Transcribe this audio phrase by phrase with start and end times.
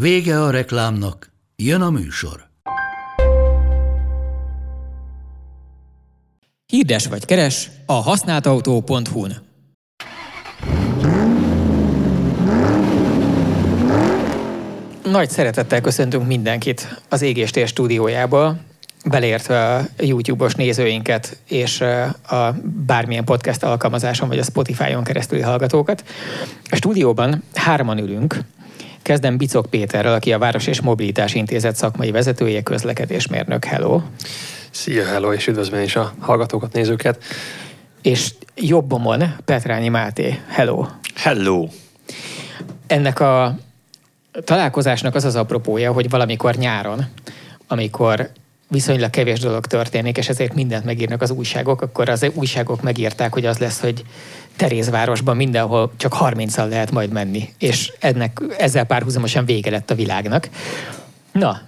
[0.00, 2.48] Vége a reklámnak, jön a műsor.
[6.66, 9.32] Hirdes vagy keres a használtautó.hu-n.
[15.04, 18.56] Nagy szeretettel köszöntünk mindenkit az Égéstér stúdiójába,
[19.04, 21.80] beleértve a YouTube-os nézőinket és
[22.28, 22.54] a
[22.86, 26.04] bármilyen podcast alkalmazáson vagy a Spotify-on keresztüli hallgatókat.
[26.70, 28.38] A stúdióban hárman ülünk,
[29.04, 33.64] Kezdem Bicok Péterrel, aki a Város és Mobilitás Intézet szakmai vezetője, közlekedésmérnök.
[33.64, 34.00] Hello!
[34.70, 37.22] Szia, hello, és üdvözlöm is a hallgatókat, nézőket.
[38.02, 40.40] És jobbomon Petrányi Máté.
[40.48, 40.86] Hello!
[41.14, 41.68] Hello!
[42.86, 43.56] Ennek a
[44.44, 47.04] találkozásnak az az apropója, hogy valamikor nyáron,
[47.66, 48.30] amikor
[48.68, 53.46] viszonylag kevés dolog történik, és ezért mindent megírnak az újságok, akkor az újságok megírták, hogy
[53.46, 54.04] az lesz, hogy
[54.56, 60.48] Terézvárosban mindenhol csak 30-al lehet majd menni, és ennek, ezzel párhuzamosan vége lett a világnak.
[61.32, 61.60] Na.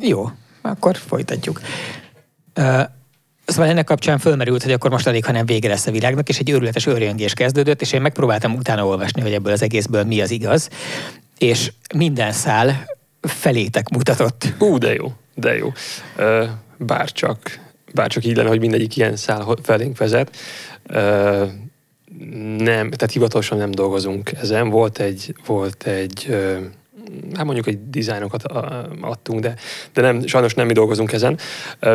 [0.00, 0.30] Jó,
[0.62, 1.60] akkor folytatjuk.
[3.44, 6.50] Szóval ennek kapcsán fölmerült, hogy akkor most alig, hanem vége lesz a világnak, és egy
[6.50, 10.68] őrületes őrjöngés kezdődött, és én megpróbáltam utána olvasni, hogy ebből az egészből mi az igaz,
[11.38, 12.86] és minden szál
[13.20, 14.44] felétek mutatott.
[14.58, 15.72] Ú, de jó, de jó.
[16.76, 17.60] Bár csak,
[17.94, 20.36] bár csak így lenne, hogy mindegyik ilyen szál felénk vezet.
[22.58, 24.68] Nem, tehát hivatalosan nem dolgozunk ezen.
[24.68, 26.36] Volt egy, volt egy
[27.34, 28.42] hát mondjuk egy dizájnokat
[29.00, 29.54] adtunk, de,
[29.92, 31.38] de nem, sajnos nem mi dolgozunk ezen,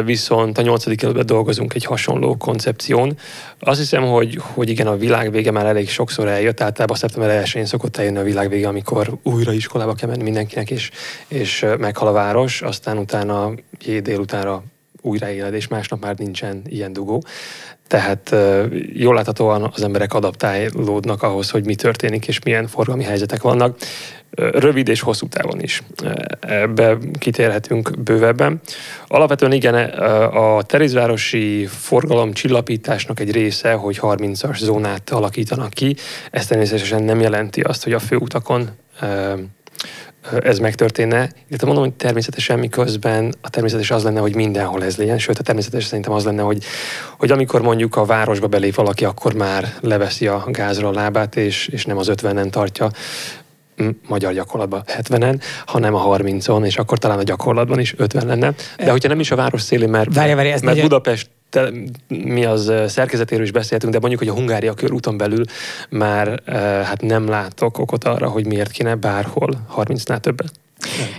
[0.06, 3.18] viszont a nyolcadik kerületben dolgozunk egy hasonló koncepción.
[3.60, 7.66] Azt hiszem, hogy, hogy igen, a világ vége már elég sokszor eljött, általában szeptember 1-én
[7.66, 10.92] szokott eljönni a világ vége, amikor újra iskolába kell menni mindenkinek, és,
[11.28, 13.52] és meghal a város, aztán utána
[14.02, 14.64] délutánra
[15.02, 17.24] újraéled, és másnap már nincsen ilyen dugó.
[17.88, 18.36] Tehát
[18.94, 23.78] jól láthatóan az emberek adaptálódnak ahhoz, hogy mi történik, és milyen forgalmi helyzetek vannak
[24.36, 25.84] rövid és hosszú távon is.
[26.40, 28.62] Ebbe kitérhetünk bővebben.
[29.08, 29.76] Alapvetően igen,
[30.30, 35.96] a Terézvárosi forgalom csillapításnak egy része, hogy 30-as zónát alakítanak ki.
[36.32, 38.70] Ez természetesen nem jelenti azt, hogy a főutakon
[40.44, 41.30] ez megtörténne.
[41.48, 45.44] Illetve mondom, hogy természetesen miközben a természetes az lenne, hogy mindenhol ez legyen, sőt a
[45.44, 46.64] természetes szerintem az lenne, hogy,
[47.18, 51.68] hogy amikor mondjuk a városba belép valaki, akkor már leveszi a gázra a lábát, és,
[51.68, 52.90] és nem az 50-en tartja
[54.08, 58.54] magyar gyakorlatban 70-en, hanem a 30-on, és akkor talán a gyakorlatban is 50 lenne.
[58.78, 60.82] De hogyha nem is a város szélén, mert, várja, várja, mert nagyon...
[60.84, 61.30] Budapest
[62.08, 65.44] mi az szerkezetéről is beszéltünk, de mondjuk, hogy a Hungária körúton belül
[65.90, 66.42] már
[66.86, 70.52] hát nem látok okot arra, hogy miért kéne bárhol 30-nál többet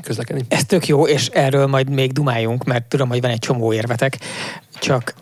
[0.02, 0.44] közlekedni.
[0.48, 4.18] Ez tök jó, és erről majd még dumáljunk, mert tudom, hogy van egy csomó érvetek,
[4.78, 5.14] csak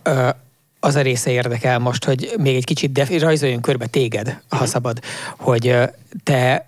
[0.81, 4.65] az a része érdekel most, hogy még egy kicsit de, rajzoljunk körbe téged, ha mhm.
[4.65, 4.99] szabad,
[5.39, 5.77] hogy
[6.25, 6.67] te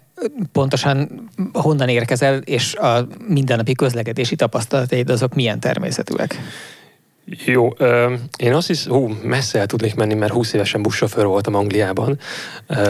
[0.52, 6.38] pontosan honnan érkezel, és a mindennapi közlekedési tapasztalataid azok milyen természetűek?
[7.26, 7.68] Jó,
[8.36, 12.18] én azt hiszem, hú, messze el tudnék menni, mert 20 évesen buszsofőr voltam Angliában.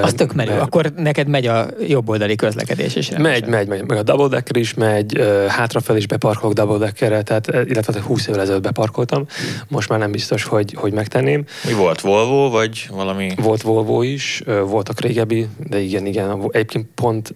[0.02, 0.62] Az tök menő, mert...
[0.62, 3.10] akkor neked megy a jobboldali közlekedés is.
[3.10, 7.68] Megy, megy, megy, meg a double decker is megy, hátrafelé is beparkolok double deckerre, tehát
[7.68, 9.26] illetve 20 évvel ezelőtt beparkoltam,
[9.68, 11.44] most már nem biztos, hogy, hogy megtenném.
[11.66, 13.30] Mi volt, Volvo, vagy valami?
[13.36, 17.32] Volt Volvo is, voltak régebbi, de igen, igen, egyébként pont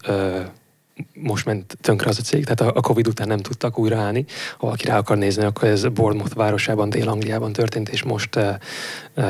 [1.12, 4.25] most ment tönkre az a cég, tehát a Covid után nem tudtak újraállni.
[4.50, 8.44] Ha valaki rá akar nézni, akkor ez Bournemouth városában, Dél-Angliában történt, és most uh,
[9.16, 9.25] uh,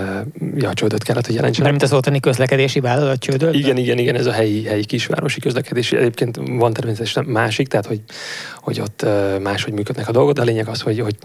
[0.56, 1.62] ja, csődöt kellett, hogy jelentsen.
[1.62, 3.55] Mert mint az ottani közlekedési vállalat csődöt?
[3.55, 5.97] Igen, igen, igen, ez a helyi, helyi kisvárosi közlekedési.
[5.97, 8.00] Egyébként van természetesen másik, tehát hogy,
[8.56, 11.17] hogy ott uh, máshogy működnek a dolgok, de a lényeg az, hogy, hogy,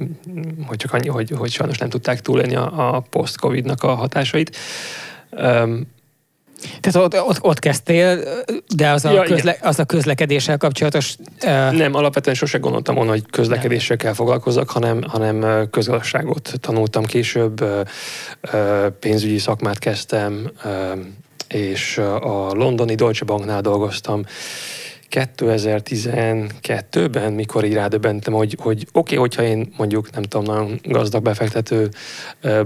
[0.68, 4.56] hogy csak annyi, hogy, hogy sajnos nem tudták túlélni a, a post-Covid-nak a hatásait.
[5.32, 5.92] Um,
[6.80, 8.24] tehát ott, ott, ott kezdtél,
[8.76, 11.16] de az a, ja, közle, az a közlekedéssel kapcsolatos...
[11.44, 11.72] Uh...
[11.72, 17.66] Nem, alapvetően sose gondoltam volna, hogy közlekedéssel kell foglalkozzak, hanem, hanem közgazdaságot tanultam később,
[19.00, 20.52] pénzügyi szakmát kezdtem,
[21.48, 24.24] és a londoni Deutsche Banknál dolgoztam
[25.14, 31.24] 2012-ben, mikor így rádöbbentem, hogy, hogy oké, okay, hogyha én mondjuk, nem tudom, nagyon gazdag
[31.24, 31.90] befektető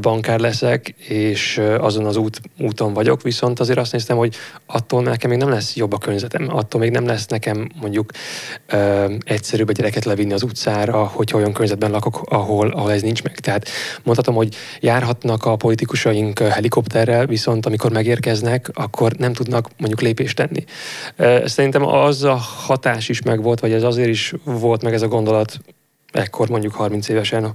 [0.01, 4.35] bankár leszek, és azon az út, úton vagyok, viszont azért azt néztem, hogy
[4.65, 8.11] attól nekem még nem lesz jobb a környezetem, attól még nem lesz nekem mondjuk
[8.67, 13.23] ö, egyszerűbb a gyereket levinni az utcára, hogyha olyan környezetben lakok, ahol, ahol ez nincs
[13.23, 13.39] meg.
[13.39, 13.69] Tehát
[14.03, 20.63] mondhatom, hogy járhatnak a politikusaink helikopterrel, viszont amikor megérkeznek, akkor nem tudnak mondjuk lépést tenni.
[21.45, 25.59] Szerintem az a hatás is megvolt, vagy ez azért is volt meg ez a gondolat
[26.11, 27.53] ekkor mondjuk 30 évesen,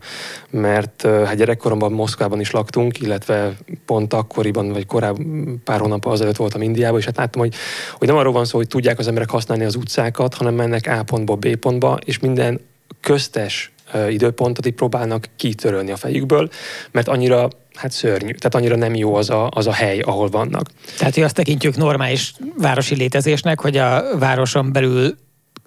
[0.51, 3.57] mert hát gyerekkoromban Moszkvában is laktunk, illetve
[3.87, 7.55] pont akkoriban, vagy korábban pár hónap azelőtt voltam Indiában, és hát láttam, hogy,
[7.99, 11.03] hogy nem arról van szó, hogy tudják az emberek használni az utcákat, hanem mennek A
[11.03, 12.61] pontból B pontba, és minden
[13.01, 13.73] köztes
[14.09, 16.49] időpontot így próbálnak kitörölni a fejükből,
[16.91, 20.71] mert annyira hát szörnyű, tehát annyira nem jó az a, az a hely, ahol vannak.
[20.99, 25.15] Tehát, hogy azt tekintjük normális városi létezésnek, hogy a városon belül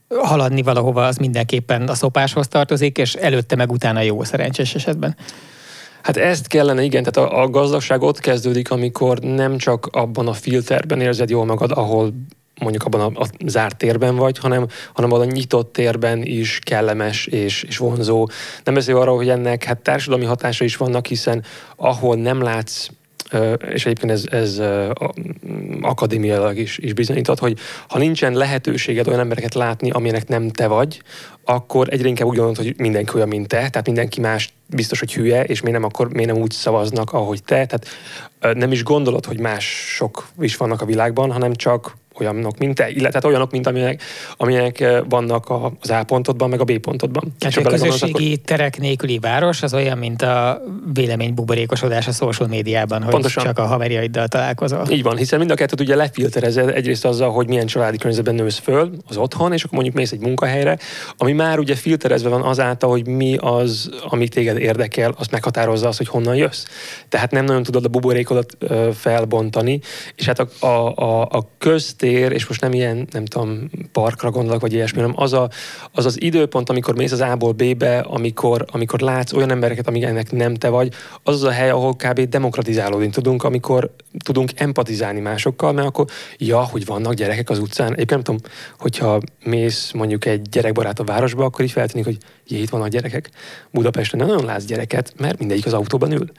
[0.10, 5.16] haladni valahova az mindenképpen a szopáshoz tartozik, és előtte meg utána jó szerencsés esetben.
[6.02, 10.34] Hát ezt kellene, igen, tehát a, a gazdagság ott kezdődik, amikor nem csak abban a
[10.34, 12.14] filterben érzed jól magad, ahol
[12.60, 17.64] mondjuk abban a, a zárt térben vagy, hanem, hanem a nyitott térben is kellemes és,
[17.64, 18.28] és vonzó.
[18.64, 21.44] Nem beszél arról, hogy ennek hát társadalmi hatása is vannak, hiszen
[21.76, 22.88] ahol nem látsz
[23.70, 24.62] és egyébként ez, ez
[25.82, 27.58] akadémiailag is, is bizonyított, hogy
[27.88, 31.02] ha nincsen lehetőséged olyan embereket látni, amilyenek nem te vagy,
[31.44, 35.14] akkor egyre inkább úgy gondolod, hogy mindenki olyan, mint te, tehát mindenki más biztos, hogy
[35.14, 37.66] hülye, és miért nem, akkor miért nem úgy szavaznak, ahogy te.
[37.66, 37.88] Tehát
[38.58, 43.28] nem is gondolod, hogy mások is vannak a világban, hanem csak olyanok, mint te, illetve
[43.28, 44.02] olyanok, mint amilyenek,
[44.38, 45.50] amilyenek eh, vannak
[45.82, 47.34] az A pontodban, meg a B pontodban.
[47.40, 48.46] Tehát a közösségi akkor...
[48.46, 50.62] terek nélküli város az olyan, mint a
[50.94, 53.44] vélemény buborékosodás a social médiában, hogy Pontosan.
[53.44, 54.86] csak a haverjaiddal találkozol.
[54.90, 58.58] Így van, hiszen mind a kettőt ugye lefilterezed egyrészt azzal, hogy milyen családi környezetben nősz
[58.58, 60.78] föl, az otthon, és akkor mondjuk mész egy munkahelyre,
[61.18, 65.98] ami már ugye filterezve van azáltal, hogy mi az, ami téged érdekel, azt meghatározza az,
[65.98, 66.66] hogy honnan jössz.
[67.10, 68.58] Tehát nem nagyon tudod a buborékodat
[68.94, 69.80] felbontani,
[70.16, 74.32] és hát a, a, a, a közt tér, és most nem ilyen, nem tudom, parkra
[74.32, 75.50] gondolok, vagy ilyesmi, hanem az, a,
[75.92, 80.32] az az időpont, amikor mész az A-ból B-be, amikor, amikor látsz olyan embereket, amik ennek
[80.32, 80.94] nem te vagy,
[81.24, 82.20] az az a hely, ahol kb.
[82.20, 83.90] demokratizálódni tudunk, amikor
[84.24, 86.06] tudunk empatizálni másokkal, mert akkor,
[86.38, 87.94] ja, hogy vannak gyerekek az utcán.
[87.94, 88.42] Egyébként nem tudom,
[88.80, 92.18] hogyha mész mondjuk egy gyerekbarát a városba, akkor így feltűnik, hogy
[92.48, 93.30] jé, itt vannak gyerekek.
[93.72, 96.32] Budapesten nem nagyon látsz gyereket, mert mindegyik az autóban ül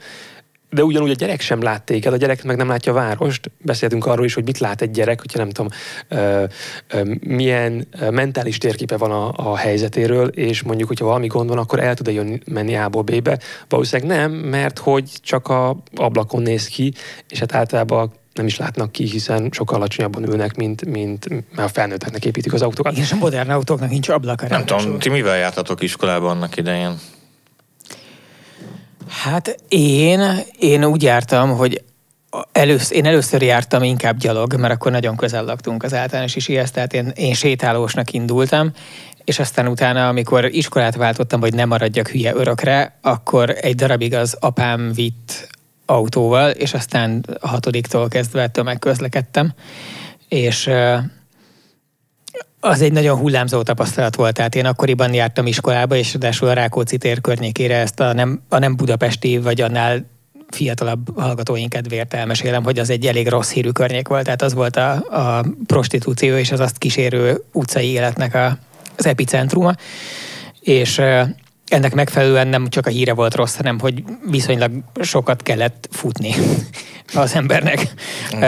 [0.69, 3.51] de ugyanúgy a gyerek sem lát téged, a gyerek meg nem látja a várost.
[3.61, 5.71] Beszéltünk arról is, hogy mit lát egy gyerek, hogyha nem tudom,
[6.07, 6.43] ö,
[6.87, 11.79] ö, milyen mentális térképe van a, a helyzetéről, és mondjuk, hogyha valami gond van, akkor
[11.79, 13.39] el tud-e jönni, menni A-ból B-be.
[13.69, 16.93] Valószínűleg nem, mert hogy csak a ablakon néz ki,
[17.29, 21.71] és hát általában nem is látnak ki, hiszen sokkal alacsonyabban ülnek, mint, mint mert a
[21.73, 22.97] felnőtteknek építik az autókat.
[22.97, 24.47] És a modern autóknak nincs ablaka.
[24.47, 26.99] Nem tudom, ti mivel jártatok iskolában annak idején?
[29.09, 30.21] Hát én,
[30.59, 31.83] én úgy jártam, hogy
[32.51, 36.93] Először, én először jártam inkább gyalog, mert akkor nagyon közel laktunk az általános isihez, tehát
[36.93, 38.71] én, én sétálósnak indultam,
[39.23, 44.37] és aztán utána, amikor iskolát váltottam, hogy nem maradjak hülye örökre, akkor egy darabig az
[44.39, 45.49] apám vitt
[45.85, 49.53] autóval, és aztán a hatodiktól kezdve tömegközlekedtem,
[50.27, 50.69] és
[52.67, 56.97] az egy nagyon hullámzó tapasztalat volt, tehát én akkoriban jártam iskolába, és ráadásul a Rákóczi
[56.97, 60.05] tér környékére ezt a nem, a nem budapesti, vagy annál
[60.49, 64.75] fiatalabb hallgatóink kedvéért elmesélem, hogy az egy elég rossz hírű környék volt, tehát az volt
[64.75, 68.57] a, a prostitúció és az azt kísérő utcai életnek a,
[68.97, 69.75] az epicentruma,
[70.59, 71.01] és
[71.67, 74.71] ennek megfelelően nem csak a híre volt rossz, hanem hogy viszonylag
[75.01, 76.33] sokat kellett futni
[77.13, 77.93] az embernek.
[78.35, 78.41] Mm.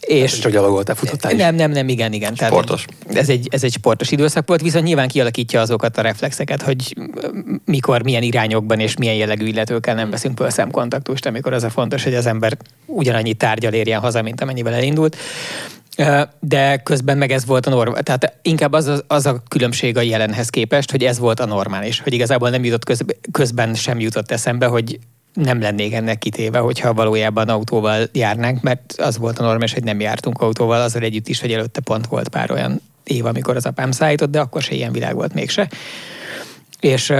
[0.00, 2.34] És csak gyalogoltál, futottál Nem, nem, nem, igen, igen.
[2.34, 2.84] Sportos.
[3.02, 6.96] Tehát ez, egy, ez egy sportos időszak volt, viszont nyilván kialakítja azokat a reflexeket, hogy
[7.64, 12.04] mikor, milyen irányokban és milyen jellegű illetőkkel nem veszünk föl szemkontaktust, amikor az a fontos,
[12.04, 15.16] hogy az ember ugyanannyi tárgyal érjen haza, mint amennyivel elindult
[16.40, 18.02] de közben meg ez volt a normális.
[18.02, 22.00] Tehát inkább az, az, az a különbség a jelenhez képest, hogy ez volt a normális,
[22.00, 24.98] hogy igazából nem jutott közben, közben sem jutott eszembe, hogy
[25.32, 30.00] nem lennék ennek kitéve, hogyha valójában autóval járnánk, mert az volt a normális, hogy nem
[30.00, 33.90] jártunk autóval, azzal együtt is, hogy előtte pont volt pár olyan év, amikor az apám
[33.90, 35.68] szállított, de akkor se ilyen világ volt mégse.
[36.80, 37.12] És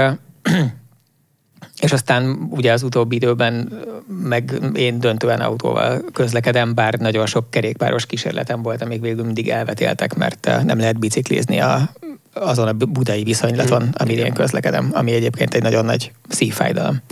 [1.80, 3.82] és aztán ugye az utóbbi időben
[4.22, 10.14] meg én döntően autóval közlekedem, bár nagyon sok kerékpáros kísérletem volt, amíg végül mindig elvetéltek,
[10.14, 11.90] mert eh, nem lehet biciklizni a,
[12.32, 13.88] azon a budai viszonylaton, mm.
[13.92, 17.02] amire én közlekedem, ami egyébként egy nagyon nagy szívfájdalom.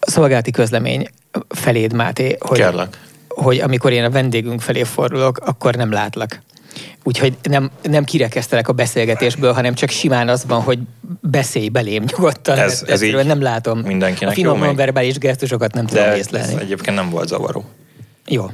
[0.00, 1.08] Szolgálati közlemény
[1.48, 2.66] feléd, Máté, hogy,
[3.28, 6.40] hogy amikor én a vendégünk felé fordulok, akkor nem látlak.
[7.04, 10.78] Úgyhogy nem, nem kirekesztelek a beszélgetésből, hanem csak simán az van, hogy
[11.20, 12.58] beszélj belém nyugodtan.
[12.58, 13.78] Ez- ez így nem látom.
[13.78, 16.60] mindenkinek a finom jó, verbális gesztusokat nem tudom De ez észlelni.
[16.60, 17.64] egyébként nem volt zavaró.
[18.26, 18.50] Jó.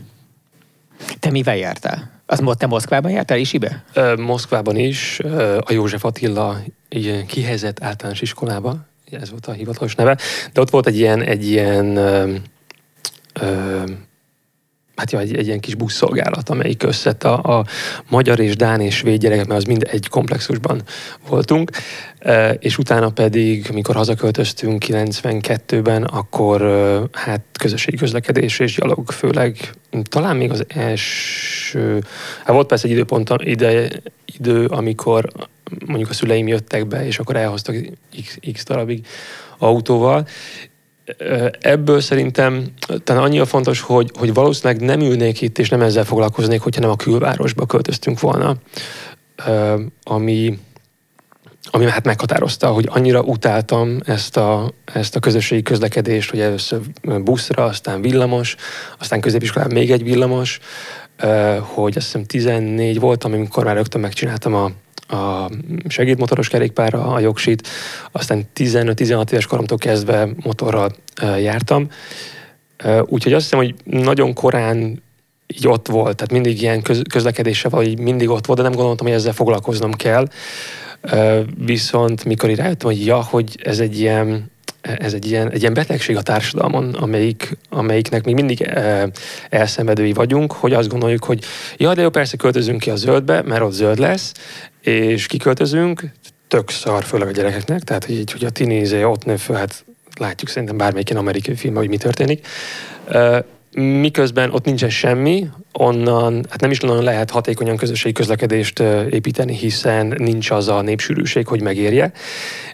[1.21, 2.11] Te mivel jártál?
[2.27, 3.85] Az mo- te Moszkvában jártál Isibe?
[3.93, 6.57] Ö, Moszkvában is, ö, a József Attila
[7.27, 8.77] kihelyezett általános iskolába,
[9.11, 10.17] ez volt a hivatalos neve,
[10.53, 12.35] de ott volt egy ilyen, egy ilyen ö,
[13.41, 13.83] ö,
[14.97, 17.65] hát ja, egy, egy ilyen kis buszszolgálat, amelyik összett a, a
[18.09, 20.83] magyar és dán és svéd gyerekek, mert az mind egy komplexusban
[21.29, 21.71] voltunk,
[22.27, 29.71] Ö, és utána pedig, mikor hazaköltöztünk 92-ben, akkor ö, hát közösségi közlekedés és gyalog főleg,
[30.03, 32.05] talán még az első,
[32.45, 33.89] hát volt persze egy időpont, ide,
[34.39, 35.29] idő, amikor
[35.87, 37.77] mondjuk a szüleim jöttek be, és akkor elhoztak
[38.23, 39.07] x, x darabig
[39.59, 40.27] autóval,
[41.61, 42.65] Ebből szerintem
[43.05, 46.91] talán annyira fontos, hogy, hogy valószínűleg nem ülnék itt, és nem ezzel foglalkoznék, hogyha nem
[46.91, 48.57] a külvárosba költöztünk volna,
[50.03, 50.59] ami,
[51.71, 57.65] ami hát meghatározta, hogy annyira utáltam ezt a, ezt a közösségi közlekedést, hogy először buszra,
[57.65, 58.57] aztán villamos,
[58.99, 60.59] aztán középiskolában még egy villamos,
[61.61, 64.71] hogy azt hiszem 14 voltam, amikor már rögtön megcsináltam a,
[65.09, 65.51] a
[65.89, 67.69] segédmotoros kerékpárra a jogsit,
[68.13, 70.95] aztán 15-16 éves koromtól kezdve motorral
[71.41, 71.89] jártam.
[73.05, 75.03] Úgyhogy azt hiszem, hogy nagyon korán
[75.47, 79.07] így ott volt, tehát mindig ilyen köz, közlekedéssel vagy mindig ott volt, de nem gondoltam,
[79.07, 80.29] hogy ezzel foglalkoznom kell.
[81.59, 84.55] Viszont mikor rájöttem, hogy ja, hogy ez egy ilyen
[84.99, 89.09] ez egy ilyen, egy ilyen betegség a társadalmon, amelyik, amelyiknek még mindig e,
[89.49, 91.45] elszenvedői vagyunk, hogy azt gondoljuk, hogy
[91.77, 94.33] ja, de jó, persze költözünk ki a zöldbe, mert ott zöld lesz,
[94.87, 96.05] és kiköltözünk,
[96.49, 99.85] tök szar, főleg a gyerekeknek, tehát hogy, így, hogy a tinézé ott nő föl, hát
[100.19, 102.47] látjuk szerintem bármelyik ilyen amerikai filmben, hogy mi történik.
[103.73, 108.79] Miközben ott nincsen semmi, onnan hát nem is nagyon lehet hatékonyan közösségi közlekedést
[109.11, 112.13] építeni, hiszen nincs az a népsűrűség, hogy megérje.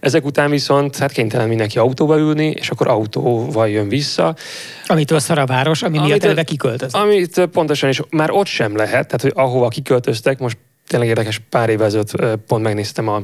[0.00, 4.37] Ezek után viszont hát kénytelen mindenki autóba ülni, és akkor autóval jön vissza.
[4.87, 6.95] Amitől szar a város, ami miatt Amit- eleve kiköltöz.
[6.95, 10.57] Amit pontosan is már ott sem lehet, tehát hogy ahova kiköltöztek, most
[10.92, 13.20] tényleg érdekes, pár évvel ezelőtt pont megnéztem a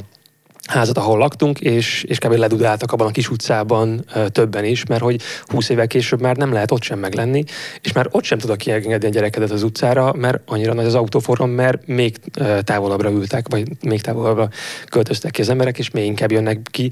[0.69, 2.33] házat, ahol laktunk, és, és kb.
[2.33, 6.53] ledudáltak abban a kis utcában ö, többen is, mert hogy 20 évvel később már nem
[6.53, 7.43] lehet ott sem meglenni,
[7.81, 11.51] és már ott sem tudok kiengedni a gyerekedet az utcára, mert annyira nagy az autóforgalom,
[11.53, 14.49] mert még ö, távolabbra ültek, vagy még távolabbra
[14.89, 16.91] költöztek ki az emberek, és még inkább jönnek ki.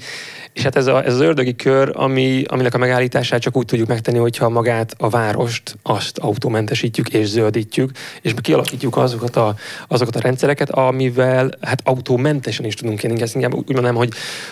[0.54, 3.88] És hát ez, a, ez az ördögi kör, ami, aminek a megállítását csak úgy tudjuk
[3.88, 7.92] megtenni, hogyha magát a várost, azt autómentesítjük és zöldítjük,
[8.22, 9.56] és kialakítjuk azokat a,
[9.88, 13.24] azokat a rendszereket, amivel hát autómentesen is tudunk élni.
[13.34, 14.10] Inkább úgy mondanám, hogy,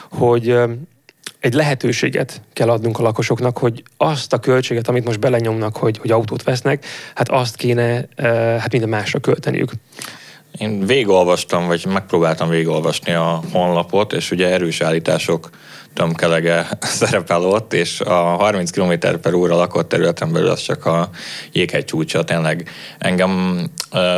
[0.10, 0.56] hogy
[1.40, 6.12] egy lehetőséget kell adnunk a lakosoknak, hogy azt a költséget, amit most belenyomnak, hogy, hogy
[6.12, 8.08] autót vesznek, hát azt kéne
[8.60, 9.72] hát minden másra költeniük.
[10.58, 15.50] Én végigolvastam, vagy megpróbáltam végigolvasni a honlapot, és ugye erős állítások
[15.94, 16.68] tömkelege
[17.00, 21.10] szerepel ott, és a 30 km per óra lakott területen belül az csak a
[21.52, 22.24] jéghegy csúcsa.
[22.24, 23.62] Tényleg engem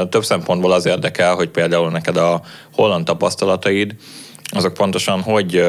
[0.10, 2.42] több szempontból az érdekel, hogy például neked a
[2.74, 3.96] holland tapasztalataid,
[4.50, 5.64] azok pontosan hogy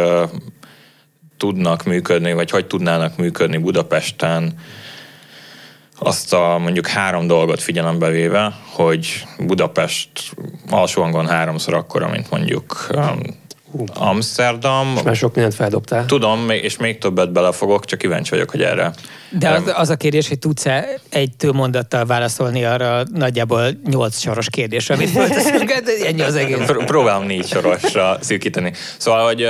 [1.37, 4.55] tudnak működni, vagy hogy tudnának működni Budapesten,
[6.01, 10.11] azt a mondjuk három dolgot figyelembe véve, hogy Budapest
[10.71, 12.87] alsóhangon háromszor akkora, mint mondjuk
[13.95, 14.99] Amsterdam.
[15.05, 16.07] Már sok mindent feldobtál.
[16.07, 18.93] Tudom, és még többet belefogok, csak kíváncsi vagyok, hogy erre.
[19.31, 24.95] De az, az a kérdés, hogy tudsz-e egy mondattal válaszolni arra nagyjából nyolc soros kérdésre,
[24.95, 26.57] amit fölteszünk, Hát ennyi az egész.
[26.57, 28.73] Pr- próbálom négy sorosra szűkíteni.
[28.99, 29.49] Szóval, hogy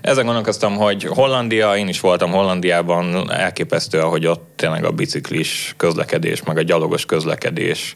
[0.00, 6.42] ezen gondolkoztam, hogy Hollandia, én is voltam Hollandiában, elképesztő, hogy ott tényleg a biciklis közlekedés,
[6.42, 7.94] meg a gyalogos közlekedés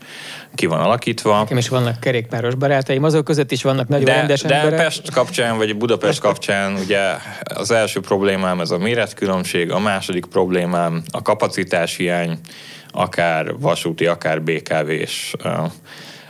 [0.54, 1.38] ki van alakítva.
[1.38, 4.80] Nekem is vannak kerékpáros barátaim, azok között is vannak nagyon De, rendes de emberek.
[4.80, 7.00] Pest kapcsán, vagy Budapest kapcsán ugye
[7.42, 12.38] az első problémám ez a méretkülönbség, a második problémám a kapacitás hiány,
[12.90, 15.34] akár vasúti, akár BKV-s.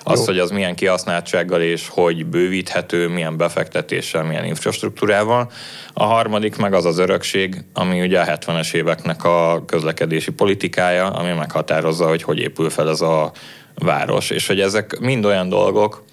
[0.04, 0.24] Az, Jó.
[0.24, 5.50] hogy az milyen kihasználtsággal és hogy bővíthető, milyen befektetéssel, milyen infrastruktúrával.
[5.92, 11.32] A harmadik meg az az örökség, ami ugye a 70-es éveknek a közlekedési politikája, ami
[11.32, 13.32] meghatározza, hogy hogy épül fel ez a
[13.74, 14.30] város.
[14.30, 16.04] És hogy ezek mind olyan dolgok,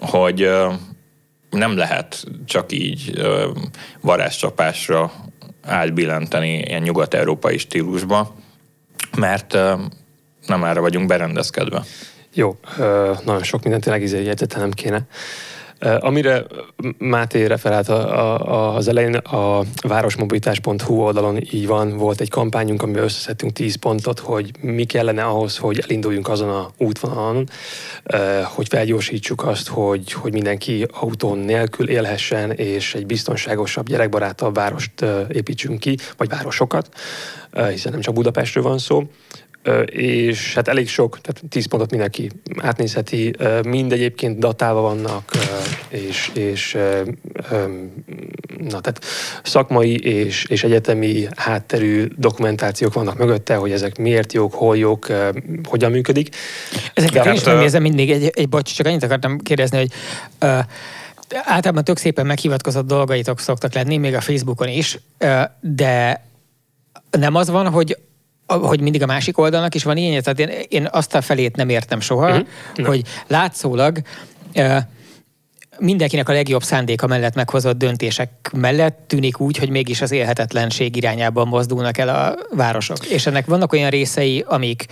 [0.00, 0.50] hogy
[1.50, 3.22] nem lehet csak így
[4.00, 5.12] varázscsapásra
[5.62, 8.34] átbillenteni ilyen nyugat-európai stílusba,
[9.16, 9.52] mert
[10.46, 11.84] nem erre vagyunk berendezkedve.
[12.34, 12.58] Jó,
[13.24, 15.06] nagyon sok mindent tényleg izé jegyzetelnem kéne.
[15.80, 16.44] Amire
[16.98, 17.88] Máté referált
[18.76, 24.50] az elején, a városmobilitás.hu oldalon így van, volt egy kampányunk, amiben összeszedtünk 10 pontot, hogy
[24.60, 27.48] mi kellene ahhoz, hogy elinduljunk azon a útvonalon,
[28.44, 35.78] hogy felgyorsítsuk azt, hogy, hogy mindenki autón nélkül élhessen, és egy biztonságosabb, gyerekbarátabb várost építsünk
[35.78, 36.88] ki, vagy városokat,
[37.70, 39.06] hiszen nem csak Budapestről van szó
[39.84, 45.30] és hát elég sok, tehát 10 pontot mindenki átnézheti, mind egyébként datálva vannak,
[45.88, 46.76] és, és
[48.58, 49.00] na, tehát
[49.42, 55.06] szakmai és, és egyetemi hátterű dokumentációk vannak mögötte, hogy ezek miért jók, hol jók,
[55.64, 56.36] hogyan működik.
[56.94, 59.90] Ezeket én is megnézem mindig, egy, egy bocs, csak annyit akartam kérdezni, hogy
[60.40, 60.58] uh,
[61.44, 64.98] általában tök szépen meghivatkozott dolgaitok szoktak lenni, még a Facebookon is,
[65.60, 66.26] de
[67.10, 67.98] nem az van, hogy
[68.56, 71.68] hogy mindig a másik oldalnak is van ilyen, tehát én, én azt a felét nem
[71.68, 72.86] értem soha, uh-huh.
[72.86, 73.98] hogy látszólag
[75.78, 81.48] mindenkinek a legjobb szándéka mellett meghozott döntések mellett tűnik úgy, hogy mégis az élhetetlenség irányában
[81.48, 83.06] mozdulnak el a városok.
[83.06, 84.86] És ennek vannak olyan részei, amik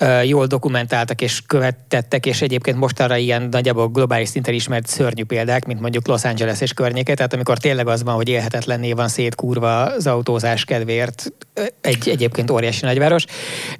[0.00, 5.66] uh, jól dokumentáltak és követtettek, és egyébként mostanra ilyen nagyjából globális szinten ismert szörnyű példák,
[5.66, 9.82] mint mondjuk Los Angeles és környéke, tehát amikor tényleg az van, hogy élhetetlenné van szétkurva
[9.82, 11.32] az autózás kedvéért
[11.80, 13.24] egy egyébként óriási nagyváros.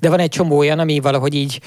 [0.00, 1.60] De van egy csomó olyan, ami valahogy így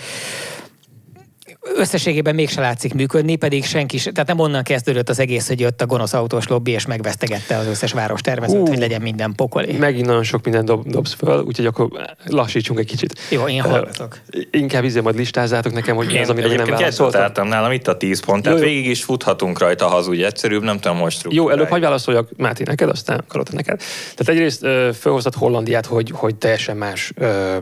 [1.76, 5.86] összességében mégse látszik működni, pedig senki, tehát nem onnan kezdődött az egész, hogy jött a
[5.86, 9.78] gonosz autós lobby, és megvesztegette az összes város tervezőt, uh, hogy legyen minden pokoli.
[9.78, 11.90] Megint nagyon sok minden dob, dobsz föl, úgyhogy akkor
[12.26, 13.20] lassítsunk egy kicsit.
[13.30, 14.20] Jó, én hallgatok.
[14.36, 17.48] Uh, inkább izé majd listázzátok nekem, hogy mi az, amire nem válaszoltam.
[17.48, 20.64] nálam itt a 10 pont, tehát jó, végig is futhatunk rajta, ha az úgy egyszerűbb,
[20.64, 23.82] nem tudom most Jó, előbb hagyj válaszoljak Máté neked, aztán akarod neked.
[24.16, 27.56] Tehát egyrészt uh, felhoztad Hollandiát, hogy, hogy teljesen más uh,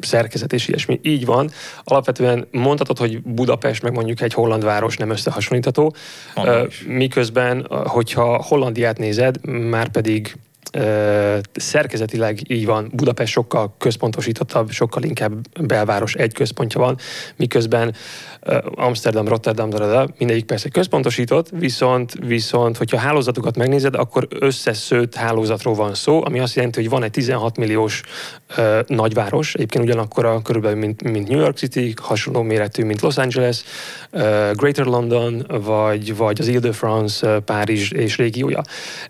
[0.00, 1.00] szerkezet és ilyesmi.
[1.02, 1.50] Így van.
[1.84, 5.94] Alapvetően mondhatod, hogy Budapest meg mondjuk egy holland város nem összehasonlítható.
[6.86, 10.36] Miközben, hogyha Hollandiát nézed, már pedig
[11.54, 16.98] szerkezetileg így van, Budapest sokkal központosítottabb, sokkal inkább belváros egy központja van,
[17.36, 17.94] miközben
[18.74, 25.94] Amsterdam, Rotterdam, de mindegyik persze központosított, viszont, viszont hogyha hálózatokat megnézed, akkor összeszőtt hálózatról van
[25.94, 28.02] szó, ami azt jelenti, hogy van egy 16 milliós
[28.86, 33.62] nagyváros, egyébként ugyanakkor a, körülbelül, mint, mint New York City, hasonló méretű, mint Los Angeles,
[34.52, 38.62] Greater London, vagy, vagy az Ile-de-France, Párizs és régiója.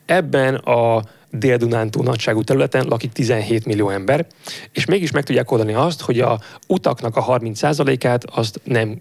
[0.06, 1.02] Ebben a
[1.38, 4.26] Dél-Dunántúl nagyságú területen lakik 17 millió ember,
[4.72, 9.00] és mégis meg tudják oldani azt, hogy a utaknak a 30%-át azt nem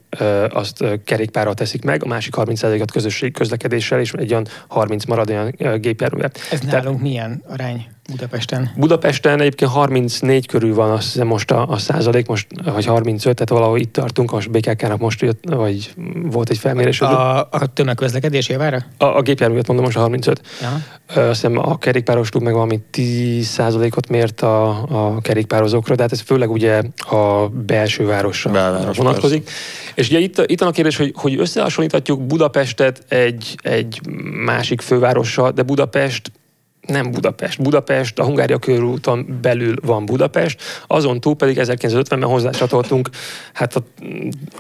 [0.50, 5.54] azt kerékpárral teszik meg, a másik 30%-at közösségi közlekedéssel, és egy olyan 30 marad olyan
[5.82, 6.32] gépjárművel.
[6.52, 7.93] Ez Tehát, nálunk milyen arány?
[8.16, 8.72] Budapesten?
[8.76, 13.50] Budapesten egyébként 34 körül van azt hiszem most a, a százalék, most, vagy 35, tehát
[13.50, 17.02] valahol itt tartunk, most BKK-nak most jött, vagy volt egy felmérés.
[17.02, 18.86] A, a tömegközlekedés javára?
[18.98, 20.42] A, a gépjárművet mondom most a 35.
[20.62, 20.80] Aha.
[21.22, 24.68] Azt hiszem a kerékpáros klub meg valami 10 százalékot mért a,
[25.16, 29.44] a kerékpározókra, de hát ez főleg ugye a belső városra Belváros vonatkozik.
[29.44, 29.60] Persze.
[29.96, 34.02] És ugye itt, itt van a kérdés, hogy, hogy összehasonlíthatjuk Budapestet egy, egy
[34.46, 36.32] másik fővárossal, de Budapest
[36.88, 37.62] nem Budapest.
[37.62, 43.10] Budapest, a Hungária körúton belül van Budapest, azon túl pedig 1950-ben hozzácsatoltunk
[43.54, 43.84] hát a,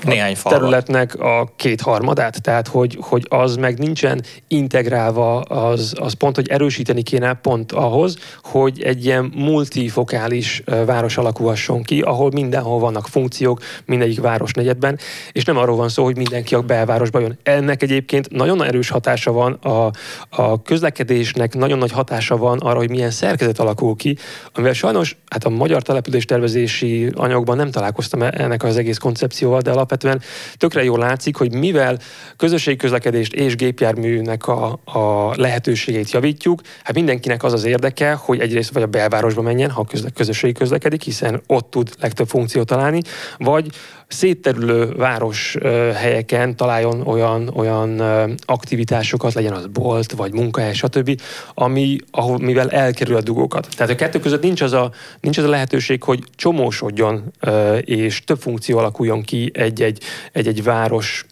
[0.04, 6.36] Néhány a területnek a kétharmadát, tehát hogy, hogy az meg nincsen integrálva, az, az pont,
[6.36, 13.08] hogy erősíteni kéne pont ahhoz, hogy egy ilyen multifokális város alakulhasson ki, ahol mindenhol vannak
[13.08, 15.00] funkciók, mindegyik városnegyedben,
[15.32, 17.38] és nem arról van szó, hogy mindenki a belvárosba jön.
[17.44, 19.92] Ennek egyébként nagyon erős hatása van a,
[20.30, 24.18] a közlekedésnek, nagyon nagy hatása hatása van arra, hogy milyen szerkezet alakul ki,
[24.54, 29.62] amivel sajnos hát a magyar település tervezési anyagban nem találkoztam e- ennek az egész koncepcióval,
[29.62, 30.22] de alapvetően
[30.58, 31.98] tökre jól látszik, hogy mivel
[32.38, 38.74] közösségi közlekedést és gépjárműnek a, a lehetőségét javítjuk, hát mindenkinek az az érdeke, hogy egyrészt
[38.74, 43.02] vagy a belvárosba menjen, ha közösségi közlekedik, hiszen ott tud legtöbb funkciót találni,
[43.38, 43.70] vagy
[44.14, 45.58] szétterülő város
[45.94, 48.00] helyeken találjon olyan, olyan
[48.46, 51.22] aktivitásokat, legyen az bolt, vagy munkahely, stb.,
[51.54, 53.68] ami, ahol, mivel elkerül a dugókat.
[53.76, 57.34] Tehát a kettő között nincs az a, nincs az a lehetőség, hogy csomósodjon,
[57.82, 61.26] és több funkció alakuljon ki egy-egy, egy-egy város,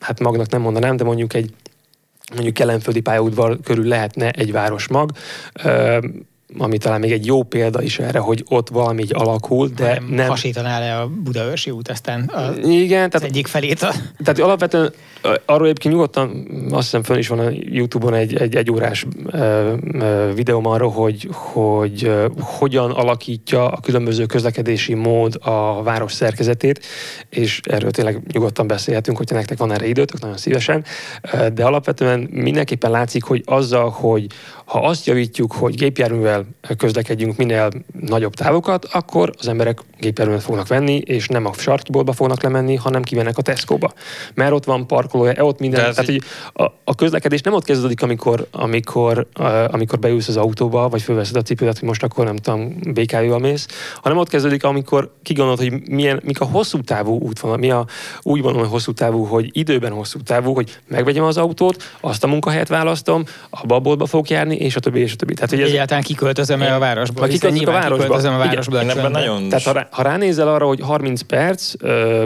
[0.00, 1.50] hát magnak nem mondanám, de mondjuk egy
[2.32, 5.10] mondjuk kelenföldi pályaudvar körül lehetne egy városmag
[6.58, 10.04] ami talán még egy jó példa is erre, hogy ott valami így alakul, de nem,
[10.08, 10.28] nem...
[10.28, 13.82] hasítaná le a Budaörsi út, aztán a, Igen, az tehát, egyik felét.
[13.82, 13.92] A...
[14.24, 14.92] tehát alapvetően
[15.44, 20.30] arról egyébként nyugodtan, azt hiszem fönn is van a Youtube-on egy, egy egyórás ö, ö,
[20.34, 26.84] videóm arról, hogy, hogy ö, hogyan alakítja a különböző közlekedési mód a város szerkezetét,
[27.28, 30.84] és erről tényleg nyugodtan beszélhetünk, hogyha nektek van erre időtök, nagyon szívesen,
[31.54, 34.26] de alapvetően mindenképpen látszik, hogy azzal, hogy
[34.64, 36.46] ha azt javítjuk, hogy gépjárművel
[36.76, 37.68] közlekedjünk minél
[38.00, 43.02] nagyobb távokat, akkor az emberek gépjárművet fognak venni, és nem a sarkiboltba fognak lemenni, hanem
[43.02, 43.92] kimennek a Tesco-ba.
[44.34, 45.80] Mert ott van parkolója, ott minden.
[45.80, 46.22] Tehát, hogy
[46.52, 51.36] a, a, közlekedés nem ott kezdődik, amikor, amikor, uh, amikor beülsz az autóba, vagy fölveszed
[51.36, 53.66] a cipődet, hogy most akkor nem tudom, BKV-val mész,
[54.02, 57.86] hanem ott kezdődik, amikor kigondolod, hogy milyen, mik a hosszú távú útvonal, mi a
[58.22, 62.26] úgy van, hogy hosszú távú, hogy időben hosszú távú, hogy megvegyem az autót, azt a
[62.26, 65.34] munkahelyet választom, a boltba fogok járni, és a többi, és a többi.
[65.34, 67.22] Tehát, hogy ez, Egyáltalán kiköltözöm el a városból.
[67.22, 68.80] Ha kiköltözök a városba, kiköltözöm a igen, városból.
[68.80, 69.48] Én ebben nagyon...
[69.48, 71.72] tehát ha, rá, ha ránézel arra, hogy 30 perc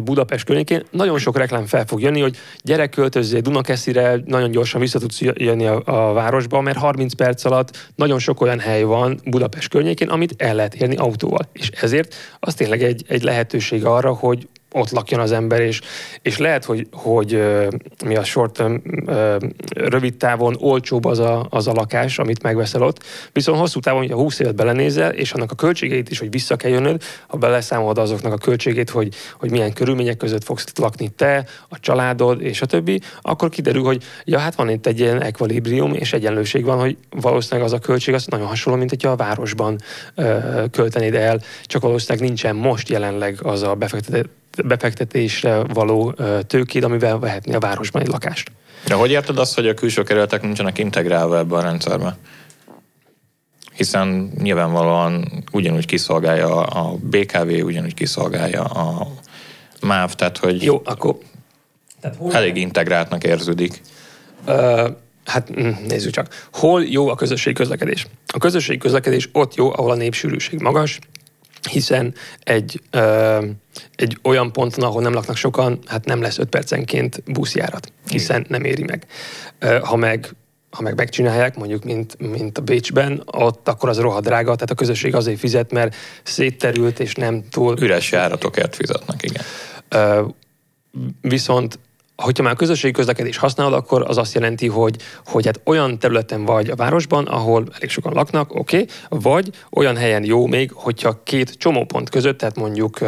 [0.05, 4.99] Budapest környékén, nagyon sok reklám fel fog jönni, hogy gyerek költözzél Dunakeszire, nagyon gyorsan vissza
[4.99, 9.69] tudsz jönni a, a városba, mert 30 perc alatt nagyon sok olyan hely van Budapest
[9.69, 11.49] környékén, amit el lehet érni autóval.
[11.53, 15.81] És ezért az tényleg egy, egy lehetőség arra, hogy ott lakjon az ember, és,
[16.23, 17.43] és lehet, hogy, hogy
[18.05, 18.75] mi a short term,
[19.75, 24.17] rövid távon olcsóbb az a, az a lakás, amit megveszel ott, viszont hosszú távon, ha
[24.17, 28.33] 20 évet belenézel, és annak a költségeit is, hogy vissza kell jönnöd, ha beleszámolod azoknak
[28.33, 33.01] a költségét, hogy, hogy milyen körülmények között fogsz lakni te, a családod, és a többi,
[33.21, 37.67] akkor kiderül, hogy ja, hát van itt egy ilyen ekvilibrium, és egyenlőség van, hogy valószínűleg
[37.67, 39.79] az a költség az nagyon hasonló, mint hogyha a városban
[40.15, 46.83] ö, költenéd el, csak valószínűleg nincsen most jelenleg az a befektetett befektetésre való ö, tőkéd,
[46.83, 48.51] amivel vehetni a városban egy lakást.
[48.87, 52.17] De hogy érted azt, hogy a külső kerületek nincsenek integrálva ebbe a rendszerbe?
[53.75, 59.07] Hiszen nyilvánvalóan ugyanúgy kiszolgálja a BKV, ugyanúgy kiszolgálja a
[59.81, 61.17] MÁV, tehát hogy Jó, akkor
[62.31, 63.81] elég integráltnak érződik.
[64.47, 64.89] Ö,
[65.25, 66.47] hát mm, nézzük csak.
[66.53, 68.07] Hol jó a közösségi közlekedés?
[68.27, 70.99] A közösségi közlekedés ott jó, ahol a népsűrűség magas,
[71.71, 73.45] hiszen egy, ö,
[73.97, 78.65] egy olyan ponton, ahol nem laknak sokan, hát nem lesz 5 percenként buszjárat, hiszen nem
[78.65, 79.07] éri meg.
[79.59, 80.35] Ö, ha meg
[80.71, 84.75] ha meg megcsinálják, mondjuk, mint, mint a Bécsben, ott akkor az rohadt drága, tehát a
[84.75, 89.43] közösség azért fizet, mert szétterült és nem túl Üres járatokért fizetnek, igen.
[89.89, 90.27] Ö,
[91.21, 91.79] viszont
[92.23, 96.69] hogyha már közösségi közlekedés használod, akkor az azt jelenti, hogy, hogy hát olyan területen vagy
[96.69, 101.55] a városban, ahol elég sokan laknak, oké, okay, vagy olyan helyen jó még, hogyha két
[101.59, 102.99] csomópont között, tehát mondjuk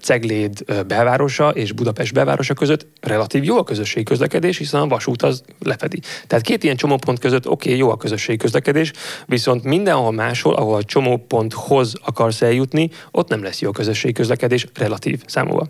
[0.00, 5.22] Cegléd ö, belvárosa és Budapest belvárosa között relatív jó a közösségi közlekedés, hiszen a vasút
[5.22, 6.00] az lefedi.
[6.26, 8.92] Tehát két ilyen csomópont között oké, okay, jó a közösségi közlekedés,
[9.26, 14.66] viszont mindenhol máshol, ahol a csomóponthoz akarsz eljutni, ott nem lesz jó a közösségi közlekedés
[14.74, 15.66] relatív számúval.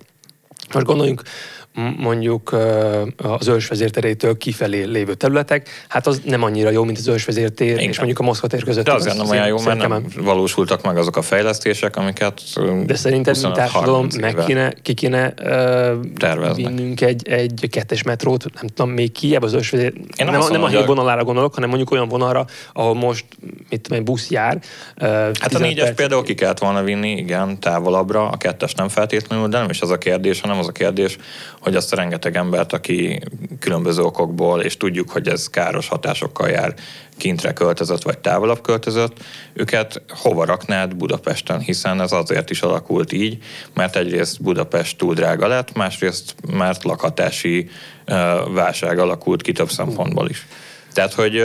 [0.73, 1.23] Most gondoljunk
[1.97, 2.57] mondjuk
[3.17, 7.89] az ősvezérterétől kifelé lévő területek, hát az nem annyira jó, mint az ősvezértér Igen.
[7.89, 8.85] és mondjuk a Moszkva tér között.
[8.85, 12.41] De azért nem olyan jó, mert nem Szerintem- valósultak meg azok a fejlesztések, amiket
[12.87, 15.35] De szerinted, mint 25-30 társadalom, meg kéne, ki kéne
[16.17, 16.57] Terveznek.
[16.57, 19.93] vinnünk egy, egy kettes metrót, nem tudom, még kiebb az ősvezér.
[20.17, 23.25] nem Nem, nem, a híd vonalára gondolok, hanem mondjuk olyan vonalra, ahol most,
[23.71, 24.59] mit tudom, egy busz jár.
[24.97, 25.97] ö, Hát a 15 négyes perc.
[25.97, 29.91] például ki kellett volna vinni, igen, távolabbra, a kettes nem feltétlenül, de nem is az
[29.91, 31.17] a kérdés, hanem az a kérdés,
[31.67, 33.21] hogy azt a rengeteg embert, aki
[33.61, 36.75] különböző okokból, és tudjuk, hogy ez káros hatásokkal jár,
[37.17, 39.17] kintre költözött, vagy távolabb költözött,
[39.53, 43.39] őket hova raknád Budapesten, hiszen ez azért is alakult így,
[43.75, 47.69] mert egyrészt Budapest túl drága lett, másrészt mert lakhatási
[48.49, 50.47] válság alakult ki több szempontból is.
[50.97, 51.37] Tehát, hogy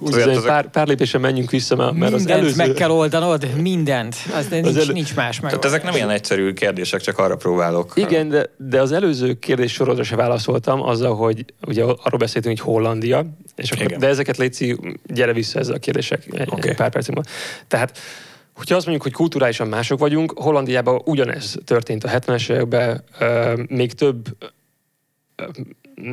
[0.00, 2.56] azért ezek- pár, pár lépésen menjünk vissza, mert mert az Mindent előző...
[2.56, 4.16] meg kell oldanod, mindent.
[4.34, 5.50] Az, nincs, elő- nincs más meg.
[5.50, 7.92] tehát ezek nem ilyen egyszerű kérdések, csak arra próbálok.
[7.94, 12.72] Igen, de, de az előző kérdés sorozatra se válaszoltam azzal, hogy ugye arról beszéltünk, hogy
[12.72, 13.98] Hollandia, és akkor, Igen.
[13.98, 16.68] de ezeket Léci, gyere vissza ezzel a kérdések egy, Oké.
[16.68, 17.14] egy pár percig.
[17.68, 17.98] Tehát,
[18.56, 23.04] hogyha azt mondjuk, hogy kulturálisan mások vagyunk, Hollandiában ugyanez történt a 70-es években,
[23.68, 24.36] még több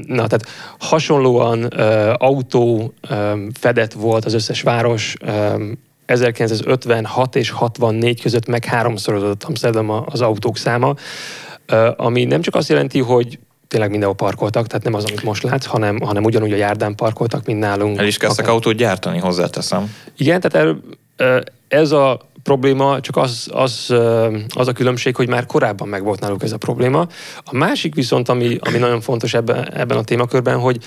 [0.07, 0.45] Na, tehát
[0.79, 5.65] hasonlóan ö, autó ö, fedett volt az összes város, ö,
[6.05, 10.93] 1956 és 64 között meg háromszorozódott Amsterdam az autók száma,
[11.95, 15.65] ami nem csak azt jelenti, hogy tényleg mindenhol parkoltak, tehát nem az, amit most látsz,
[15.65, 17.97] hanem, hanem ugyanúgy a járdán parkoltak, mint nálunk.
[17.97, 19.95] El is kezdtek Akár- autót gyártani, hozzáteszem.
[20.17, 20.75] igen, tehát
[21.15, 23.93] ö, ez a probléma, csak az, az,
[24.55, 27.07] az a különbség, hogy már korábban meg volt náluk ez a probléma.
[27.43, 30.77] A másik viszont, ami, ami nagyon fontos ebben, ebben a témakörben, hogy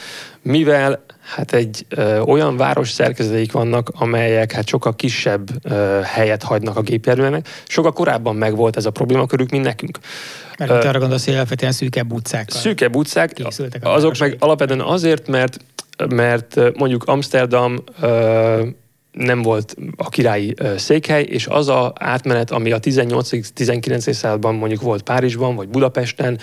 [0.43, 6.77] mivel hát egy ö, olyan város szerkezeteik vannak, amelyek hát sokkal kisebb ö, helyet hagynak
[6.77, 9.99] a gépjárművenek, sokkal korábban megvolt ez a problémakörük, mint nekünk.
[10.59, 12.61] Mert uh, arra gondolsz, hogy alapvetően szűkebb utcákkal.
[12.61, 13.33] Szűkebb utcák,
[13.83, 15.57] azok meg alapvetően azért, mert
[16.09, 18.67] mert mondjuk Amsterdam ö,
[19.13, 24.13] nem volt a királyi székhely, és az a átmenet, ami a 18-19.
[24.13, 26.39] században mondjuk volt Párizsban, vagy Budapesten,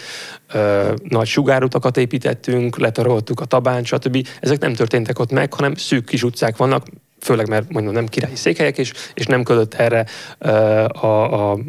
[1.03, 4.27] nagy sugárutakat építettünk, letaroltuk a Tabán, stb.
[4.39, 6.87] Ezek nem történtek ott meg, hanem szűk kis utcák vannak,
[7.19, 10.05] főleg mert mondjuk nem királyi székhelyek, és, és nem ködött erre
[10.87, 11.59] a, a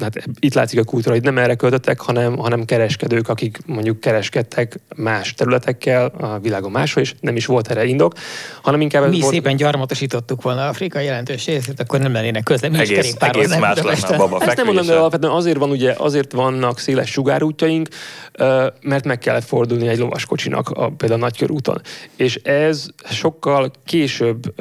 [0.00, 4.80] hát itt látszik a kultúra, hogy nem erre költöttek, hanem, hanem kereskedők, akik mondjuk kereskedtek
[4.96, 8.12] más területekkel a világon máshol, és nem is volt erre indok,
[8.62, 9.08] hanem inkább...
[9.08, 13.14] Mi volt, szépen gyarmatosítottuk volna Afrika jelentős részét, akkor nem lennének közle, mi is Egész,
[13.18, 16.78] egész más lenne a baba ezt nem mondom, de alapvetően azért van ugye, azért vannak
[16.78, 17.88] széles sugárútjaink,
[18.80, 21.80] mert meg kellett fordulni egy lovaskocsinak a, például a nagykörúton.
[22.16, 24.54] És ez sokkal később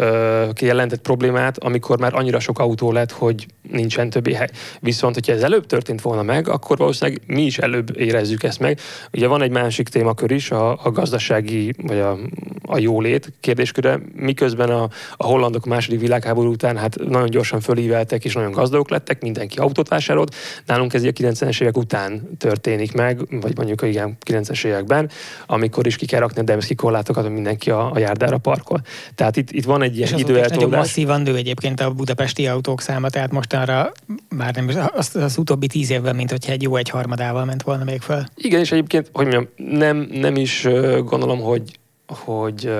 [0.61, 4.49] jelentett problémát, amikor már annyira sok autó lett, hogy nincsen többi hely.
[4.79, 8.79] Viszont, hogyha ez előbb történt volna meg, akkor valószínűleg mi is előbb érezzük ezt meg.
[9.13, 12.17] Ugye van egy másik témakör is, a, a gazdasági, vagy a,
[12.65, 18.25] a jólét kérdésköre, miközben a, a hollandok a második világháború után hát nagyon gyorsan fölíveltek,
[18.25, 20.35] és nagyon gazdagok lettek, mindenki autót vásárolt.
[20.65, 25.09] Nálunk ez a 90-es évek után történik meg, vagy mondjuk a igen, 90-es években,
[25.45, 28.81] amikor is ki kell rakni a Demszki korlátokat, hogy mindenki a, a járdára parkol.
[29.15, 30.79] Tehát itt, itt van egy És ilyen azóta is nagyon időeltolódás.
[30.79, 33.91] masszívan nő egyébként a budapesti autók száma, tehát mostanra
[34.29, 34.69] már nem,
[35.15, 38.23] az, az utóbbi tíz évben, mint hogyha egy jó egy harmadával ment volna még föl.
[38.35, 39.47] Igen, és egyébként, hogy mondjam,
[39.77, 40.67] nem, nem is
[41.05, 42.71] gondolom, hogy, hogy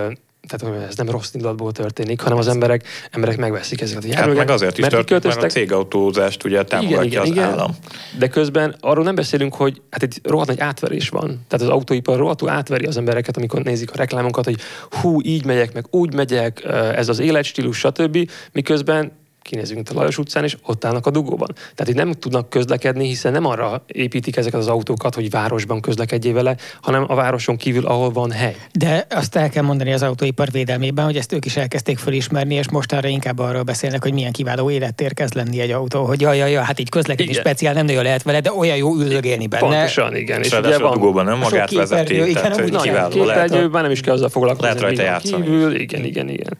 [0.47, 4.15] tehát hogy ez nem rossz indulatból történik, hanem az emberek, emberek megveszik ezeket a Hát
[4.15, 4.47] járműveket.
[4.47, 7.71] meg azért is mert történt, mert a cégautózást ugye támogatja az állam.
[8.17, 11.27] De közben arról nem beszélünk, hogy hát egy rohadt nagy átverés van.
[11.27, 14.57] Tehát az autóipar rohadtul átveri az embereket, amikor nézik a reklámokat, hogy
[14.89, 16.63] hú, így megyek, meg úgy megyek,
[16.95, 18.29] ez az életstílus, stb.
[18.51, 19.11] Miközben
[19.43, 21.47] kinézünk a Lajos utcán, és ott állnak a dugóban.
[21.75, 26.33] Tehát így nem tudnak közlekedni, hiszen nem arra építik ezeket az autókat, hogy városban közlekedjél
[26.33, 28.55] vele, hanem a városon kívül, ahol van hely.
[28.73, 32.69] De azt el kell mondani az autóipar védelmében, hogy ezt ők is elkezdték fölismerni, és
[32.69, 36.51] mostanra inkább arról beszélnek, hogy milyen kiváló élettér kezd lenni egy autó, hogy jaj, jaj,
[36.51, 37.41] jaj hát így közlekedés Igen.
[37.41, 39.67] speciál nem nagyon lehet vele, de olyan jó üldögélni benne.
[39.67, 40.39] Pontosan, igen.
[40.39, 43.25] És És ugye ráadásul a van, dugóban nem magát vezeti, képernyő, igen, tehát nagyon kiváló
[43.25, 43.49] lehet.
[43.49, 44.65] képernyő, nem is kell azzal foglalkozni.
[44.65, 45.43] Lehet rajta van játszani.
[45.43, 46.57] Kívül, igen, igen, igen.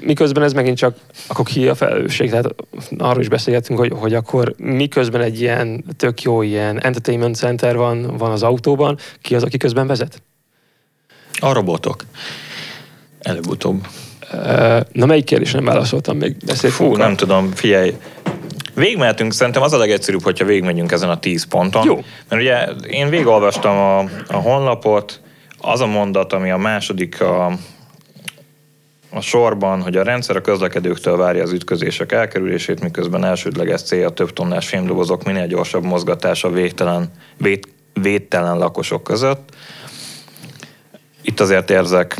[0.00, 2.54] Miközben ez megint csak akkor ki a felelősség, tehát
[2.98, 8.16] arról is beszélgettünk, hogy, hogy akkor miközben egy ilyen tök jó ilyen entertainment center van,
[8.16, 10.22] van az autóban, ki az, aki közben vezet?
[11.40, 12.04] A robotok.
[13.20, 13.86] Előbb-utóbb.
[14.92, 16.36] Na melyik kérdés nem válaszoltam még?
[16.46, 17.94] Fú, nem tudom, figyelj.
[18.74, 21.84] Végmehetünk, szerintem az a legegyszerűbb, hogyha végigmegyünk ezen a 10 ponton.
[21.84, 22.04] Jó.
[22.28, 25.20] Mert ugye én végigolvastam a, a honlapot,
[25.58, 27.52] az a mondat, ami a második a,
[29.10, 34.12] a sorban, hogy a rendszer a közlekedőktől várja az ütközések elkerülését, miközben elsődleges célja a
[34.12, 39.54] több tonnás fémdobozok minél gyorsabb mozgatása végtelen, vét, védtelen lakosok között.
[41.22, 42.16] Itt azért érzek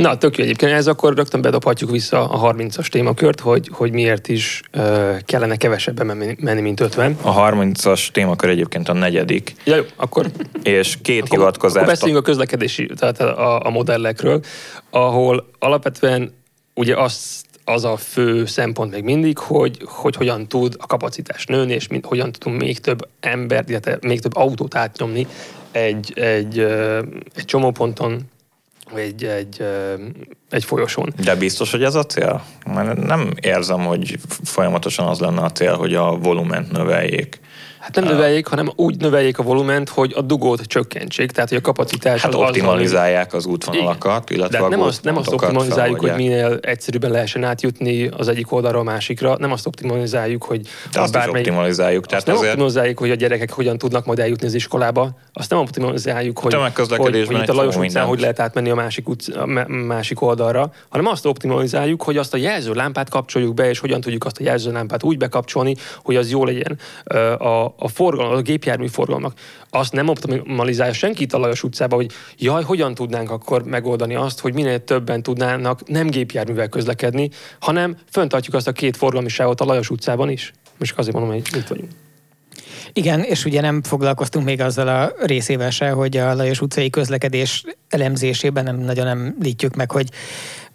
[0.00, 0.72] Na, tök jó egyébként.
[0.72, 6.06] Ez akkor rögtön bedobhatjuk vissza a 30-as témakört, hogy, hogy miért is ö, kellene kevesebben
[6.40, 7.16] menni, mint 50.
[7.22, 10.26] a 30-as témakör egyébként a negyedik, Ja, jó, akkor
[10.62, 11.76] és két Akkor, hivatkozást...
[11.76, 14.40] akkor beszéljünk a közlekedési, tehát a, a modellekről,
[14.90, 16.34] ahol alapvetően
[16.74, 21.72] ugye az, az a fő szempont még mindig, hogy, hogy hogyan tud a kapacitás nőni,
[21.72, 25.26] és mind, hogyan tudunk még több embert, illetve még több autót átnyomni
[25.70, 26.58] egy, egy,
[27.34, 28.20] egy csomóponton,
[28.94, 29.64] egy, egy,
[30.50, 31.12] egy folyosón.
[31.24, 32.44] De biztos, hogy ez a cél?
[32.74, 37.40] Mert nem érzem, hogy folyamatosan az lenne a cél, hogy a volument növeljék.
[37.88, 41.60] Hát nem növeljék, hanem úgy növeljék a volument, hogy a dugót csökkentsék, tehát hogy a
[41.60, 46.12] kapacitás Hát az optimalizálják az útvonalakat, illetve De a nem azt, nem azt optimalizáljuk, hogy
[46.16, 50.60] minél egyszerűbben lehessen átjutni az egyik oldalra a másikra, nem azt optimalizáljuk, hogy
[50.92, 52.00] De azt is optimalizáljuk.
[52.00, 55.50] azt Tehát nem azért optimalizáljuk, hogy a gyerekek hogyan tudnak majd eljutni az iskolába, azt
[55.50, 56.52] nem optimalizáljuk, hogy,
[56.98, 58.08] hogy, hogy itt a Lajos utcán mindent.
[58.08, 62.34] hogy lehet átmenni a másik, utc, a má- másik oldalra, hanem azt optimalizáljuk, hogy azt
[62.34, 66.44] a jelzőlámpát kapcsoljuk be, és hogyan tudjuk azt a jelzőlámpát úgy bekapcsolni, hogy az jó
[66.44, 66.78] legyen
[67.38, 69.38] a, a forgalom, a gépjármű forgalomnak.
[69.70, 74.40] Azt nem optimalizálja senki itt a Lajos utcába, hogy jaj, hogyan tudnánk akkor megoldani azt,
[74.40, 79.64] hogy minél többen tudnának nem gépjárművel közlekedni, hanem föntartjuk azt a két forgalmi sávot a
[79.64, 80.52] Lajos utcában is.
[80.78, 81.90] Most azért mondom, hogy itt vagyunk.
[82.92, 87.64] Igen, és ugye nem foglalkoztunk még azzal a részével se, hogy a Lajos utcai közlekedés
[87.88, 90.08] elemzésében nem nagyon említjük meg, hogy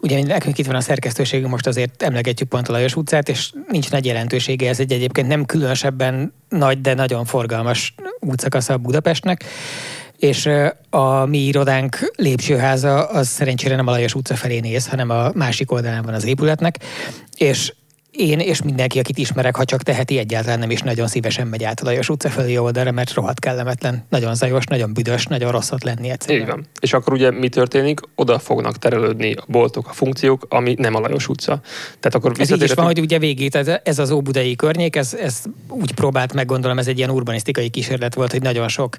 [0.04, 3.90] ugye nekünk itt van a szerkesztőségünk, most azért emlegetjük pont a Lajos utcát, és nincs
[3.90, 9.44] nagy jelentősége, ez egy egyébként nem különösebben nagy, de nagyon forgalmas útszakasza Budapestnek.
[10.16, 10.48] És
[10.90, 15.72] a mi irodánk lépcsőháza az szerencsére nem a Lajos utca felé néz, hanem a másik
[15.72, 16.78] oldalán van az épületnek,
[17.36, 17.72] és
[18.16, 21.80] én és mindenki, akit ismerek, ha csak teheti, egyáltalán nem is nagyon szívesen megy át
[21.80, 26.10] a Lajos utca felé oldalra, mert rohadt kellemetlen, nagyon zajos, nagyon büdös, nagyon rosszat lenni
[26.10, 26.42] egyszerűen.
[26.42, 26.66] Így van.
[26.80, 28.00] És akkor ugye mi történik?
[28.14, 31.60] Oda fognak terelődni a boltok, a funkciók, ami nem a Lajos utca.
[32.00, 35.14] Tehát akkor ez így is van, hogy ugye végét, ez, ez az óbudai környék, ez,
[35.14, 38.96] ez úgy próbált meg, gondolom, ez egy ilyen urbanisztikai kísérlet volt, hogy nagyon sok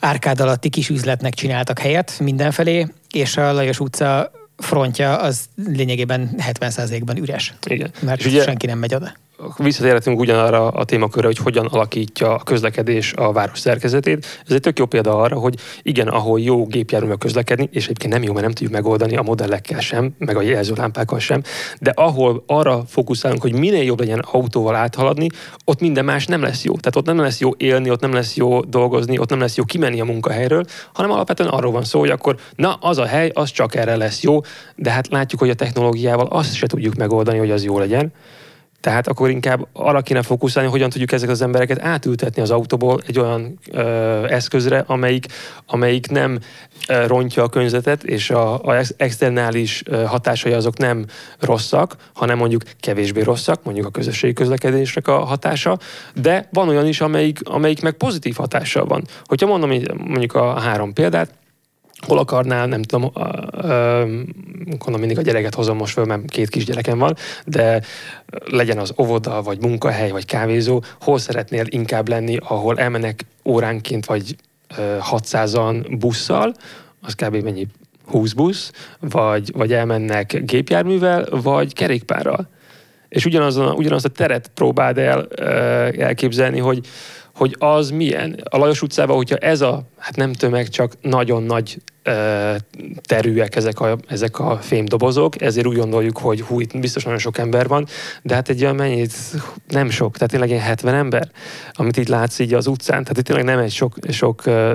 [0.00, 4.30] árkád alatti kis üzletnek csináltak helyet mindenfelé, és a Lajos utca
[4.62, 7.54] frontja az lényegében 70%-ban üres.
[7.66, 7.90] Igen.
[8.00, 9.12] Mert és ugye, senki nem megy oda
[9.58, 14.26] visszatérhetünk ugyanarra a témakörre, hogy hogyan alakítja a közlekedés a város szerkezetét.
[14.46, 18.22] Ez egy tök jó példa arra, hogy igen, ahol jó gépjárművel közlekedni, és egyébként nem
[18.22, 21.42] jó, mert nem tudjuk megoldani a modellekkel sem, meg a jelzőlámpákkal sem,
[21.80, 25.26] de ahol arra fókuszálunk, hogy minél jobb legyen autóval áthaladni,
[25.64, 26.76] ott minden más nem lesz jó.
[26.76, 29.64] Tehát ott nem lesz jó élni, ott nem lesz jó dolgozni, ott nem lesz jó
[29.64, 33.50] kimenni a munkahelyről, hanem alapvetően arról van szó, hogy akkor na, az a hely, az
[33.50, 34.40] csak erre lesz jó,
[34.76, 38.12] de hát látjuk, hogy a technológiával azt se tudjuk megoldani, hogy az jó legyen.
[38.82, 43.18] Tehát akkor inkább arra kéne fókuszálni, hogyan tudjuk ezek az embereket átültetni az autóból egy
[43.18, 43.82] olyan ö,
[44.28, 45.26] eszközre, amelyik,
[45.66, 46.38] amelyik nem
[46.88, 51.04] ö, rontja a környezetet, és a, a externális ö, hatásai azok nem
[51.40, 55.78] rosszak, hanem mondjuk kevésbé rosszak, mondjuk a közösségi közlekedésnek a hatása,
[56.14, 59.04] de van olyan is, amelyik, amelyik meg pozitív hatással van.
[59.24, 61.30] Hogyha mondom mondjuk a három példát,
[62.06, 63.12] hol akarnál, nem tudom,
[64.64, 67.82] gondolom mindig a gyereket hozom most föl, mert két kisgyerekem van, de
[68.44, 74.36] legyen az óvoda, vagy munkahely, vagy kávézó, hol szeretnél inkább lenni, ahol elmennek óránként, vagy
[75.10, 76.54] 600-an busszal,
[77.02, 77.36] az kb.
[77.36, 77.66] mennyi
[78.06, 82.48] 20 busz, vagy, vagy elmennek gépjárművel, vagy kerékpárral.
[83.08, 85.28] És ugyanazon, ugyanazt a teret próbáld el
[85.98, 86.86] elképzelni, hogy,
[87.42, 88.40] hogy az milyen.
[88.50, 92.54] A Lajos utcában, hogyha ez a, hát nem tömeg, csak nagyon nagy ö,
[93.02, 97.38] terűek ezek a, ezek a fémdobozok, ezért úgy gondoljuk, hogy hú, itt biztos nagyon sok
[97.38, 97.86] ember van,
[98.22, 99.14] de hát egy olyan mennyit,
[99.68, 101.30] nem sok, tehát tényleg egy 70 ember,
[101.72, 104.74] amit itt látsz így az utcán, tehát itt tényleg nem egy sok, sok ö,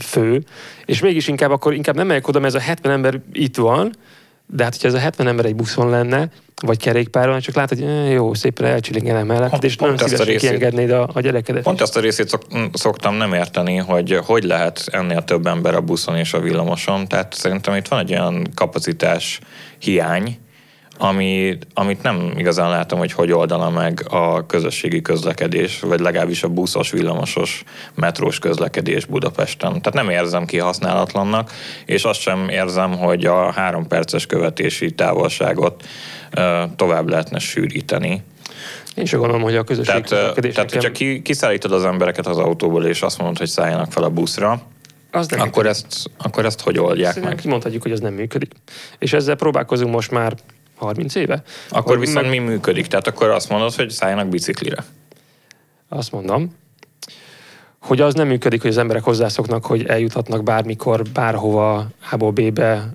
[0.00, 0.44] fő,
[0.84, 3.94] és mégis inkább akkor inkább nem megyek oda, mert ez a 70 ember itt van,
[4.46, 6.28] de hát, hogyha ez a 70 ember egy buszon lenne,
[6.62, 10.40] vagy kerékpáron, csak látod, hogy eh, jó, szépen elcsilingelem mellett, pont, és nagyon szívesen részét,
[10.40, 11.62] kiengednéd a, a gyerekedet.
[11.62, 15.80] Pont azt a részét szok, szoktam nem érteni, hogy hogy lehet ennél több ember a
[15.80, 17.08] buszon és a villamoson.
[17.08, 19.40] Tehát szerintem itt van egy olyan kapacitás
[19.78, 20.38] hiány,
[20.98, 26.48] ami, amit nem igazán látom, hogy hogy oldana meg a közösségi közlekedés, vagy legalábbis a
[26.48, 27.62] buszos, villamosos,
[27.94, 29.68] metrós közlekedés Budapesten.
[29.68, 31.52] Tehát nem érzem kihasználatlannak,
[31.84, 35.82] és azt sem érzem, hogy a három perces követési távolságot
[36.76, 38.22] tovább lehetne sűríteni.
[38.94, 42.84] Én sem gondolom, hogy a közösségi tehát, tehát, hogyha ki, kiszállítod az embereket az autóból,
[42.84, 44.62] és azt mondod, hogy szálljanak fel a buszra,
[45.14, 47.46] az nem akkor, ezt, akkor ezt hogy oldják Szerintem meg?
[47.46, 48.52] Mondhatjuk, hogy az nem működik.
[48.98, 50.34] És ezzel próbálkozunk most már
[50.76, 51.42] 30 éve.
[51.68, 52.30] Akkor viszont meg...
[52.30, 52.86] mi működik?
[52.86, 54.84] Tehát akkor azt mondod, hogy szálljanak biciklire.
[55.88, 56.54] Azt mondom
[57.86, 62.90] hogy az nem működik, hogy az emberek hozzászoknak, hogy eljuthatnak bármikor, bárhova, A-ból B-be,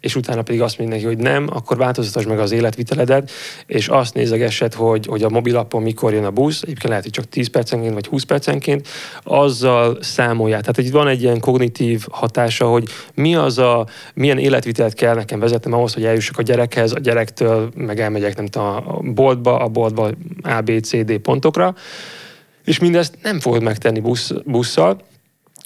[0.00, 3.30] és utána pedig azt mindenki, hogy nem, akkor változtasd meg az életviteledet,
[3.66, 7.28] és azt nézegessed, hogy, hogy a mobilapon mikor jön a busz, egyébként lehet, hogy csak
[7.28, 8.88] 10 percenként vagy 20 percenként,
[9.22, 10.60] azzal számolják.
[10.60, 15.40] Tehát hogy van egy ilyen kognitív hatása, hogy mi az a, milyen életvitelt kell nekem
[15.40, 19.68] vezetnem ahhoz, hogy eljussak a gyerekhez, a gyerektől meg elmegyek nem tudom, a boltba, a
[19.68, 20.10] boltba
[20.42, 21.74] A, B, C, D pontokra,
[22.66, 25.00] és mindezt nem fogod megtenni busz, busszal,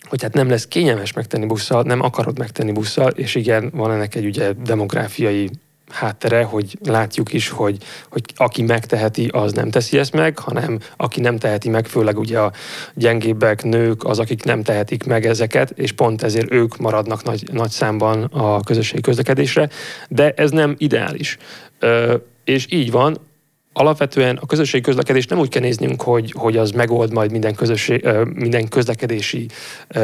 [0.09, 4.15] hogy hát nem lesz kényelmes megtenni busszal, nem akarod megtenni busszal, és igen, van ennek
[4.15, 5.51] egy ugye demográfiai
[5.91, 7.77] háttere, hogy látjuk is, hogy,
[8.11, 12.39] hogy aki megteheti, az nem teszi ezt meg, hanem aki nem teheti meg, főleg ugye
[12.39, 12.53] a
[12.95, 17.71] gyengébbek, nők, az, akik nem tehetik meg ezeket, és pont ezért ők maradnak nagy, nagy
[17.71, 19.69] számban a közösségi közlekedésre,
[20.09, 21.37] de ez nem ideális.
[21.79, 23.30] Ö, és így van,
[23.73, 28.09] alapvetően a közösségi közlekedés nem úgy kell néznünk, hogy, hogy az megold majd minden, közösség,
[28.35, 29.47] minden közlekedési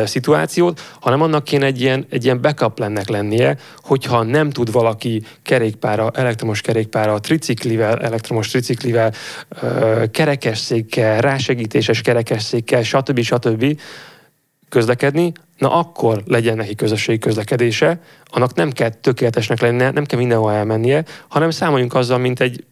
[0.05, 5.23] szituációt, hanem annak kéne egy ilyen, egy ilyen backup lennek lennie, hogyha nem tud valaki
[5.43, 9.13] kerékpára, elektromos kerékpára, triciklivel, elektromos triciklivel,
[10.11, 13.21] kerekesszékkel, rásegítéses kerekesszékkel, stb.
[13.21, 13.81] stb.
[14.69, 20.53] közlekedni, na akkor legyen neki közösségi közlekedése, annak nem kell tökéletesnek lennie, nem kell mindenhol
[20.53, 22.65] elmennie, hanem számoljunk azzal, mint egy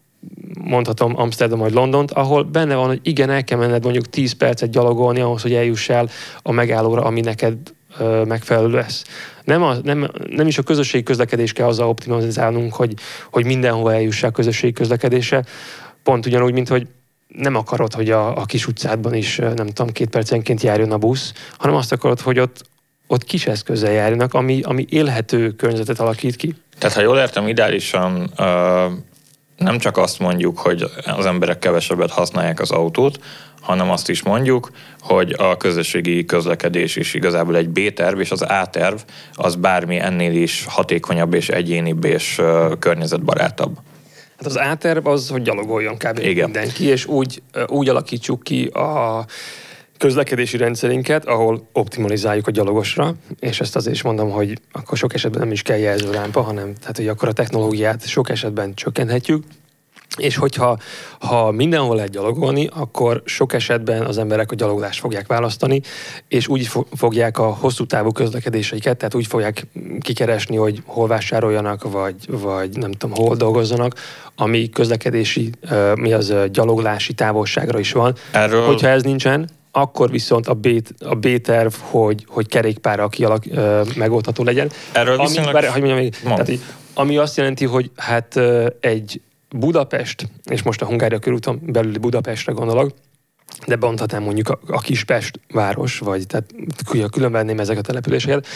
[0.59, 4.69] mondhatom Amsterdam vagy Londont, ahol benne van, hogy igen, el kell menned mondjuk 10 percet
[4.69, 6.09] gyalogolni ahhoz, hogy eljuss el
[6.41, 7.57] a megállóra, ami neked
[7.99, 9.03] ö, megfelelő lesz.
[9.43, 12.93] Nem, a, nem, nem is a közösségi közlekedés kell azzal optimalizálnunk, hogy,
[13.31, 15.45] hogy mindenhol eljuss a közösségi közlekedése,
[16.03, 16.87] pont ugyanúgy, mint hogy
[17.27, 21.33] nem akarod, hogy a, a kis utcádban is, nem tudom, két percenként járjon a busz,
[21.57, 22.61] hanem azt akarod, hogy ott,
[23.07, 26.55] ott kis eszközzel járjanak, ami, ami élhető környezetet alakít ki.
[26.77, 28.91] Tehát ha jól értem, ideálisan uh,
[29.57, 33.19] nem csak azt mondjuk, hogy az emberek kevesebbet használják az autót,
[33.61, 38.97] hanem azt is mondjuk, hogy a közösségi közlekedés is igazából egy B-terv, és az A-terv
[39.33, 42.41] az bármi ennél is hatékonyabb és egyénibb és
[42.79, 43.77] környezetbarátabb.
[44.37, 46.19] Hát az áterv az, hogy gyalogoljon kb.
[46.19, 46.49] Igen.
[46.49, 49.25] mindenki, és úgy, úgy alakítsuk ki a
[49.97, 55.41] közlekedési rendszerinket, ahol optimalizáljuk a gyalogosra, és ezt azért is mondom, hogy akkor sok esetben
[55.41, 59.43] nem is kell jelzőlámpa, hanem tehát, hogy akkor a technológiát sok esetben csökkenthetjük,
[60.17, 60.77] és hogyha
[61.19, 65.81] ha mindenhol lehet gyalogolni, akkor sok esetben az emberek a gyalogolást fogják választani,
[66.27, 69.67] és úgy fogják a hosszú távú közlekedéseiket, tehát úgy fogják
[69.99, 73.95] kikeresni, hogy hol vásároljanak, vagy, vagy nem tudom, hol dolgozzanak,
[74.35, 75.49] ami közlekedési,
[75.95, 78.15] mi az gyaloglási távolságra is van.
[78.31, 78.65] Erről...
[78.65, 80.67] Hogyha ez nincsen, akkor viszont a, B,
[80.99, 83.43] a B-terv, hogy, hogy kerékpára kialak,
[83.95, 84.71] megoldható legyen.
[84.91, 85.53] Erről ami, viszonylag...
[85.53, 86.51] Bár, hogy mondjam, tehát,
[86.93, 88.39] ami azt jelenti, hogy hát
[88.79, 92.91] egy Budapest, és most a Hungária körúton belüli Budapestre gondolok,
[93.67, 96.53] de bonthatnám mondjuk a, a Kispest város, vagy tehát
[97.11, 98.47] külön venném ezek a településeket.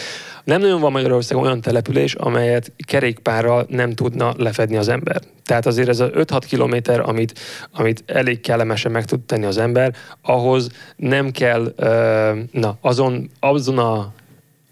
[0.44, 5.20] Nem nagyon van Magyarországon olyan település, amelyet kerékpárral nem tudna lefedni az ember.
[5.44, 7.38] Tehát azért ez a 5-6 kilométer, amit,
[7.72, 11.74] amit elég kellemesen meg tud tenni az ember, ahhoz nem kell,
[12.52, 14.12] na, azon, azon a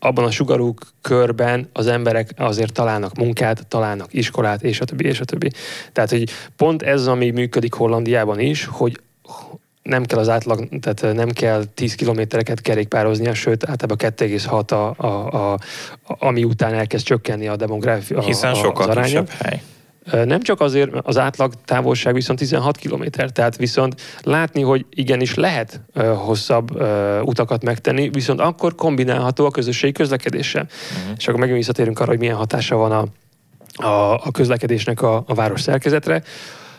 [0.01, 5.21] abban a sugarú körben az emberek azért találnak munkát, találnak iskolát, és a többi, és
[5.21, 5.51] a többi.
[5.93, 9.01] Tehát, hogy pont ez, ami működik Hollandiában is, hogy
[9.89, 15.53] nem kell az átlag, tehát nem kell 10 kilométereket kerékpároznia, sőt általában 2,6 a, a,
[15.53, 15.59] a,
[16.05, 18.21] ami után elkezd csökkenni a demográfia.
[18.21, 19.63] Hiszen a, sokkal az kisebb hely.
[20.25, 25.81] Nem csak azért, az átlag távolság viszont 16 km, tehát viszont látni, hogy igenis lehet
[26.17, 26.83] hosszabb
[27.23, 30.63] utakat megtenni, viszont akkor kombinálható a közösségi közlekedéssel.
[30.63, 31.17] Uh-huh.
[31.17, 33.07] És akkor megint visszatérünk arra, hogy milyen hatása van a,
[33.87, 36.23] a, a közlekedésnek a, a város szerkezetre.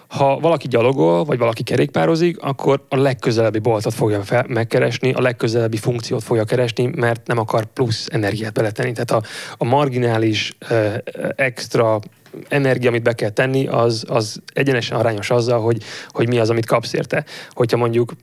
[0.09, 5.77] Ha valaki gyalogol, vagy valaki kerékpározik, akkor a legközelebbi boltot fogja fel, megkeresni, a legközelebbi
[5.77, 8.91] funkciót fogja keresni, mert nem akar plusz energiát beletenni.
[8.91, 9.21] Tehát a,
[9.57, 10.57] a marginális,
[11.35, 11.99] extra
[12.47, 16.65] energia, amit be kell tenni, az, az egyenesen arányos azzal, hogy, hogy mi az, amit
[16.65, 17.25] kapsz érte.
[17.49, 18.13] Hogyha mondjuk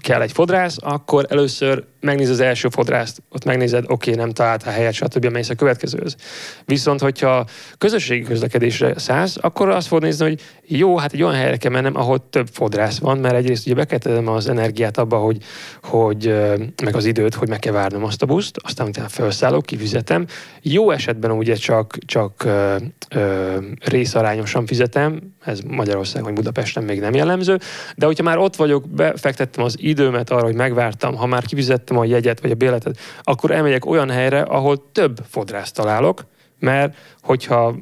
[0.00, 4.62] kell egy fodrász, akkor először megnézed az első fodrászt, ott megnézed, oké, okay, nem talált
[4.62, 5.26] a helyet, stb.
[5.26, 6.16] mész a következőhöz.
[6.64, 7.46] Viszont, hogyha
[7.78, 11.96] közösségi közlekedésre szállsz, akkor azt fogod nézni, hogy jó, hát egy olyan helyre kell mennem,
[11.96, 15.38] ahol több fodrász van, mert egyrészt ugye bekezdem az energiát abba, hogy,
[15.82, 16.34] hogy
[16.82, 20.26] meg az időt, hogy meg kell várnom azt a buszt, aztán utána felszállok, kifizetem.
[20.62, 22.76] Jó esetben ugye csak, csak ö,
[23.08, 27.58] ö, részarányosan fizetem, ez Magyarországon vagy Budapesten még nem jellemző,
[27.96, 32.04] de hogyha már ott vagyok, befektettem az időmet arra, hogy megvártam, ha már kifizettem a
[32.04, 36.24] jegyet vagy a béletet, akkor elmegyek olyan helyre, ahol több fodrászt találok,
[36.62, 37.74] mert hogyha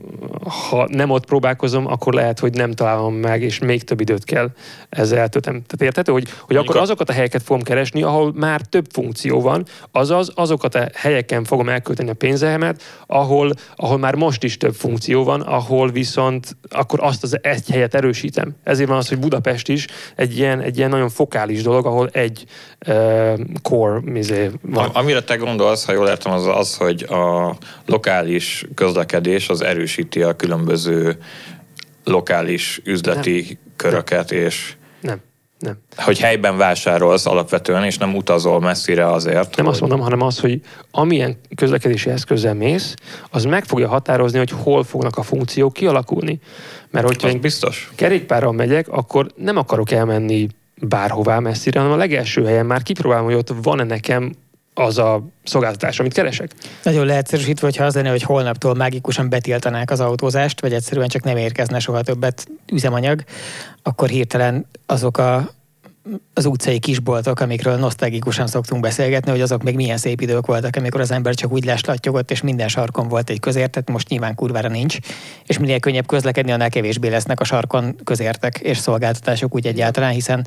[0.69, 4.51] ha nem ott próbálkozom, akkor lehet, hogy nem találom meg, és még több időt kell
[4.89, 5.53] ezzel eltöltem.
[5.53, 9.67] Tehát érthető, hogy, hogy akkor azokat a helyeket fogom keresni, ahol már több funkció van,
[9.93, 15.25] azaz azokat a helyeken fogom elkölteni a pénzemet, ahol, ahol már most is több funkció
[15.25, 18.57] van, ahol viszont akkor azt az egy helyet erősítem.
[18.65, 22.45] Ezért van az, hogy Budapest is egy ilyen, egy ilyen nagyon fokális dolog, ahol egy
[22.87, 24.89] uh, core mizé van.
[24.93, 27.57] Amire te gondolsz, ha jól értem, az az, hogy a
[27.87, 31.19] lokális közlekedés az erősíti a különböző
[32.05, 33.73] lokális üzleti nem.
[33.77, 35.21] köröket, és nem.
[35.59, 35.79] Nem.
[35.97, 39.57] Hogy helyben vásárolsz alapvetően, és nem utazol messzire azért.
[39.57, 39.67] Nem hogy...
[39.75, 40.61] azt mondom, hanem az, hogy
[40.91, 42.95] amilyen közlekedési eszközzel mész,
[43.31, 46.41] az meg fogja határozni, hogy hol fognak a funkciók kialakulni.
[46.91, 47.91] Mert hogyha én biztos.
[47.95, 53.35] kerékpárral megyek, akkor nem akarok elmenni bárhová messzire, hanem a legelső helyen már kipróbálom, hogy
[53.35, 54.33] ott van-e nekem
[54.81, 56.51] az a szolgáltatás, amit keresek.
[56.83, 61.37] Nagyon leegyszerűsítve, hogyha az lenne, hogy holnaptól mágikusan betiltanák az autózást, vagy egyszerűen csak nem
[61.37, 63.25] érkezne soha többet üzemanyag,
[63.83, 65.51] akkor hirtelen azok a
[66.35, 71.01] az utcai kisboltok, amikről nosztalgikusan szoktunk beszélgetni, hogy azok még milyen szép idők voltak, amikor
[71.01, 74.97] az ember csak úgy láslattyogott, és minden sarkon volt egy közértet, most nyilván kurvára nincs,
[75.47, 80.47] és minél könnyebb közlekedni, annál kevésbé lesznek a sarkon közértek és szolgáltatások úgy egyáltalán, hiszen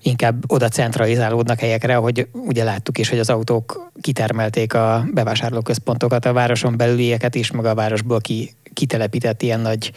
[0.00, 6.32] inkább oda centralizálódnak helyekre, ahogy ugye láttuk is, hogy az autók kitermelték a bevásárlóközpontokat, a
[6.32, 9.92] városon belülieket is, meg a városból ki, kitelepített ilyen nagy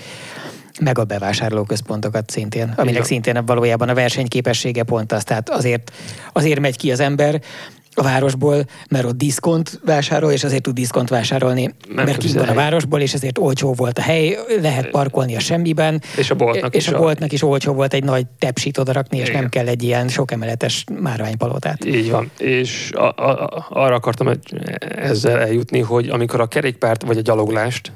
[0.80, 3.04] meg a bevásárlóközpontokat szintén, aminek Igen.
[3.04, 5.24] szintén valójában a versenyképessége pont az.
[5.24, 5.92] Tehát azért,
[6.34, 7.42] azért megy ki az ember,
[7.96, 12.48] a városból, mert ott diszkont vásárol, és azért tud diszkont vásárolni, Nem mert kint van
[12.48, 16.02] a városból, és ezért olcsó volt a hely, lehet parkolni a semmiben.
[16.18, 16.94] És a boltnak és is.
[16.94, 19.42] a boltnak is olcsó volt egy nagy tepsit odarakni, és Igen.
[19.42, 21.86] nem kell egy ilyen sok emeletes márványpalotát.
[21.86, 22.32] Így van.
[22.38, 24.30] És a, a, arra akartam
[24.80, 27.92] ezzel eljutni, hogy amikor a kerékpárt vagy a gyaloglást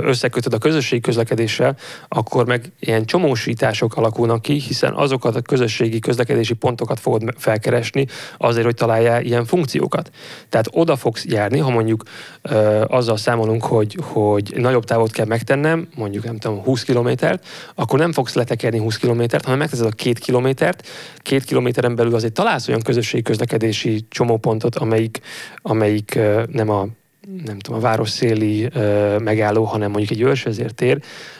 [0.00, 1.76] összekötöd a közösségi közlekedéssel,
[2.08, 8.06] akkor meg ilyen csomósítások alakulnak ki, hiszen azokat a közösségi közlekedési pontokat fogod felkeresni
[8.38, 10.10] azért, hogy találjál ilyen funkciókat.
[10.48, 12.02] Tehát oda fogsz járni, ha mondjuk
[12.42, 17.98] ö, azzal számolunk, hogy, hogy nagyobb távot kell megtennem, mondjuk nem tudom, 20 kilométert, akkor
[17.98, 20.86] nem fogsz letekerni 20 kilométert, hanem megteszed a két kilométert.
[21.16, 25.20] Két kilométeren belül azért találsz olyan közösségi közlekedési csomópontot, amelyik,
[25.62, 26.86] amelyik ö, nem a
[27.44, 30.98] nem tudom, a városszéli ö, megálló, hanem mondjuk egy őrsvezértér,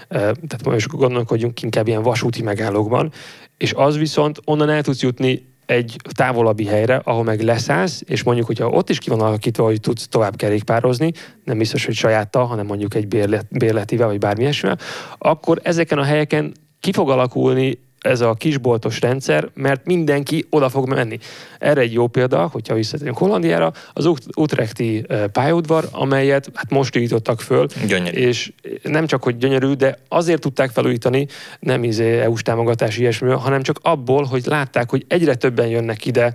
[0.09, 3.13] ö, tehát most gondolkodjunk inkább ilyen vasúti megállókban,
[3.57, 8.47] és az viszont onnan el tudsz jutni egy távolabbi helyre, ahol meg leszállsz, és mondjuk,
[8.47, 11.13] hogyha ott is ki van alakítva, hogy tudsz tovább kerékpározni,
[11.45, 14.79] nem biztos, hogy sajáttal, hanem mondjuk egy bérlet, bérletivel, vagy bármi ilyesmivel,
[15.19, 20.89] akkor ezeken a helyeken ki fog alakulni ez a kisboltos rendszer, mert mindenki oda fog
[20.89, 21.19] menni.
[21.59, 27.67] Erre egy jó példa, hogyha visszatérünk Hollandiára, az Utrechti pályaudvar, amelyet hát most újítottak föl.
[27.87, 28.17] Gyönyörű.
[28.17, 31.27] És nem csak, hogy gyönyörű, de azért tudták felújítani,
[31.61, 36.35] nem izé EU-s támogatás ilyesmi, hanem csak abból, hogy látták, hogy egyre többen jönnek ide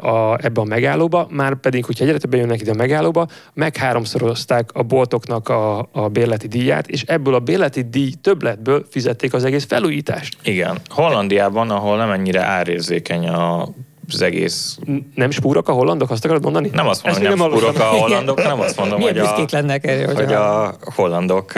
[0.00, 4.70] a, ebbe a megállóba, már pedig, hogyha egyre többen jönnek ide a megállóba, meg háromszorozták
[4.72, 9.64] a boltoknak a, a bérleti díját, és ebből a bérleti díj többletből fizették az egész
[9.64, 10.36] felújítást.
[10.42, 10.78] Igen.
[10.88, 13.68] Hollandiában, ahol nem ennyire árérzékeny a
[14.12, 14.78] az egész...
[15.14, 16.70] Nem spúrok a hollandok, azt akarod mondani?
[16.72, 19.86] Nem azt mondom, hogy nem, nem spúrok a hollandok, hanem azt mondom, hogy a, lennek
[19.86, 21.52] erre, hogy, hogy a hollandok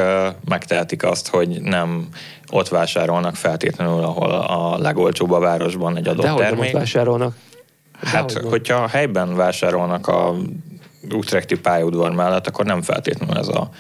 [0.49, 2.09] megtehetik azt, hogy nem
[2.51, 6.73] ott vásárolnak feltétlenül, ahol a legolcsóbb a városban egy adott De termék.
[6.73, 7.35] De vásárolnak?
[8.03, 10.35] Hát, Dehogy hogyha helyben vásárolnak a
[11.15, 13.71] Utrechti pályaudvar mellett, akkor nem feltétlenül ez a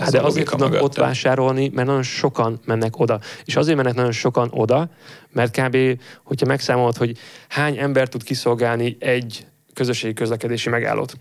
[0.00, 0.84] hát de azért tudnak mögötte.
[0.84, 3.20] ott vásárolni, mert nagyon sokan mennek oda.
[3.44, 4.90] És azért mennek nagyon sokan oda,
[5.32, 5.76] mert kb.
[6.22, 7.18] hogyha megszámolod, hogy
[7.48, 11.14] hány ember tud kiszolgálni egy közösségi közlekedési megállót,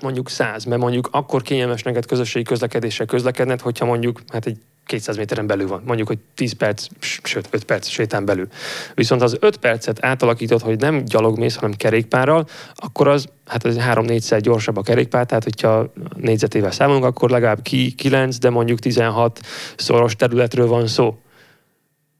[0.00, 5.16] mondjuk száz, mert mondjuk akkor kényelmes neked közösségi közlekedéssel közlekedned, hogyha mondjuk hát egy 200
[5.16, 5.82] méteren belül van.
[5.86, 8.46] Mondjuk, hogy 10 perc, sőt 5 perc sétán belül.
[8.94, 14.38] Viszont az 5 percet átalakított, hogy nem gyalogmész, hanem kerékpárral, akkor az, hát az 3-4-szer
[14.42, 19.40] gyorsabb a kerékpár, tehát hogyha négyzetével számolunk, akkor legalább ki 9, de mondjuk 16
[19.76, 21.18] szoros területről van szó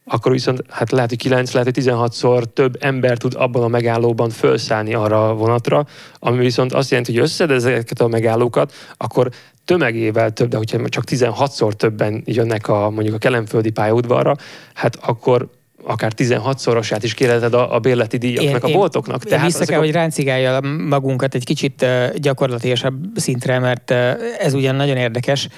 [0.08, 4.30] akkor viszont hát lehet, hogy 9, lehet, hogy 16-szor több ember tud abban a megállóban
[4.30, 5.86] felszállni arra a vonatra,
[6.18, 9.30] ami viszont azt jelenti, hogy összed ezeket a megállókat, akkor
[9.64, 14.36] tömegével több, de hogyha csak 16-szor többen jönnek a, mondjuk a kelemföldi pályaudvarra,
[14.74, 15.48] hát akkor
[15.86, 19.24] akár 16-szorosát is kérheted a, a bérleti díjaknak, én, a boltoknak.
[19.24, 19.82] Én Tehát vissza kell, a...
[19.82, 21.86] hogy ráncigálja magunkat egy kicsit
[22.16, 23.90] gyakorlatilasabb szintre, mert
[24.38, 25.48] ez ugyan nagyon érdekes,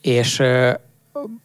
[0.00, 0.42] és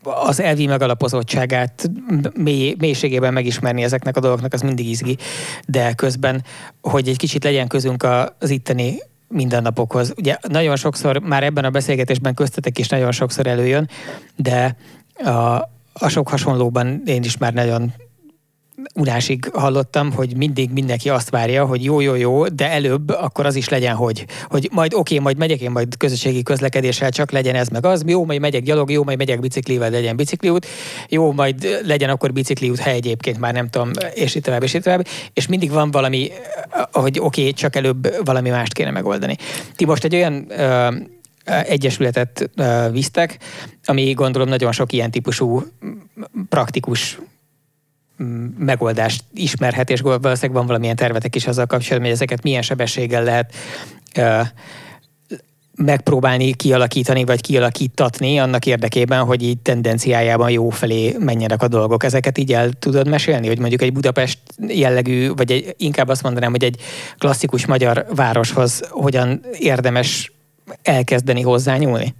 [0.03, 1.89] az elvi megalapozottságát
[2.33, 5.17] mély, mélységében megismerni ezeknek a dolgoknak, az mindig izgi,
[5.67, 6.43] de közben,
[6.81, 8.03] hogy egy kicsit legyen közünk
[8.39, 8.97] az itteni
[9.27, 10.13] mindennapokhoz.
[10.17, 13.89] Ugye nagyon sokszor, már ebben a beszélgetésben köztetek is nagyon sokszor előjön,
[14.35, 14.75] de
[15.23, 15.29] a,
[15.93, 17.93] a sok hasonlóban én is már nagyon
[18.95, 23.55] unásig hallottam, hogy mindig mindenki azt várja, hogy jó, jó, jó, de előbb akkor az
[23.55, 27.55] is legyen, hogy, hogy majd oké, okay, majd megyek én majd közösségi közlekedéssel, csak legyen
[27.55, 30.67] ez meg az, jó, majd megyek gyalog, jó, majd megyek biciklivel, legyen bicikliút,
[31.09, 34.83] jó, majd legyen akkor bicikliút hely egyébként, már nem tudom, és itt tovább, és itt
[34.83, 36.31] tovább, és mindig van valami,
[36.91, 39.35] hogy oké, okay, csak előbb valami mást kéne megoldani.
[39.75, 40.95] Ti most egy olyan uh,
[41.45, 43.37] egyesületet uh, visztek,
[43.85, 45.63] ami gondolom nagyon sok ilyen típusú
[46.49, 47.19] praktikus
[48.57, 53.53] megoldást ismerhet, és valószínűleg van valamilyen tervetek is azzal kapcsolatban, hogy ezeket milyen sebességgel lehet
[55.75, 62.03] megpróbálni kialakítani, vagy kialakítatni annak érdekében, hogy így tendenciájában jó felé menjenek a dolgok.
[62.03, 66.51] Ezeket így el tudod mesélni, hogy mondjuk egy Budapest jellegű, vagy egy, inkább azt mondanám,
[66.51, 66.81] hogy egy
[67.17, 70.31] klasszikus magyar városhoz hogyan érdemes
[70.81, 72.15] elkezdeni hozzányúlni?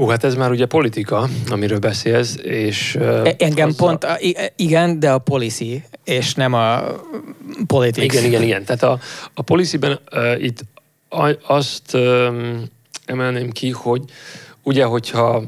[0.00, 2.94] Ó, hát ez már ugye politika, amiről beszélsz, és...
[3.00, 4.18] Uh, Engem pont, a,
[4.56, 6.82] igen, de a policy, és nem a
[7.66, 8.12] politics.
[8.12, 8.64] Igen, igen, igen.
[8.64, 8.98] Tehát a,
[9.34, 10.64] a policyben uh, itt
[11.46, 12.62] azt um,
[13.04, 14.02] emelném ki, hogy
[14.62, 15.42] ugye, hogyha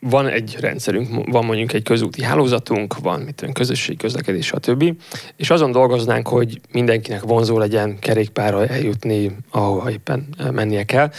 [0.00, 4.94] van egy rendszerünk, van mondjuk egy közúti hálózatunk, van mit tudom, közösségi közlekedés, stb.
[5.36, 11.10] És azon dolgoznánk, hogy mindenkinek vonzó legyen kerékpárra eljutni, ahova éppen mennie kell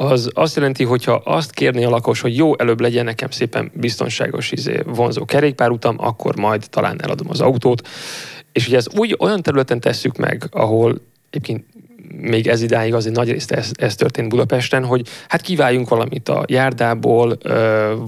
[0.00, 4.52] az azt jelenti, hogyha azt kérni a lakos, hogy jó, előbb legyen nekem szépen biztonságos
[4.52, 7.88] izé, vonzó kerékpárutam, akkor majd talán eladom az autót.
[8.52, 11.64] És ugye ez úgy olyan területen tesszük meg, ahol egyébként
[12.16, 16.44] még ez idáig azért nagy részt ez, ez történt Budapesten, hogy hát kiváljunk valamit a
[16.46, 17.38] járdából,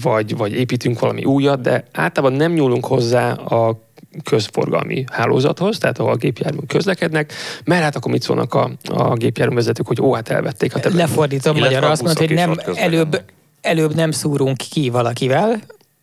[0.03, 3.91] vagy, vagy építünk valami újat, de általában nem nyúlunk hozzá a
[4.25, 7.33] közforgalmi hálózathoz, tehát ahol a gépjárműk közlekednek,
[7.65, 11.09] mert hát akkor mit szólnak a, a gépjárművezetők, hogy ó, hát elvették a területet.
[11.09, 13.23] Lefordítom magyar, azt mondta, hogy nem előbb,
[13.61, 15.61] előbb nem szúrunk ki valakivel,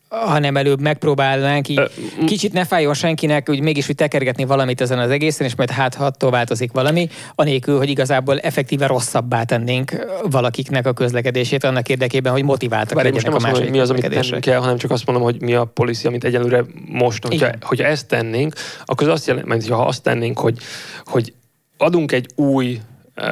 [0.09, 1.81] hanem előbb megpróbálnánk így.
[2.25, 5.95] Kicsit ne fájjon senkinek, úgy mégis úgy tekergetni valamit ezen az egészen, és majd hát
[5.95, 12.43] attól változik valami, anélkül, hogy igazából effektíve rosszabbá tennénk valakiknek a közlekedését annak érdekében, hogy
[12.43, 14.77] motiváltak Bár legyenek most nem a azt mondom, hogy mi az, amit tennünk kell, hanem
[14.77, 18.53] csak azt mondom, hogy mi a policy, amit egyelőre most, hogyha, hogyha ezt tennénk,
[18.85, 20.57] akkor az azt jelenti, hogy ha azt tennénk, hogy,
[21.05, 21.33] hogy
[21.77, 22.79] adunk egy új
[23.17, 23.25] uh,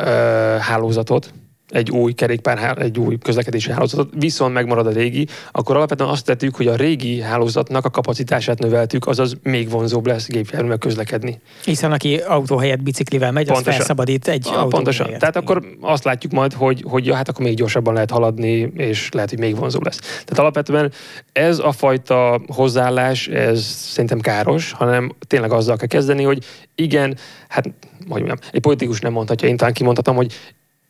[0.58, 1.34] hálózatot,
[1.70, 6.56] egy új kerékpár, egy új közlekedési hálózatot, viszont megmarad a régi, akkor alapvetően azt tettük,
[6.56, 11.40] hogy a régi hálózatnak a kapacitását növeltük, azaz még vonzóbb lesz gépjárművel közlekedni.
[11.64, 13.72] Hiszen aki autó helyett biciklivel megy, pontosan.
[13.72, 15.06] az felszabadít egy autó Pontosan.
[15.06, 15.20] Helyett.
[15.20, 19.10] Tehát akkor azt látjuk majd, hogy, hogy ja, hát akkor még gyorsabban lehet haladni, és
[19.12, 20.00] lehet, hogy még vonzóbb lesz.
[20.00, 20.92] Tehát alapvetően
[21.32, 26.44] ez a fajta hozzáállás, ez szerintem káros, hanem tényleg azzal kell kezdeni, hogy
[26.76, 27.64] igen, hát
[28.10, 30.34] hogy mondjam, egy politikus nem mondhatja, én talán kimondhatom, hogy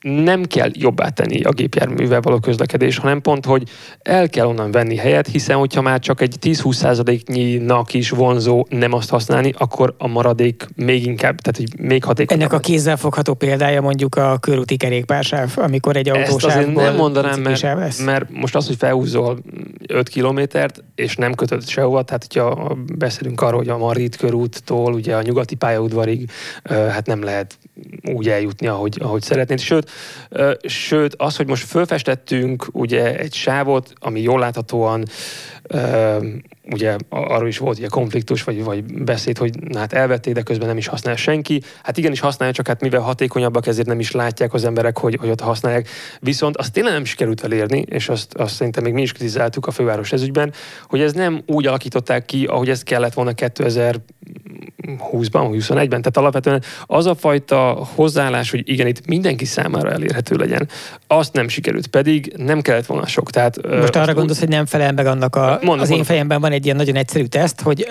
[0.02, 3.70] nem kell jobbá tenni a gépjárművel való közlekedés, hanem pont, hogy
[4.02, 9.10] el kell onnan venni helyet, hiszen hogyha már csak egy 10-20%-nyinak is vonzó nem azt
[9.10, 12.42] használni, akkor a maradék még inkább, tehát hogy még hatékonyabb.
[12.42, 18.30] Ennek a kézzelfogható példája mondjuk a körúti kerékpársáv, amikor egy autósávból nem mondanám, mert, mert
[18.32, 19.38] most az, hogy felhúzol
[19.88, 25.16] 5 kilométert, és nem kötött sehova, tehát hogyha beszélünk arról, hogy a Marit körúttól ugye
[25.16, 26.30] a nyugati pályaudvarig,
[26.64, 27.58] hát nem lehet
[28.14, 29.60] úgy eljutni, ahogy, ahogy szeretnéd.
[29.60, 29.90] Sőt,
[30.68, 35.06] sőt, az, hogy most fölfestettünk ugye egy sávot, ami jól láthatóan
[36.72, 40.68] ugye arról is volt ugye konfliktus, vagy, vagy beszéd, hogy na, hát elvették, de közben
[40.68, 41.62] nem is használ senki.
[41.84, 45.30] Hát igenis használja, csak hát mivel hatékonyabbak, ezért nem is látják az emberek, hogy, hogy
[45.30, 45.90] ott használják.
[46.20, 49.72] Viszont azt tényleg nem sikerült elérni, és azt, azt szerintem még mi is kritizáltuk a
[49.72, 50.54] főváros ezügyben,
[50.84, 54.00] hogy ez nem úgy alakították ki, ahogy ez kellett volna 2000
[54.88, 55.88] 20-ban, 21-ben.
[55.88, 60.70] Tehát alapvetően az a fajta hozzáállás, hogy igen, itt mindenki számára elérhető legyen,
[61.08, 63.30] azt nem sikerült, pedig nem kellett volna sok.
[63.30, 66.52] Tehát, Most arra gondolsz, hogy nem felel meg annak a, mondom, az én fejemben van
[66.52, 67.88] egy ilyen nagyon egyszerű teszt, hogy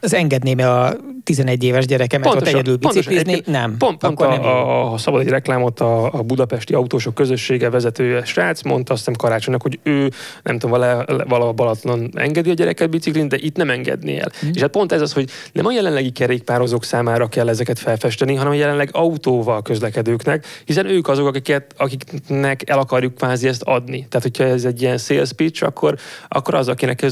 [0.00, 0.92] az engedném a
[1.24, 3.32] 11 éves gyerekemet pontosan, ott egyedül biciklizni?
[3.32, 3.76] Pontosan, nem.
[3.76, 8.24] Pont, pont a, nem a, a, szabad egy reklámot a, a budapesti autósok közössége vezetője
[8.24, 10.10] srác mondta, azt hiszem karácsonynak, hogy ő
[10.42, 10.80] nem tudom,
[11.28, 14.30] valahol Balatonon engedi a gyereket biciklin, de itt nem engedné el.
[14.46, 14.50] Mm.
[14.54, 16.10] És hát pont ez az, hogy nem a jelenlegi
[16.40, 22.78] kerékpározók számára kell ezeket felfesteni, hanem jelenleg autóval közlekedőknek, hiszen ők azok, akiket, akiknek el
[22.78, 24.06] akarjuk kvázi ezt adni.
[24.08, 25.96] Tehát, hogyha ez egy ilyen sales pitch, akkor,
[26.28, 27.04] akkor az, akinek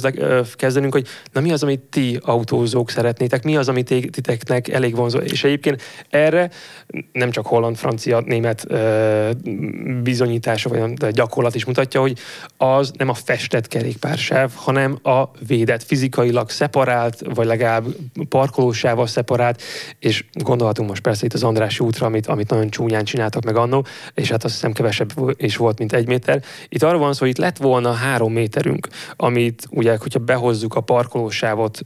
[0.57, 5.19] kezdenünk, hogy na mi az, amit ti autózók szeretnétek, mi az, amit titeknek elég vonzó.
[5.19, 6.51] És egyébként erre
[7.13, 8.67] nem csak holland, francia, német
[10.03, 12.19] bizonyítása, vagy gyakorlat is mutatja, hogy
[12.57, 17.87] az nem a festett kerékpársáv, hanem a védett, fizikailag szeparált, vagy legalább
[18.29, 19.63] parkolósával szeparált,
[19.99, 23.87] és gondolhatunk most persze itt az Andrási útra, amit, amit nagyon csúnyán csináltak meg annó,
[24.15, 26.43] és hát azt hiszem kevesebb is volt, mint egy méter.
[26.69, 30.81] Itt arról van szó, hogy itt lett volna három méterünk, amit ugye, hogyha behozzuk a
[30.81, 31.79] parkolósávot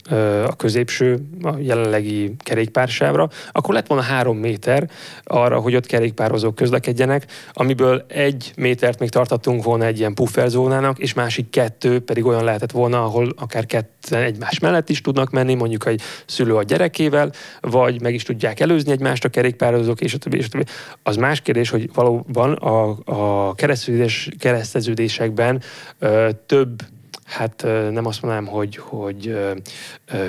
[0.47, 4.89] a középső, a jelenlegi kerékpársávra, akkor lett volna három méter
[5.23, 11.13] arra, hogy ott kerékpározók közlekedjenek, amiből egy métert még tartottunk volna egy ilyen pufferzónának, és
[11.13, 15.85] másik kettő pedig olyan lehetett volna, ahol akár ketten egymás mellett is tudnak menni, mondjuk
[15.85, 17.22] egy szülő a gyerekével,
[17.61, 20.65] vagy meg is tudják előzni egymást a kerékpározók, és a többi, és a többi.
[21.03, 25.61] Az más kérdés, hogy valóban a, a kereszteződés, kereszteződésekben
[25.99, 26.81] ö, több
[27.25, 29.37] hát nem azt mondanám, hogy, hogy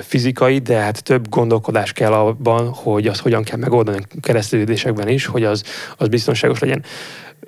[0.01, 5.43] fizikai, de hát több gondolkodás kell abban, hogy azt hogyan kell megoldani keresztülődésekben is, hogy
[5.43, 5.63] az,
[5.97, 6.83] az biztonságos legyen.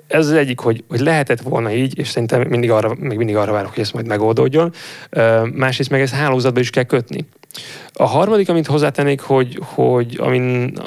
[0.06, 3.52] Ez az egyik, hogy, hogy lehetett volna így, és szerintem mindig arra, még mindig arra
[3.52, 4.72] várok, hogy ez majd megoldódjon.
[5.52, 7.26] Másrészt meg ezt hálózatba is kell kötni.
[7.92, 10.78] A harmadik, amit hozzátennék, hogy, hogy amin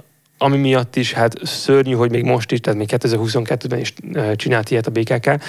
[0.41, 3.93] ami miatt is hát szörnyű, hogy még most is, tehát még 2022-ben is
[4.35, 5.43] csinált ilyet a BKK,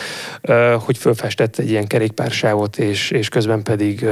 [0.85, 4.07] hogy fölfestett egy ilyen kerékpársávot, és, és közben pedig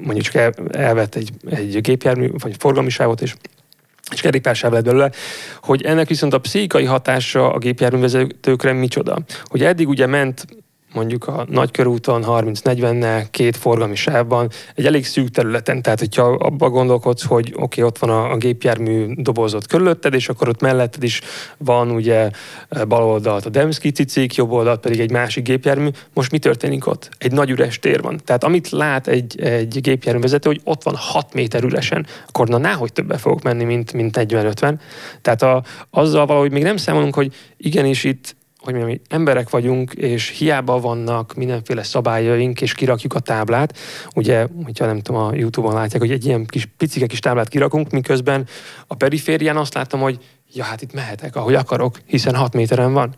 [0.00, 3.34] mondjuk csak elvett egy, egy gépjármű, vagy forgalmi sávot, és
[4.12, 5.10] és kerékpársáv lett belőle,
[5.62, 9.18] hogy ennek viszont a pszichikai hatása a gépjárművezetőkre micsoda.
[9.44, 10.46] Hogy eddig ugye ment
[10.96, 15.82] mondjuk a nagykörúton 30-40-nel, két forgalmi sávban, egy elég szűk területen.
[15.82, 20.28] Tehát, hogyha abba gondolkodsz, hogy oké, okay, ott van a, a gépjármű dobozott körülötted, és
[20.28, 21.20] akkor ott melletted is
[21.58, 22.30] van ugye
[22.88, 25.88] bal oldalt a Demszki cicik, jobb oldalt pedig egy másik gépjármű.
[26.14, 27.08] Most mi történik ott?
[27.18, 28.20] Egy nagy üres tér van.
[28.24, 32.58] Tehát amit lát egy, egy gépjármű vezető, hogy ott van 6 méter üresen, akkor na,
[32.58, 34.74] náhogy többen fogok menni, mint, mint 40-50.
[35.22, 38.36] Tehát a, azzal valahogy még nem számolunk, hogy igenis itt
[38.74, 43.78] hogy mi emberek vagyunk, és hiába vannak mindenféle szabályaink, és kirakjuk a táblát.
[44.14, 47.90] Ugye, hogyha nem tudom, a Youtube-on látják, hogy egy ilyen kis picike kis táblát kirakunk,
[47.90, 48.46] miközben
[48.86, 50.18] a periférián azt láttam, hogy
[50.52, 53.14] ja, hát itt mehetek, ahogy akarok, hiszen 6 méteren van.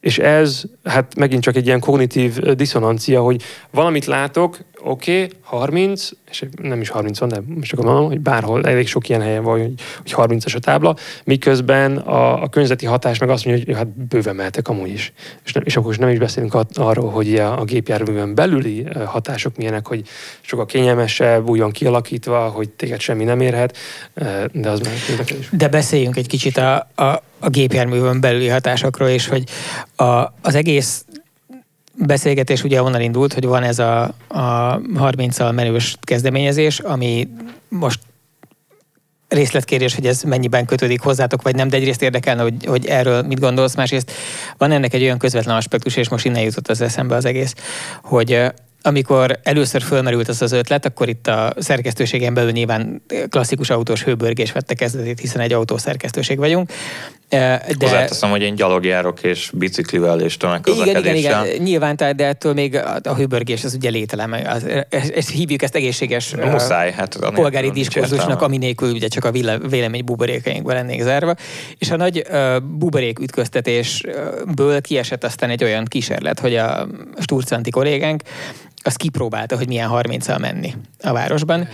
[0.00, 6.10] És ez, hát megint csak egy ilyen kognitív diszonancia, hogy valamit látok, oké, okay, 30,
[6.30, 9.42] és nem is 30 van, de most csak mondom, hogy bárhol elég sok ilyen helyen
[9.42, 9.72] van, hogy,
[10.02, 14.34] hogy 30-as a tábla, miközben a, a környezeti hatás meg azt mondja, hogy hát bőven
[14.34, 15.12] mehetek amúgy is.
[15.44, 19.56] És, nem, és akkor is nem is beszélünk arról, hogy a, a gépjárművön belüli hatások
[19.56, 20.02] milyenek, hogy
[20.40, 23.76] sokkal kényelmesebb, újon kialakítva, hogy téged semmi nem érhet,
[24.52, 24.92] de az már
[25.38, 25.48] is.
[25.50, 29.44] De beszéljünk egy kicsit a, a, a gépjárművön belüli hatásokról, és hogy
[29.96, 31.04] a, az egész
[31.98, 37.28] beszélgetés ugye onnan indult, hogy van ez a, a 30-al menős kezdeményezés, ami
[37.68, 38.00] most
[39.28, 43.40] részletkérés, hogy ez mennyiben kötődik hozzátok, vagy nem, de egyrészt érdekelne, hogy, hogy erről mit
[43.40, 44.12] gondolsz, másrészt
[44.56, 47.54] van ennek egy olyan közvetlen aspektus, és most innen jutott az eszembe az egész,
[48.02, 54.02] hogy amikor először fölmerült az az ötlet, akkor itt a szerkesztőségen belül nyilván klasszikus autós
[54.02, 56.72] hőbörgés vette kezdetét, hiszen egy autószerkesztőség vagyunk.
[57.28, 57.62] De...
[57.78, 61.14] Hozzáteszem, hogy én gyalogjárok és biciklivel és tömegközlekedéssel.
[61.14, 64.36] Igen, igen, igen, nyilván, de ettől még a hőbörgés az ugye lételem.
[64.88, 69.30] Ezt hívjuk ezt egészséges Muszáj, hát polgári diskurzusnak, ami nélkül ugye csak a
[69.68, 71.34] vélemény buborékainkban lennék zárva.
[71.78, 72.26] És a nagy
[72.62, 76.86] buborék ütköztetésből kiesett aztán egy olyan kísérlet, hogy a
[77.20, 78.22] Sturcanti kollégánk
[78.82, 81.68] az kipróbálta, hogy milyen 30-al menni a városban,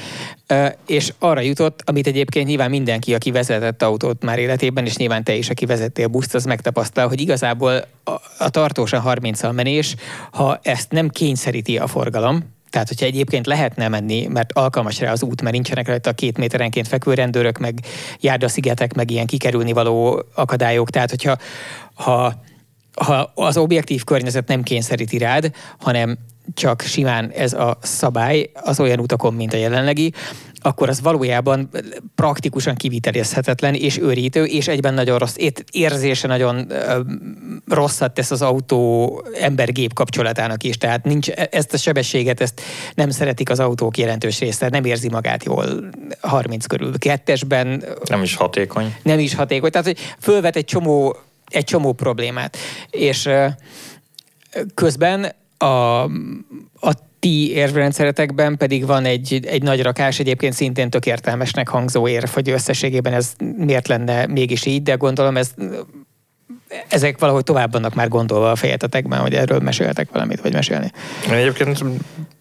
[0.87, 5.35] és arra jutott, amit egyébként nyilván mindenki, aki vezetett autót már életében, és nyilván te
[5.35, 7.85] is, aki vezettél buszt, az megtapasztal, hogy igazából
[8.39, 9.95] a, tartósan 30-al menés,
[10.31, 15.23] ha ezt nem kényszeríti a forgalom, tehát, hogyha egyébként lehetne menni, mert alkalmas rá az
[15.23, 17.79] út, mert nincsenek rajta a két méterenként fekvő rendőrök, meg
[18.21, 20.91] járdaszigetek, meg ilyen kikerülni való akadályok.
[20.91, 21.37] Tehát, hogyha
[21.95, 22.35] ha,
[22.95, 26.19] ha az objektív környezet nem kényszeríti rád, hanem
[26.55, 30.13] csak simán ez a szabály az olyan utakon, mint a jelenlegi,
[30.63, 31.69] akkor az valójában
[32.15, 35.37] praktikusan kivitelezhetetlen és őrítő, és egyben nagyon rossz
[35.71, 36.73] érzése, nagyon
[37.67, 40.77] rosszat tesz az autó ember-gép kapcsolatának is.
[40.77, 42.61] Tehát nincs e, ezt a sebességet, ezt
[42.95, 45.67] nem szeretik az autók jelentős része, nem érzi magát jól
[46.21, 46.99] 30 körül.
[46.99, 47.85] Kettesben...
[48.05, 48.95] Nem is hatékony.
[49.03, 49.71] Nem is hatékony.
[49.71, 51.17] Tehát, hogy fölvet egy csomó,
[51.49, 52.57] egy csomó problémát.
[52.91, 53.29] És
[54.75, 55.33] közben
[55.63, 56.03] a,
[56.81, 62.29] a ti érvrendszeretekben pedig van egy, egy nagy rakás, egyébként szintén tök értelmesnek hangzó érv,
[62.29, 65.55] hogy összességében ez miért lenne mégis így, de gondolom ez
[66.89, 70.91] ezek valahogy tovább vannak már gondolva a fejetetekben, hogy erről meséltek valamit, vagy mesélni.
[71.27, 71.85] Én egyébként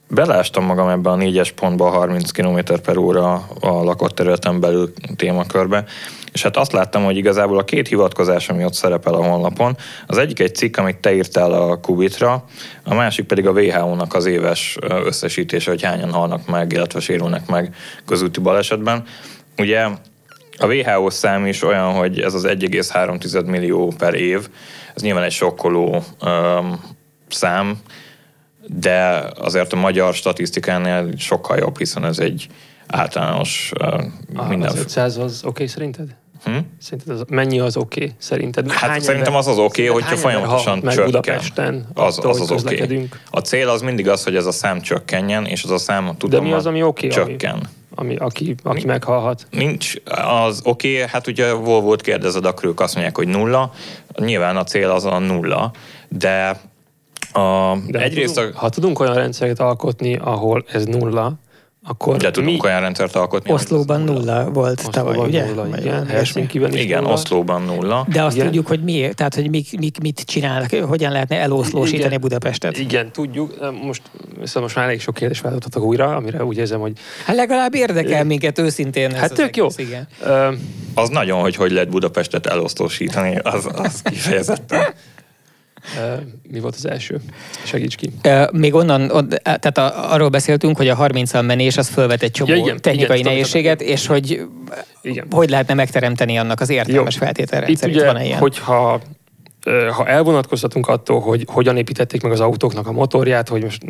[0.08, 5.86] belástam magam ebbe a négyes pontba, 30 km per óra a lakott területen belül témakörbe,
[6.32, 9.78] és hát azt láttam, hogy igazából a két hivatkozás, ami ott szerepel a honlapon,
[10.08, 12.46] az egyik egy cikk, amit te írtál a Kubitra,
[12.84, 17.76] a másik pedig a WHO-nak az éves összesítése, hogy hányan halnak meg, illetve sérülnek meg
[18.06, 19.04] közúti balesetben.
[19.58, 19.88] Ugye
[20.58, 24.50] a WHO szám is olyan, hogy ez az 1,3 millió per év,
[24.96, 26.82] ez nyilván egy sokkoló um,
[27.30, 27.80] szám,
[28.68, 32.48] de azért a magyar statisztikánál sokkal jobb, hiszen ez egy
[32.92, 34.70] általános uh, minden...
[34.70, 36.16] Az 500 az oké okay, szerinted?
[36.44, 36.58] Hm?
[36.80, 38.72] Szerinted az, mennyi az oké okay, szerinted?
[38.72, 41.06] Hát hány szerintem az az oké, okay, hogyha folyamatosan meg csökken.
[41.06, 42.84] Budapesten, az, az az oké.
[42.84, 43.10] Okay.
[43.30, 46.40] A cél az mindig az, hogy ez a szám csökkenjen, és az a szám tudom,
[46.40, 47.08] De mi az, ami oké?
[47.08, 47.70] Okay, csökken.
[47.96, 49.48] Ami, ami, aki, aki meghalhat?
[49.50, 49.94] Nincs,
[50.46, 53.72] az oké, okay, hát ugye Volvo-t kérdezed, akkor ők azt mondják, hogy nulla.
[54.18, 55.72] Nyilván a cél az a nulla,
[56.08, 56.60] de
[57.32, 58.60] a, de egyrészt ha tudunk, a...
[58.60, 61.34] ha tudunk olyan rendszert alkotni, ahol ez nulla,
[61.84, 63.52] akkor De tudunk olyan rendszert alkotni.
[63.52, 65.46] Oszlóban nulla volt tavaly, ugye?
[65.46, 67.14] Nulla, igen, Helsinki-ben is Igen, nulla.
[67.14, 68.06] Oszlóban nulla.
[68.12, 68.48] De azt igen.
[68.48, 72.22] tudjuk, hogy miért, tehát hogy mik, mik, mit csinálnak, hogyan lehetne eloszlósítani igen.
[72.22, 72.78] Budapestet.
[72.78, 73.72] Igen, tudjuk.
[73.84, 74.02] Most,
[74.44, 76.94] szóval most már elég sok kérdés váltottak újra, amire úgy érzem, hogy...
[77.26, 79.12] Hát legalább érdekel minket őszintén.
[79.12, 79.68] Hát tök jó.
[79.76, 80.08] Igen.
[80.22, 80.54] Uh,
[80.94, 84.94] az nagyon, hogy hogy lehet Budapestet eloszlósítani, az, az kifejezetten.
[86.52, 87.20] Mi volt az első?
[87.64, 88.10] Segíts ki.
[88.52, 92.52] Még onnan, on, tehát a, arról beszéltünk, hogy a 30-al menés az fölvet egy csomó
[92.52, 94.42] ja, igen, technikai igen, nehézséget, tudom, és hogy
[95.02, 95.26] igen.
[95.32, 97.96] hogy lehetne megteremteni annak az értelmes feltételrendszerét.
[97.96, 98.40] Itt ugye, van ilyen?
[98.40, 99.02] hogyha
[99.92, 103.84] ha elvonatkoztatunk attól, hogy hogyan építették meg az autóknak a motorját, hogy most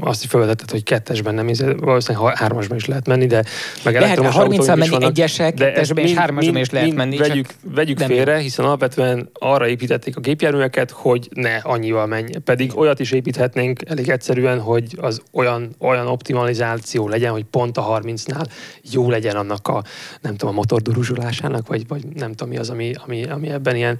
[0.00, 1.46] azt is felvetetted, hogy kettesben nem,
[1.76, 3.44] valószínűleg hármasban is lehet menni, de
[3.84, 7.16] meg lehet 30 menni vannak, egyesek, kettesben és hármasban is lehet menni.
[7.16, 12.36] Vegyük, vegyük félre, hiszen alapvetően arra építették a gépjárműveket, hogy ne annyival menj.
[12.44, 18.00] Pedig olyat is építhetnénk elég egyszerűen, hogy az olyan, olyan optimalizáció legyen, hogy pont a
[18.02, 18.46] 30-nál
[18.90, 19.82] jó legyen annak a,
[20.20, 23.76] nem tudom, a motor duruzsulásának, vagy, vagy nem tudom mi az, ami, ami, ami ebben
[23.76, 23.98] ilyen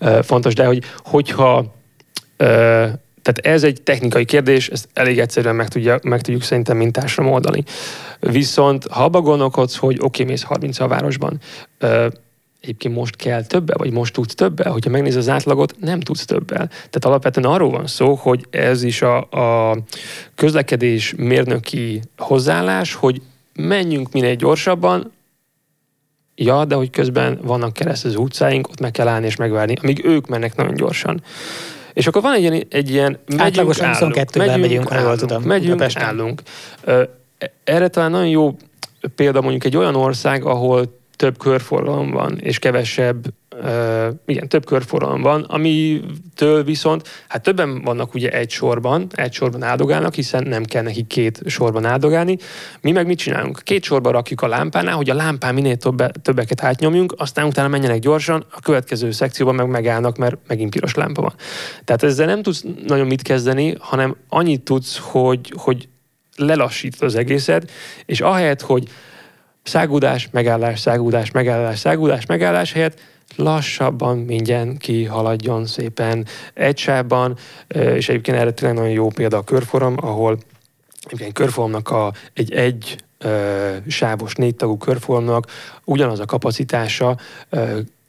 [0.00, 1.76] uh, fontos fontos, de hogy, hogyha
[3.22, 7.64] tehát ez egy technikai kérdés, ezt elég egyszerűen meg, tudja, meg tudjuk szerintem mintásra moldani.
[8.20, 11.40] Viszont ha abba gondolkodsz, hogy oké, okay, mész 30 a városban,
[12.60, 16.66] egyébként most kell többel, vagy most tudsz többel, hogyha megnézed az átlagot, nem tudsz többel.
[16.66, 19.78] Tehát alapvetően arról van szó, hogy ez is a, a
[20.34, 23.22] közlekedés mérnöki hozzáállás, hogy
[23.54, 25.12] menjünk minél gyorsabban,
[26.40, 30.26] Ja, de hogy közben vannak keresztező utcáink, ott meg kell állni és megvárni, amíg ők
[30.26, 31.22] mennek nagyon gyorsan.
[31.92, 36.02] És akkor van egy ilyen, egy ilyen megyünk, állunk, megyünk, megyünk, állunk, tudom, megyünk, Budapesten.
[36.02, 36.42] állunk.
[37.64, 38.56] Erre talán nagyon jó
[39.14, 43.24] példa mondjuk egy olyan ország, ahol több körforgalom van, és kevesebb
[43.62, 49.62] Uh, igen, több körforgalom van, amitől viszont, hát többen vannak ugye egy sorban, egy sorban
[49.62, 52.36] áldogálnak, hiszen nem kell nekik két sorban áldogálni.
[52.80, 53.60] Mi meg mit csinálunk?
[53.64, 57.98] Két sorba rakjuk a lámpánál, hogy a lámpán minél többe, többeket átnyomjunk, aztán utána menjenek
[57.98, 61.34] gyorsan, a következő szekcióban meg megállnak, mert megint piros lámpa van.
[61.84, 65.88] Tehát ezzel nem tudsz nagyon mit kezdeni, hanem annyit tudsz, hogy, hogy
[66.36, 67.70] lelassítod az egészet,
[68.06, 68.88] és ahelyett, hogy
[69.62, 73.00] szágudás, megállás, szágudás, megállás, szágudás, megállás helyett
[73.36, 76.78] lassabban mindenki haladjon szépen egy
[77.68, 80.38] és egyébként erre tényleg nagyon jó példa a körforom, ahol
[81.04, 82.96] egyébként körforomnak a, egy egy
[83.86, 85.46] sávos négytagú körforomnak
[85.84, 87.16] ugyanaz a kapacitása,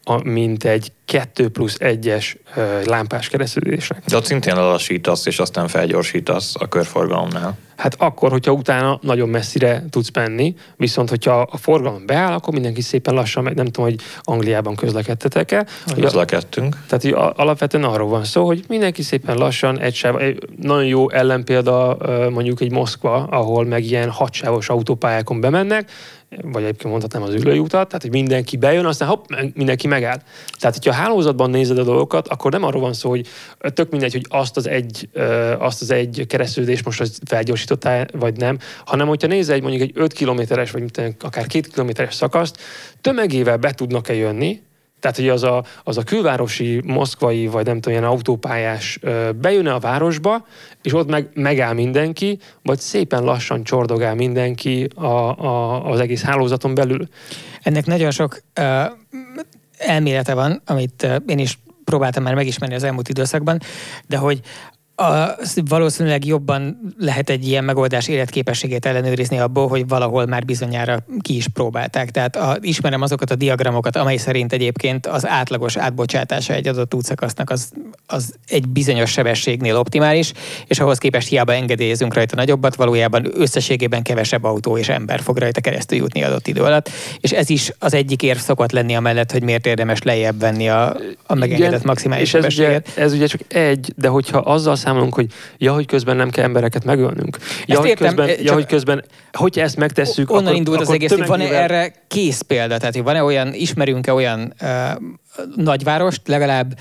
[0.10, 2.36] a, mint egy 2 plusz 1-es
[2.86, 4.04] lámpás keresztülésnek.
[4.06, 7.58] De ott szintén lelassítasz, és aztán felgyorsítasz a körforgalomnál.
[7.78, 12.82] Hát akkor, hogyha utána nagyon messzire tudsz menni, viszont hogyha a forgalom beáll, akkor mindenki
[12.82, 13.56] szépen lassan megy.
[13.56, 15.66] Nem tudom, hogy Angliában közlekedtetek-e.
[16.02, 16.78] Közlekedtünk.
[16.88, 21.10] Tehát hogy alapvetően arról van szó, hogy mindenki szépen lassan, egy sáv, egy nagyon jó
[21.10, 21.98] ellenpélda
[22.30, 25.92] mondjuk egy Moszkva, ahol meg ilyen hatsávos autópályákon bemennek,
[26.42, 30.22] vagy egyébként mondhatnám az ülői utat, tehát hogy mindenki bejön, aztán hopp, mindenki megáll.
[30.60, 33.28] Tehát, hogyha hálózatban nézed a dolgokat, akkor nem arról van szó, hogy
[33.74, 35.10] tök mindegy, hogy azt az egy,
[35.60, 40.14] azt az egy keresztülést most felgyorsítottál, vagy nem, hanem hogyha nézel egy mondjuk egy 5
[40.14, 40.84] kilométeres, vagy
[41.20, 42.58] akár 2 kilométeres szakaszt,
[43.02, 44.62] tömegével be tudnak-e jönni,
[45.00, 49.00] tehát, hogy az a, az a külvárosi, moszkvai, vagy nem tudom, ilyen autópályás
[49.36, 50.46] bejönne a városba,
[50.82, 56.76] és ott meg megáll mindenki, vagy szépen lassan csordogál mindenki a, a, az egész hálózaton
[56.76, 57.08] belül.
[57.62, 58.92] Ennek nagyon sok uh,
[59.78, 63.60] elmélete van, amit uh, én is próbáltam már megismerni az elmúlt időszakban,
[64.08, 64.42] de hogy
[65.00, 65.36] a,
[65.68, 71.48] valószínűleg jobban lehet egy ilyen megoldás életképességét ellenőrizni abból, hogy valahol már bizonyára ki is
[71.48, 72.12] próbálták.
[72.12, 77.50] Tehát a, ismerem azokat a diagramokat, amely szerint egyébként az átlagos átbocsátása egy adott útszakasznak
[77.50, 77.72] az,
[78.06, 80.32] az egy bizonyos sebességnél optimális,
[80.68, 85.62] és ahhoz képest hiába engedélyezünk rajta nagyobbat, valójában összességében kevesebb autó és ember fog rajta
[85.62, 86.90] keresztül jutni adott idő alatt.
[87.20, 90.96] És ez is az egyik érv szokott lenni amellett, hogy miért érdemes lejjebb venni a,
[91.26, 95.14] a megengedett Igen, maximális és ez ugye, ez ugye csak egy, de hogyha azzal számolunk,
[95.14, 95.28] hogy
[95.58, 97.38] ja, hogy közben nem kell embereket megölnünk.
[97.40, 100.90] Ja, ezt hogy értem, közben, ja, hogy közben, hogyha ezt megtesszük, Onnan akkor, indult akkor
[100.90, 102.78] az egész, hogy van-e erre kész példa?
[102.78, 104.70] Tehát, hogy van-e olyan, ismerünk-e olyan uh,
[105.56, 106.80] nagyvárost legalább,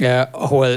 [0.00, 0.68] uh, ahol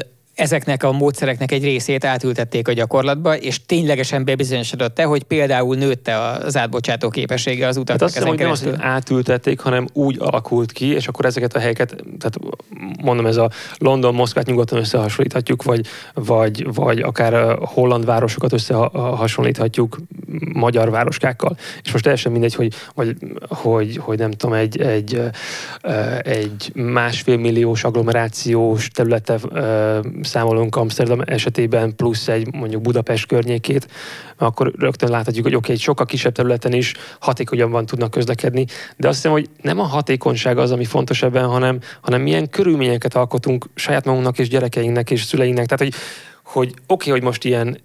[0.42, 6.58] ezeknek a módszereknek egy részét átültették a gyakorlatba, és ténylegesen bebizonyosodott-e, hogy például nőtte az
[6.58, 10.18] átbocsátó képessége az utaknak hát azt ezen hiszem, hogy nem az, hogy átültették, hanem úgy
[10.20, 12.38] alakult ki, és akkor ezeket a helyeket, tehát
[13.02, 19.98] mondom, ez a London, Moszkvát nyugodtan összehasonlíthatjuk, vagy, vagy, vagy akár holland városokat összehasonlíthatjuk
[20.54, 21.58] magyar városkákkal.
[21.84, 23.16] És most teljesen mindegy, hogy, hogy,
[23.50, 25.22] hogy, hogy nem tudom, egy, egy,
[26.22, 29.40] egy másfél milliós agglomerációs területe
[30.32, 33.88] számolunk Amsterdam esetében, plusz egy mondjuk Budapest környékét,
[34.38, 38.66] akkor rögtön láthatjuk, hogy oké, okay, sokkal kisebb területen is hatékonyabban tudnak közlekedni,
[38.98, 43.16] de azt hiszem, hogy nem a hatékonyság az, ami fontos ebben, hanem, hanem milyen körülményeket
[43.16, 45.66] alkotunk saját magunknak és gyerekeinknek és szüleinknek.
[45.66, 46.02] Tehát, hogy,
[46.44, 47.78] hogy oké, okay, hogy most ilyen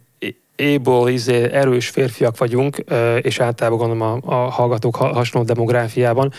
[0.56, 2.84] able, izé, erős férfiak vagyunk,
[3.20, 6.32] és általában gondolom a, a hallgatók hasonló demográfiában,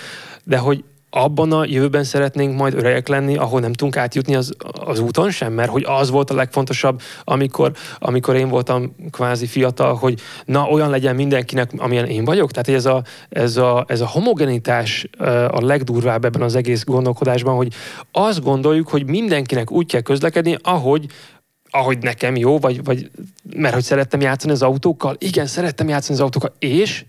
[0.44, 4.54] de hogy abban a jövőben szeretnénk majd öregek lenni, ahol nem tudunk átjutni az,
[4.86, 9.96] az úton sem, mert hogy az volt a legfontosabb, amikor, amikor én voltam kvázi fiatal,
[9.96, 12.52] hogy na olyan legyen mindenkinek, amilyen én vagyok.
[12.52, 15.08] Tehát ez a, ez a, ez a homogenitás
[15.48, 17.74] a legdurvább ebben az egész gondolkodásban, hogy
[18.12, 21.06] azt gondoljuk, hogy mindenkinek úgy kell közlekedni, ahogy
[21.70, 23.12] ahogy nekem jó, vagy, vagy
[23.56, 25.16] mert hogy szerettem játszani az autókkal.
[25.20, 27.06] Igen, szerettem játszani az autókkal, és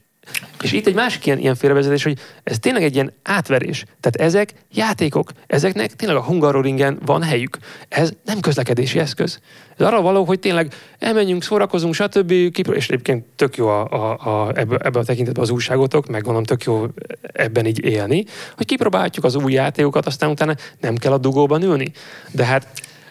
[0.63, 3.85] és itt egy másik ilyen, ilyen félrevezetés, hogy ez tényleg egy ilyen átverés.
[4.01, 7.59] Tehát ezek játékok, ezeknek tényleg a Hungaroringen van helyük.
[7.89, 9.41] Ez nem közlekedési eszköz.
[9.77, 12.31] Ez arra való, hogy tényleg elmenjünk, szórakozunk, stb.
[12.73, 16.63] És egyébként tök jó a, a, a, ebbe, a tekintetben az újságotok, meg gondolom tök
[16.63, 16.87] jó
[17.33, 18.25] ebben így élni,
[18.57, 21.93] hogy kipróbálhatjuk az új játékokat, aztán utána nem kell a dugóban ülni.
[22.33, 22.67] De hát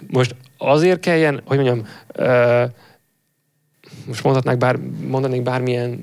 [0.08, 1.88] most azért kelljen, hogy mondjam,
[2.18, 2.64] uh,
[4.08, 6.00] most mondhatnák bár, mondanék bármilyen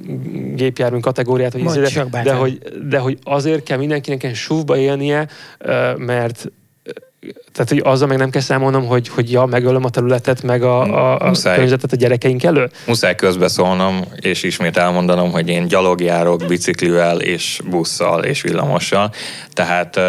[0.54, 5.28] gépjármű kategóriát, hogy ízére, de, hogy, de hogy azért kell mindenkinek ilyen súvba élnie,
[5.96, 6.52] mert
[7.52, 10.82] tehát, hogy azzal meg nem kell számolnom, hogy, hogy ja, megölöm a területet, meg a,
[10.82, 12.70] a, a környezetet a gyerekeink elől?
[12.86, 19.12] Muszáj közbeszólnom, és ismét elmondanom, hogy én gyalog járok biciklivel, és busszal, és villamossal.
[19.52, 20.04] Tehát uh,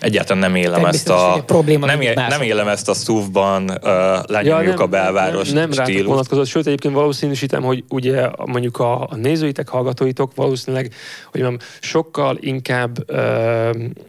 [0.00, 1.42] egyáltalán nem élem ezt a...
[1.46, 3.80] Probléma nem, él, nem élem ezt a SUV-ban, uh,
[4.26, 8.78] lenyomjuk ja, nem, a belváros Nem, nem rátok vonatkozott, sőt egyébként valószínűsítem, hogy ugye mondjuk
[8.78, 10.94] a, a nézőitek, hallgatóitok valószínűleg,
[11.30, 13.18] hogy mondjam, sokkal inkább uh,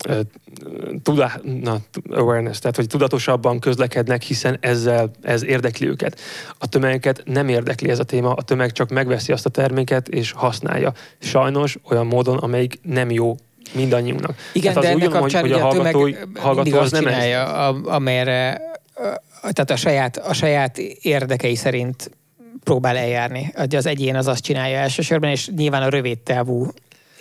[0.08, 0.20] uh,
[1.04, 1.78] tudá, na,
[2.12, 6.20] awareness, tehát hogy tudatosabban közlekednek, hiszen ezzel ez érdekli őket.
[6.58, 10.32] A tömegeket nem érdekli ez a téma, a tömeg csak megveszi azt a terméket és
[10.32, 10.94] használja.
[11.20, 13.36] Sajnos olyan módon, amelyik nem jó
[13.74, 14.36] mindannyiunknak.
[14.54, 18.62] Igen, tehát de ennek kapcsán hogy, hogy a, tömeg hallgató az nem csinálja, a, amelyre
[19.40, 22.12] tehát a saját, a saját érdekei szerint
[22.64, 23.54] próbál eljárni.
[23.76, 26.68] Az egyén az azt csinálja elsősorban, és nyilván a rövid távú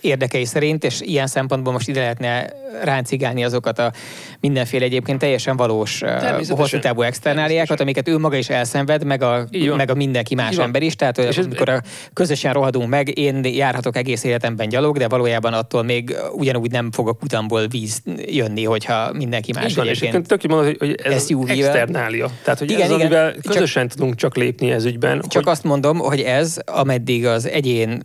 [0.01, 3.93] érdekei szerint, és ilyen szempontból most ide lehetne ráncigálni azokat a
[4.41, 6.03] mindenféle egyébként teljesen valós
[6.49, 10.83] hosszú távú externáliákat, amiket ő maga is elszenved, meg a, meg a mindenki más ember
[10.83, 10.95] is.
[10.95, 11.83] Tehát és amikor a
[12.13, 17.09] közösen rohadunk meg, én járhatok egész életemben gyalog, de valójában attól még ugyanúgy nem fog
[17.09, 22.31] a kutamból víz jönni, hogyha mindenki más Igen, és tök mondod, hogy ez SUV externália.
[22.45, 25.21] Tehát, hogy igen, ez, igen, amivel közösen csak, tudunk csak lépni ez ügyben.
[25.21, 25.53] Csak hogy...
[25.53, 28.03] azt mondom, hogy ez, ameddig az egyén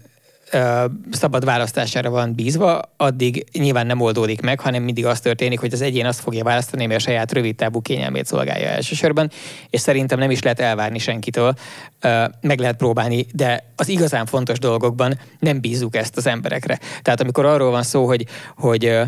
[1.11, 5.81] szabad választására van bízva, addig nyilván nem oldódik meg, hanem mindig az történik, hogy az
[5.81, 9.29] egyén azt fogja választani, mert a saját rövid távú kényelmét szolgálja elsősorban,
[9.69, 11.53] és szerintem nem is lehet elvárni senkitől,
[12.41, 16.79] meg lehet próbálni, de az igazán fontos dolgokban nem bízunk ezt az emberekre.
[17.01, 18.25] Tehát amikor arról van szó, hogy,
[18.57, 18.99] hogy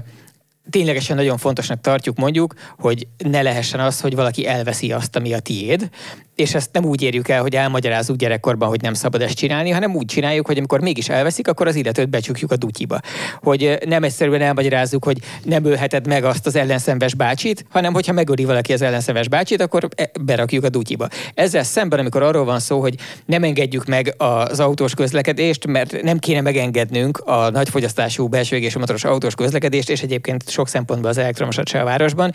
[0.69, 5.39] ténylegesen nagyon fontosnak tartjuk mondjuk, hogy ne lehessen az, hogy valaki elveszi azt, ami a
[5.39, 5.89] tiéd,
[6.35, 9.95] és ezt nem úgy érjük el, hogy elmagyarázzuk gyerekkorban, hogy nem szabad ezt csinálni, hanem
[9.95, 12.99] úgy csináljuk, hogy amikor mégis elveszik, akkor az illetőt becsukjuk a dutyiba.
[13.41, 18.45] Hogy nem egyszerűen elmagyarázzuk, hogy nem ölheted meg azt az ellenszenves bácsit, hanem hogyha megöli
[18.45, 21.07] valaki az ellenszenves bácsit, akkor e, berakjuk a dutyiba.
[21.33, 22.95] Ezzel szemben, amikor arról van szó, hogy
[23.25, 29.03] nem engedjük meg az autós közlekedést, mert nem kéne megengednünk a nagyfogyasztású belső és motoros
[29.03, 32.33] autós közlekedést, és egyébként sok szempontból az elektromosat se a városban,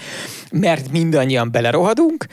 [0.53, 2.27] mert mindannyian belerohadunk,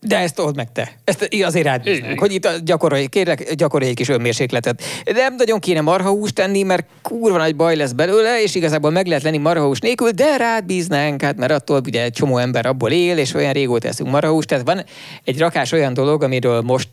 [0.00, 0.92] de ezt old meg te.
[1.04, 4.82] Ezt azért átbíznánk, hogy itt gyakorolj, kérlek, gyakorolj egy kis önmérsékletet.
[5.04, 9.22] Nem nagyon kéne marhahúst tenni, mert kurva nagy baj lesz belőle, és igazából meg lehet
[9.22, 13.18] lenni marhahús nélkül, de rád bíznánk, hát mert attól ugye egy csomó ember abból él,
[13.18, 14.48] és olyan régóta eszünk marhahúst.
[14.48, 14.84] Tehát van
[15.24, 16.88] egy rakás olyan dolog, amiről most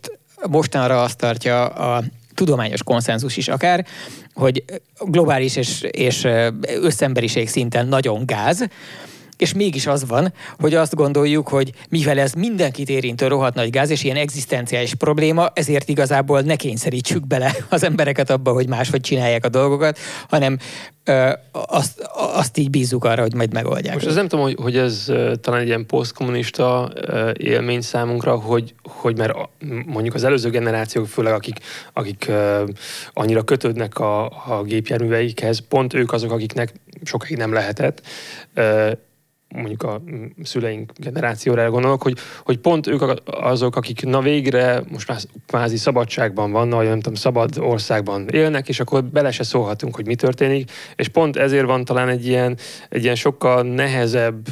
[0.49, 2.03] mostanra azt tartja a
[2.33, 3.85] tudományos konszenzus is akár,
[4.33, 4.63] hogy
[4.99, 6.27] globális és, és
[6.81, 8.67] összemberiség szinten nagyon gáz,
[9.43, 13.89] és mégis az van, hogy azt gondoljuk, hogy mivel ez mindenkit érintő rohadt nagy gáz,
[13.89, 19.45] és ilyen egzisztenciális probléma, ezért igazából ne kényszerítsük bele az embereket abba, hogy máshogy csinálják
[19.45, 19.97] a dolgokat,
[20.29, 20.57] hanem
[21.03, 23.93] ö, azt, azt így bízzuk arra, hogy majd megoldják.
[23.93, 26.93] Most ez nem tudom, hogy, hogy ez talán egy ilyen posztkommunista
[27.33, 29.33] élmény számunkra, hogy, hogy mert
[29.85, 31.59] mondjuk az előző generációk, főleg akik,
[31.93, 32.31] akik
[33.13, 36.73] annyira kötődnek a, a gépjárműveikhez, pont ők azok, akiknek
[37.03, 38.01] sokáig nem lehetett,
[39.53, 40.01] mondjuk a
[40.43, 46.51] szüleink generációra gondolok, hogy, hogy pont ők azok, akik na végre most már kvázi szabadságban
[46.51, 50.71] vannak, vagy nem tudom, szabad országban élnek, és akkor bele se szólhatunk, hogy mi történik,
[50.95, 52.57] és pont ezért van talán egy ilyen,
[52.89, 54.47] egy ilyen sokkal nehezebb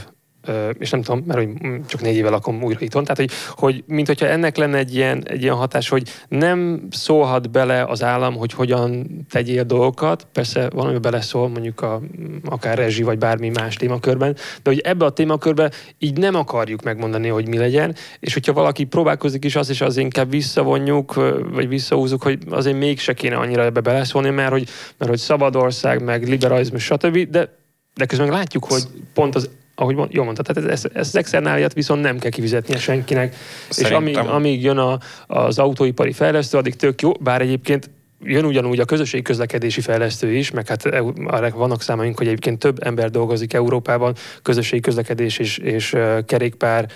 [0.80, 1.50] és nem tudom, mert hogy
[1.88, 5.24] csak négy éve lakom újra itthon, tehát hogy, hogy mint hogyha ennek lenne egy ilyen,
[5.28, 10.98] egy ilyen hatás, hogy nem szólhat bele az állam, hogy hogyan tegyél dolgokat, persze valami
[10.98, 12.02] beleszól, mondjuk a,
[12.46, 17.28] akár rezsi, vagy bármi más témakörben, de hogy ebbe a témakörbe így nem akarjuk megmondani,
[17.28, 21.14] hogy mi legyen, és hogyha valaki próbálkozik is, az is az inkább visszavonjuk,
[21.52, 24.68] vagy visszahúzunk, hogy azért mégse kéne annyira ebbe beleszólni, mert hogy,
[24.98, 27.60] mert hogy szabad ország, meg liberalizmus, stb., de
[27.96, 28.84] De közben látjuk, hogy
[29.14, 32.78] pont az ahogy mond, jól mondtad, tehát ezt, ezt az externáliát viszont nem kell kifizetnie
[32.78, 33.36] senkinek.
[33.70, 34.08] Szerintem...
[34.08, 34.98] És amíg, amíg jön a,
[35.28, 37.90] az autóipari fejlesztő, addig tök jó, bár egyébként
[38.24, 40.86] jön ugyanúgy a közösségi közlekedési fejlesztő is, meg hát
[41.26, 45.96] arra vannak számaink, hogy egyébként több ember dolgozik Európában közösségi közlekedés és, és
[46.26, 46.88] kerékpár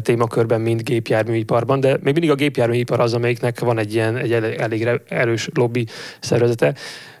[0.00, 4.88] témakörben, mint gépjárműiparban, de még mindig a gépjárműipar az, amelyiknek van egy ilyen egy elég
[5.08, 5.86] erős lobby
[6.20, 6.74] szervezete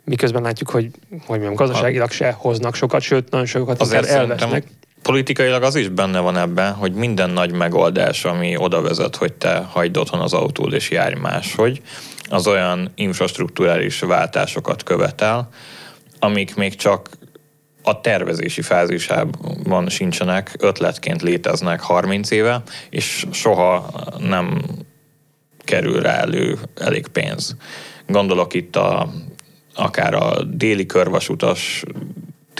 [0.04, 4.64] miközben látjuk, hogy, hogy mondjam, gazdaságilag se hoznak sokat, sőt, nagyon sokat Azért elvesznek.
[5.02, 9.56] Politikailag az is benne van ebben, hogy minden nagy megoldás, ami oda vezet, hogy te
[9.58, 11.82] hagyd otthon az autód és járj máshogy,
[12.28, 15.48] az olyan infrastruktúrális váltásokat követel,
[16.18, 17.08] amik még csak
[17.82, 24.62] a tervezési fázisában sincsenek, ötletként léteznek 30 éve, és soha nem
[25.64, 27.56] kerül rá elő elég pénz.
[28.06, 29.08] Gondolok itt a,
[29.74, 31.84] akár a déli körvasutas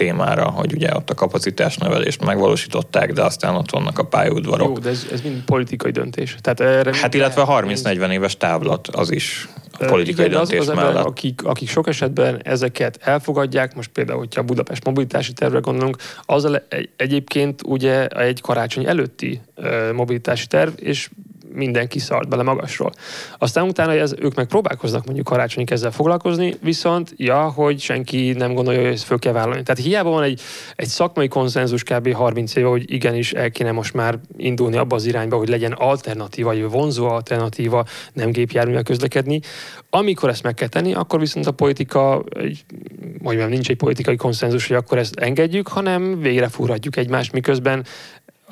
[0.01, 4.67] témára, hogy ugye ott a kapacitásnövelést megvalósították, de aztán ott vannak a pályaudvarok.
[4.67, 6.35] Jó, de ez, ez mind politikai döntés.
[6.41, 9.49] Tehát erre hát illetve 30-40 éves távlat az is
[9.79, 10.89] a politikai igen, döntés az, az mellett.
[10.89, 15.97] Ember, akik, akik sok esetben ezeket elfogadják, most például, hogyha a Budapest mobilitási tervre gondolunk,
[16.25, 19.41] az egy, egyébként ugye egy karácsony előtti
[19.93, 21.09] mobilitási terv, és
[21.53, 22.91] mindenki szart bele magasról.
[23.37, 28.53] Aztán utána ez, ők meg próbálkoznak mondjuk karácsonyig ezzel foglalkozni, viszont ja, hogy senki nem
[28.53, 29.63] gondolja, hogy ezt föl kell vállalni.
[29.63, 30.41] Tehát hiába van egy,
[30.75, 32.13] egy szakmai konszenzus kb.
[32.13, 36.49] 30 éve, hogy igenis el kéne most már indulni abba az irányba, hogy legyen alternatíva,
[36.49, 39.39] vagy vonzó alternatíva nem gépjárművel közlekedni.
[39.89, 42.23] Amikor ezt meg kell tenni, akkor viszont a politika,
[43.21, 47.85] vagy nem nincs egy politikai konszenzus, hogy akkor ezt engedjük, hanem végre fúrhatjuk egymást, miközben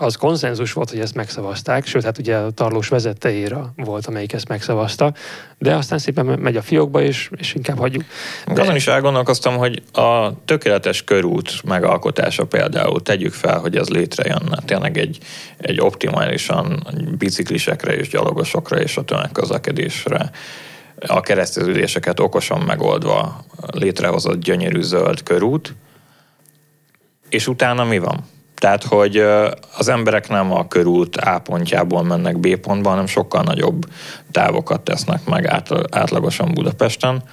[0.01, 4.47] az konszenzus volt, hogy ezt megszavazták, sőt, hát ugye a tarlós vezetteira volt, amelyik ezt
[4.47, 5.13] megszavazta,
[5.57, 8.03] de aztán szépen megy a fiókba, és, és inkább hagyjuk.
[8.53, 8.61] De...
[8.61, 14.97] Azon is elgondolkoztam, hogy a tökéletes körút megalkotása például, tegyük fel, hogy ez létrejönne, tényleg
[14.97, 15.17] egy,
[15.57, 16.87] egy optimálisan
[17.17, 20.31] biciklisekre és gyalogosokra és a tömegközlekedésre
[21.07, 25.75] a kereszteződéseket okosan megoldva létrehozott gyönyörű zöld körút,
[27.29, 28.23] és utána mi van?
[28.59, 29.17] Tehát, hogy
[29.77, 33.85] az emberek nem a körút A pontjából mennek B pontba, hanem sokkal nagyobb
[34.31, 35.47] távokat tesznek meg
[35.91, 37.23] átlagosan Budapesten.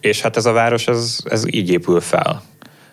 [0.00, 2.42] És hát ez a város, ez, ez így épül fel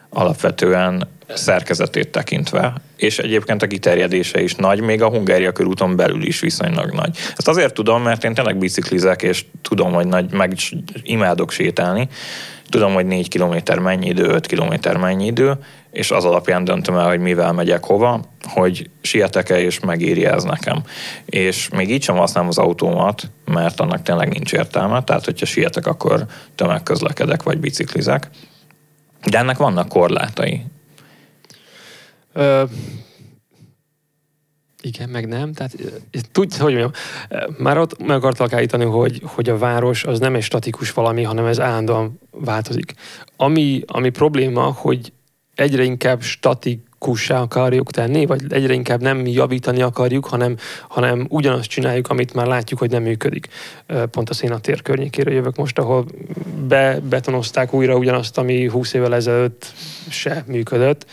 [0.09, 6.39] alapvetően szerkezetét tekintve, és egyébként a kiterjedése is nagy, még a Hungária körúton belül is
[6.39, 7.17] viszonylag nagy.
[7.35, 10.53] Ezt azért tudom, mert én tényleg biciklizek, és tudom, hogy nagy, meg
[11.03, 12.07] imádok sétálni,
[12.69, 15.57] tudom, hogy 4 km mennyi idő, 5 km mennyi idő,
[15.91, 20.83] és az alapján döntöm el, hogy mivel megyek hova, hogy sietek-e, és megéri ez nekem.
[21.25, 25.87] És még így sem használom az autómat, mert annak tényleg nincs értelme, tehát hogyha sietek,
[25.87, 28.29] akkor tömegközlekedek, vagy biciklizek.
[29.29, 30.65] De ennek vannak korlátai.
[34.87, 35.53] Igen, meg nem.
[35.53, 35.75] Tehát
[36.31, 36.91] tudsz, hogy mondjam,
[37.57, 41.45] már ott meg akartak állítani, hogy, hogy a város az nem egy statikus valami, hanem
[41.45, 42.93] ez állandóan változik.
[43.35, 45.11] Ami, ami probléma, hogy
[45.55, 50.57] egyre inkább statikussá akarjuk tenni, vagy egyre inkább nem javítani akarjuk, hanem,
[50.87, 53.47] hanem ugyanazt csináljuk, amit már látjuk, hogy nem működik.
[54.11, 56.05] Pont a szénatér környékére jövök most, ahol
[56.67, 59.73] bebetonozták újra ugyanazt, ami 20 évvel ezelőtt
[60.09, 61.05] se működött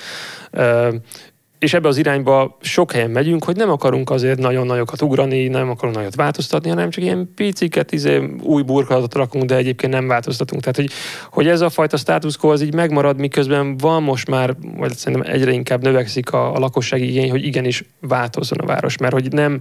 [1.65, 5.71] és ebbe az irányba sok helyen megyünk, hogy nem akarunk azért nagyon nagyokat ugrani, nem
[5.71, 10.61] akarunk nagyot változtatni, hanem csak ilyen piciket, izé, új burkolatot rakunk, de egyébként nem változtatunk.
[10.61, 10.91] Tehát, hogy,
[11.31, 15.33] hogy ez a fajta status quo az így megmarad, miközben van most már, vagy szerintem
[15.33, 19.61] egyre inkább növekszik a, a lakossági igény, hogy igenis változzon a város, mert hogy nem,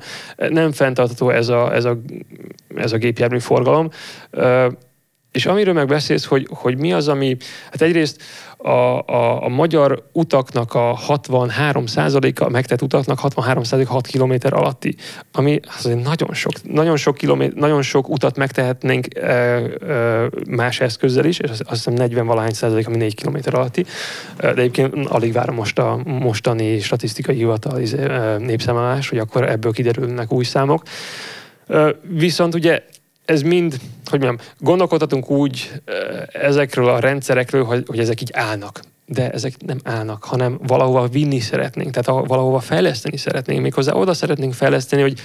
[0.50, 1.98] nem fenntartható ez a, ez a,
[2.76, 3.90] ez a gépjármű forgalom.
[5.32, 7.38] És amiről meg beszélsz, hogy, hogy mi az, ami,
[7.72, 8.22] hát egyrészt
[8.64, 11.84] a, a, a magyar utaknak a 63
[12.40, 14.96] a megtett utaknak 63 6 km alatti,
[15.32, 21.26] ami azért nagyon sok, nagyon sok, kilométer, nagyon sok utat megtehetnénk e, e, más eszközzel
[21.26, 23.86] is, és azt hiszem 40 valahány százalék, ami 4 km alatti,
[24.38, 27.80] de egyébként alig várom most a mostani statisztikai hivatal
[28.38, 30.84] népszámolás, hogy akkor ebből kiderülnek új számok.
[32.02, 32.84] Viszont ugye
[33.26, 35.72] ez mind, hogy mondjam, gondolkodhatunk úgy
[36.32, 38.80] ezekről a rendszerekről, hogy, hogy ezek így állnak.
[39.06, 43.62] De ezek nem állnak, hanem valahova vinni szeretnénk, tehát valahova fejleszteni szeretnénk.
[43.62, 45.20] Méghozzá oda szeretnénk fejleszteni, hogy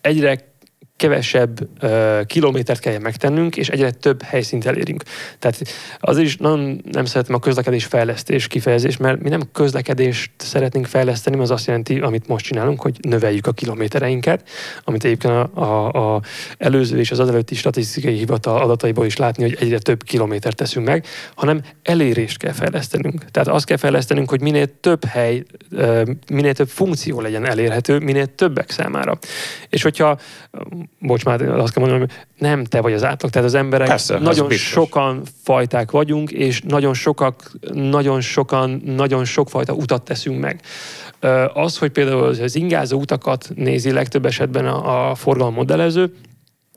[0.00, 0.53] egyre
[0.96, 5.02] kevesebb uh, kilométert kell megtennünk, és egyre több helyszínt elérünk.
[5.38, 5.62] Tehát
[5.98, 11.40] az is nagyon nem szeretem a közlekedés fejlesztés kifejezés, mert mi nem közlekedést szeretnénk fejleszteni,
[11.40, 14.48] az azt jelenti, amit most csinálunk, hogy növeljük a kilométereinket,
[14.84, 16.20] amit egyébként a, a, a
[16.58, 21.06] előző és az azelőtti statisztikai hivatal adataiból is látni, hogy egyre több kilométert teszünk meg,
[21.34, 23.24] hanem elérést kell fejlesztenünk.
[23.30, 25.42] Tehát azt kell fejlesztenünk, hogy minél több hely,
[26.30, 29.18] minél több funkció legyen elérhető, minél többek számára.
[29.68, 30.18] És hogyha,
[30.98, 34.18] bocs már, azt kell mondanom, hogy nem te vagy az átlag, tehát az emberek Persze,
[34.18, 40.60] nagyon sokan fajták vagyunk, és nagyon sokak, nagyon sokan, nagyon sokfajta utat teszünk meg.
[41.54, 45.66] Az, hogy például az ingázó utakat nézi legtöbb esetben a, a forgalom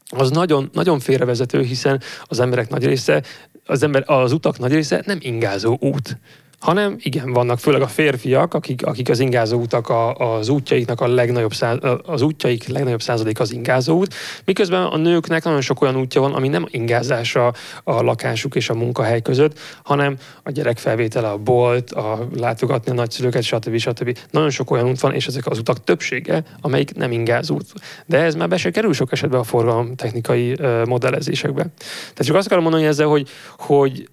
[0.09, 3.23] az nagyon, nagyon félrevezető, hiszen az emberek nagy része,
[3.65, 6.17] az, ember, az utak nagy része nem ingázó út
[6.59, 11.07] hanem igen, vannak főleg a férfiak, akik, akik az ingázó utak a, az útjaiknak a
[11.07, 14.13] legnagyobb száz, az útjaik legnagyobb százalék az ingázó út,
[14.45, 17.53] miközben a nőknek nagyon sok olyan útja van, ami nem ingázás a,
[17.83, 23.43] a lakásuk és a munkahely között, hanem a gyerekfelvétele, a bolt, a látogatni a nagyszülőket,
[23.43, 23.77] stb.
[23.77, 24.17] stb.
[24.31, 27.73] Nagyon sok olyan út van, és ezek az utak többsége, amelyik nem ingázó út.
[28.05, 31.61] De ez már be se kerül sok esetben a forgalom technikai modellezésekbe.
[31.61, 34.07] Tehát csak azt akarom mondani ezzel, hogy, hogy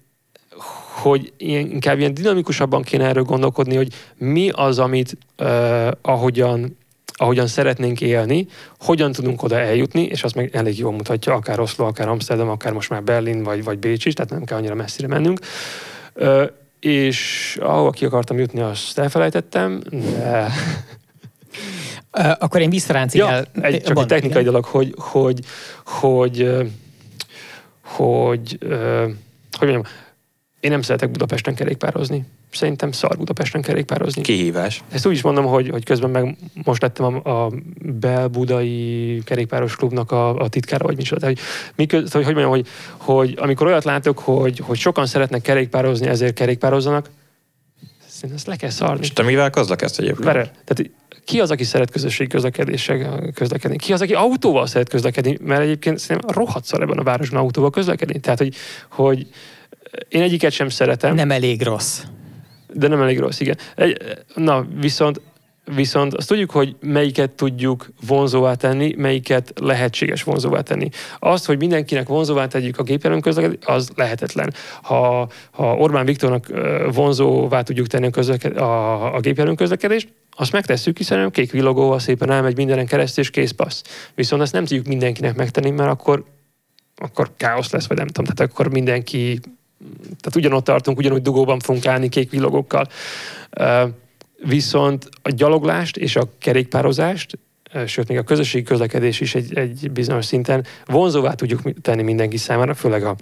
[1.01, 6.77] hogy ilyen, inkább ilyen dinamikusabban kéne erről gondolkodni, hogy mi az, amit uh, ahogyan
[7.17, 8.47] ahogyan szeretnénk élni,
[8.79, 12.73] hogyan tudunk oda eljutni, és azt meg elég jól mutatja, akár Oszló, akár Amsterdam, akár
[12.73, 15.39] most már Berlin, vagy, vagy Bécs is, tehát nem kell annyira messzire mennünk.
[16.15, 16.43] Uh,
[16.79, 20.47] és ahova ki akartam jutni, azt elfelejtettem, de...
[22.39, 23.45] Akkor én visszaráncig ja, el...
[23.61, 24.43] Egy, csak egy technikai igen.
[24.43, 25.39] dolog, hogy, hogy,
[25.85, 26.47] hogy,
[27.81, 28.57] hogy, hogy,
[29.57, 29.83] hogy mondjam,
[30.65, 32.25] én nem szeretek Budapesten kerékpározni.
[32.51, 34.21] Szerintem szar Budapesten kerékpározni.
[34.21, 34.83] Kihívás.
[34.91, 37.51] Ezt úgy is mondom, hogy, hogy közben meg most lettem a, a
[37.81, 41.19] Belbudai kerékpáros klubnak a, a titkára, vagy micsoda.
[41.19, 42.67] Tehát, hogy, miköz, hogy, hogy mondjam, hogy,
[42.97, 47.09] hogy amikor olyat látok, hogy, hogy sokan szeretnek kerékpározni, ezért kerékpározzanak,
[48.07, 49.01] szerintem ezt le kell szarni.
[49.01, 50.23] És te mivel közlekedsz egyébként?
[50.23, 50.51] Vere.
[50.63, 50.91] Tehát
[51.25, 53.77] ki az, aki szeret közösségi közlekedéssel közlekedni?
[53.77, 55.37] Ki az, aki autóval szeret közlekedni?
[55.41, 58.19] Mert egyébként szerintem rohadt szar ebben a városban autóval közlekedni.
[58.19, 58.55] Tehát, hogy,
[58.89, 59.27] hogy
[60.09, 61.15] én egyiket sem szeretem.
[61.15, 62.01] Nem elég rossz.
[62.73, 63.57] De nem elég rossz, igen.
[63.75, 63.97] Egy,
[64.35, 65.21] na, viszont
[65.75, 70.89] Viszont azt tudjuk, hogy melyiket tudjuk vonzóvá tenni, melyiket lehetséges vonzóvá tenni.
[71.19, 74.53] Azt, hogy mindenkinek vonzóvá tegyük a gépjármű közlekedést, az lehetetlen.
[74.81, 76.47] Ha, ha Orbán Viktornak
[76.93, 82.31] vonzóvá tudjuk tenni a, közleked, a, a gépjármű közlekedést, azt megtesszük, hiszen kék villogóval szépen
[82.31, 83.83] elmegy mindenen keresztül, és kész passz.
[84.15, 86.23] Viszont ezt nem tudjuk mindenkinek megtenni, mert akkor,
[86.95, 89.39] akkor káosz lesz, vagy nem tudom, tehát akkor mindenki
[90.03, 92.87] tehát ugyanott tartunk, ugyanúgy dugóban fogunk állni kék villogokkal.
[94.43, 97.39] Viszont a gyaloglást és a kerékpározást,
[97.85, 102.73] sőt, még a közösségi közlekedés is egy, egy bizonyos szinten vonzóvá tudjuk tenni mindenki számára,
[102.73, 103.15] főleg a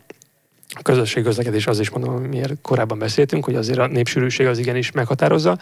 [0.76, 4.92] a közösség közlekedés az is mondom, miért korábban beszéltünk, hogy azért a népsűrűség az igenis
[4.92, 5.58] meghatározza.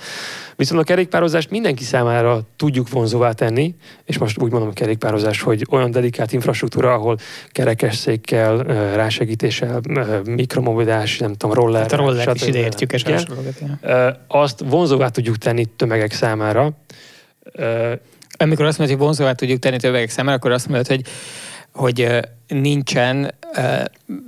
[0.56, 3.76] Viszont a kerékpározást mindenki számára tudjuk vonzóvá tenni,
[4.06, 7.18] és most úgy mondom a kerékpározás, hogy olyan dedikált infrastruktúra, ahol
[7.52, 8.58] kerekesszékkel,
[8.96, 9.82] rásegítéssel,
[10.26, 11.82] mikromobilitás, nem tudom, roller.
[11.82, 13.04] Hát a roller is ide értjük, és
[14.28, 16.72] azt vonzóvá tudjuk tenni tömegek számára.
[18.38, 21.02] Amikor azt mondod, hogy vonzóvá tudjuk tenni tömegek számára, akkor azt mondod, hogy
[21.74, 22.08] hogy
[22.48, 23.34] nincsen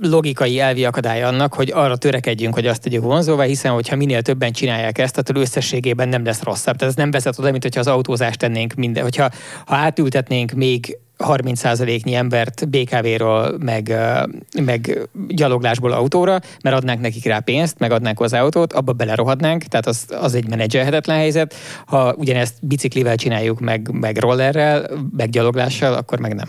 [0.00, 4.52] logikai elvi akadály annak, hogy arra törekedjünk, hogy azt tegyük vonzóvá, hiszen hogyha minél többen
[4.52, 6.76] csinálják ezt, attól összességében nem lesz rosszabb.
[6.76, 9.02] Tehát ez nem vezet oda, mint hogyha az autózást tennénk minden.
[9.02, 9.30] Hogyha
[9.66, 13.94] ha átültetnénk még 30%-nyi embert BKV-ról, meg,
[14.62, 19.86] meg gyaloglásból autóra, mert adnánk nekik rá pénzt, meg adnánk hozzá autót, abba belerohadnánk, tehát
[19.86, 21.54] az, az egy menedzselhetetlen helyzet.
[21.86, 26.48] Ha ugyanezt biciklivel csináljuk, meg, meg rollerrel, meg gyaloglással, akkor meg nem.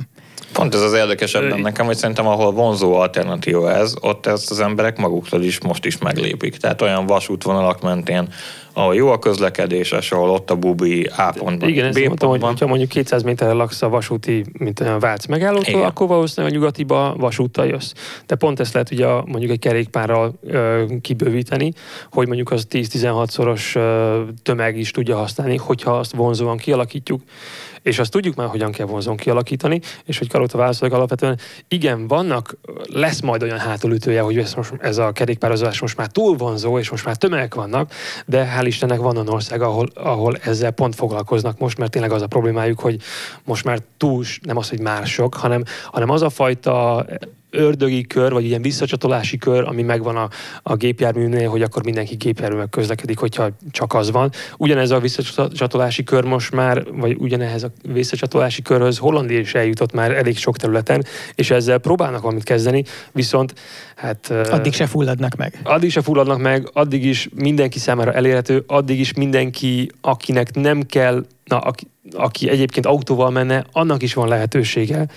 [0.56, 4.60] Pont ez az érdekes ebben nekem, hogy szerintem ahol vonzó alternatíva ez, ott ezt az
[4.60, 6.58] emberek maguktól is most is meglépik.
[6.58, 8.28] Tehát olyan vasútvonalak mentén,
[8.74, 12.60] ahol jó a közlekedés, és ahol ott a bubi A pontban, Igen, ezt mondtam, hogy
[12.60, 15.84] ha mondjuk 200 méterre laksz a vasúti, mint a Vác megállótól, Igen.
[15.84, 17.92] akkor valószínűleg a nyugatiba vasúttal jössz.
[18.26, 21.74] De pont ezt lehet ugye mondjuk egy kerékpárral ö, kibővíteni,
[22.12, 27.22] hogy mondjuk az 10-16 szoros ö, tömeg is tudja használni, hogyha azt vonzóan kialakítjuk
[27.86, 32.58] és azt tudjuk már, hogyan kell vonzón kialakítani, és hogy Karóta válaszolok alapvetően, igen, vannak,
[32.84, 36.90] lesz majd olyan hátulütője, hogy ez, most, ez a kerékpározás most már túl vonzó, és
[36.90, 37.92] most már tömegek vannak,
[38.26, 42.22] de hál' Istennek van olyan ország, ahol, ahol ezzel pont foglalkoznak most, mert tényleg az
[42.22, 43.02] a problémájuk, hogy
[43.44, 47.06] most már túl, nem az, hogy mások, hanem, hanem az a fajta
[47.56, 50.30] ördögi kör, vagy ilyen visszacsatolási kör, ami megvan a,
[50.64, 54.32] a gépjárműnél, hogy akkor mindenki gépjárművel közlekedik, hogyha csak az van.
[54.58, 60.12] Ugyanez a visszacsatolási kör most már, vagy ugyanehhez a visszacsatolási körhöz Hollandia is eljutott már
[60.12, 61.06] elég sok területen,
[61.36, 63.54] és ezzel próbálnak valamit kezdeni, viszont
[63.96, 64.30] hát...
[64.30, 65.60] Addig se fulladnak meg.
[65.64, 71.26] Addig se fulladnak meg, addig is mindenki számára elérhető, addig is mindenki, akinek nem kell,
[71.44, 75.08] na, aki, aki egyébként autóval menne, annak is van lehetősége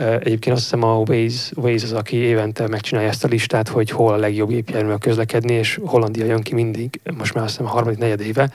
[0.00, 4.12] Egyébként azt hiszem a Waze, Waze az, aki évente megcsinálja ezt a listát, hogy hol
[4.12, 7.98] a legjobb gépjármű közlekedni, és Hollandia jön ki mindig, most már azt hiszem a harmadik,
[7.98, 8.46] negyed éve.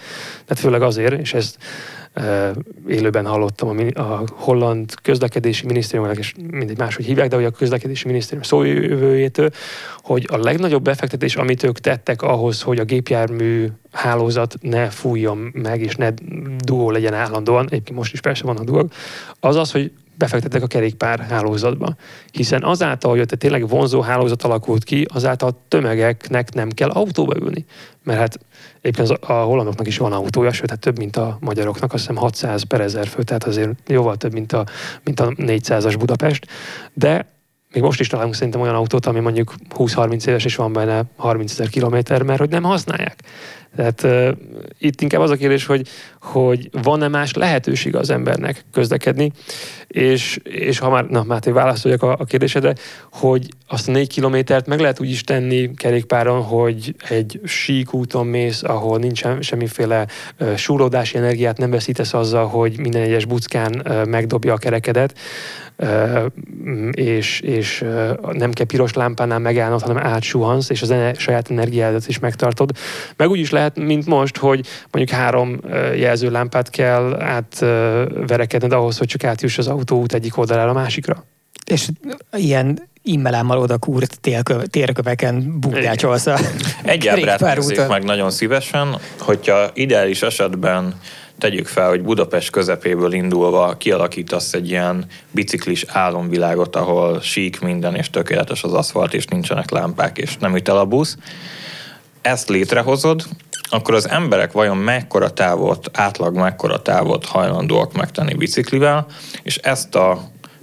[0.46, 1.58] Tehát főleg azért, és ezt
[2.88, 8.08] élőben hallottam a, a holland közlekedési minisztériumnak, és mindegy máshogy hívják, de hogy a közlekedési
[8.08, 9.50] minisztérium szójövőjétől,
[10.02, 15.82] hogy a legnagyobb befektetés, amit ők tettek ahhoz, hogy a gépjármű hálózat ne fújjon meg,
[15.82, 16.10] és ne
[16.58, 18.94] duó legyen állandóan, egyébként most is persze vannak duók,
[19.40, 21.96] az az, hogy befektettek a kerékpár hálózatba.
[22.32, 27.66] Hiszen azáltal, hogy ott tényleg vonzó hálózat alakult ki, azáltal tömegeknek nem kell autóba ülni.
[28.04, 28.40] Mert hát
[28.82, 32.64] éppen a hollandoknak is van autója, sőt, hát több, mint a magyaroknak, azt hiszem 600
[32.64, 34.66] per ezer fő, tehát azért jóval több, mint a,
[35.04, 36.48] mint a 400-as Budapest.
[36.94, 37.34] De
[37.76, 41.52] még most is találunk szerintem olyan autót, ami mondjuk 20-30 éves, és van benne 30
[41.52, 43.20] ezer kilométer, mert hogy nem használják.
[43.76, 44.30] Tehát uh,
[44.80, 45.88] itt inkább az a kérdés, hogy,
[46.22, 49.32] hogy van-e más lehetőség az embernek közlekedni,
[49.88, 52.74] és, és ha már, na Máté, válaszoljak a, a kérdésedre,
[53.12, 58.28] hogy azt a négy kilométert meg lehet úgy is tenni kerékpáron, hogy egy sík úton
[58.28, 60.08] mész, ahol nincsen semmiféle
[60.40, 65.14] uh, súródási energiát, nem veszítesz azzal, hogy minden egyes buckán uh, megdobja a kerekedet,
[66.92, 67.86] és, és
[68.32, 72.72] nem kell piros lámpánál megállnod, hanem átsuhansz, és az ene, saját energiádat is megtartod.
[73.18, 75.60] Meg úgy is lehet, mint most, hogy mondjuk három
[75.96, 81.26] jelzőlámpát kell átverekedned ahhoz, hogy csak átjuss az autóút egyik oldalára a másikra.
[81.66, 81.88] És
[82.32, 84.20] ilyen immelámmal oda kúrt
[84.70, 86.38] térköveken bukdácsolsz a
[86.84, 91.00] Egy ábrát meg nagyon szívesen, hogyha ideális esetben
[91.38, 98.10] tegyük fel, hogy Budapest közepéből indulva kialakítasz egy ilyen biciklis álomvilágot, ahol sík minden, és
[98.10, 101.18] tökéletes az aszfalt, és nincsenek lámpák, és nem üt el a busz.
[102.22, 103.24] Ezt létrehozod,
[103.70, 109.06] akkor az emberek vajon mekkora távot, átlag mekkora távot hajlandóak megtenni biciklivel,
[109.44, 110.22] és ezt a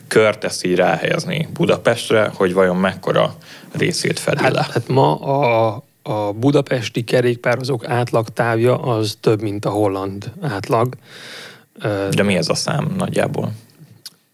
[0.09, 3.35] kört ezt így ráhelyezni Budapestre, hogy vajon mekkora
[3.73, 9.71] részét fedi hát, Hát ma a, a budapesti kerékpározók átlag távja az több, mint a
[9.71, 10.95] holland átlag.
[12.11, 13.53] De mi ez a szám nagyjából?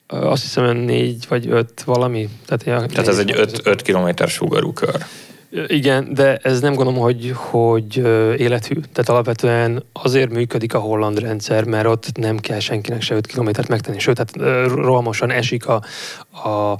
[0.07, 2.29] Azt hiszem, négy vagy öt valami.
[2.47, 5.05] Tehát, Tehát ez egy öt, öt kilométer sugarú kör.
[5.51, 7.97] Igen, de ez nem gondolom, hogy, hogy
[8.37, 8.75] élethű.
[8.75, 13.69] Tehát alapvetően azért működik a holland rendszer, mert ott nem kell senkinek se 5 kilométert
[13.69, 13.99] megtenni.
[13.99, 15.83] Sőt, tehát rohamosan esik a,
[16.31, 16.73] a,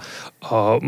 [0.55, 0.81] a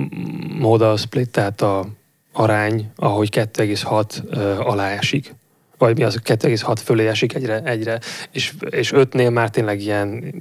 [0.58, 1.86] moda split, tehát a
[2.32, 5.34] arány, ahogy 2,6 alá esik
[5.78, 7.98] vagy mi az 2,6 fölé esik egyre, egyre
[8.32, 10.34] és, és 5-nél már tényleg ilyen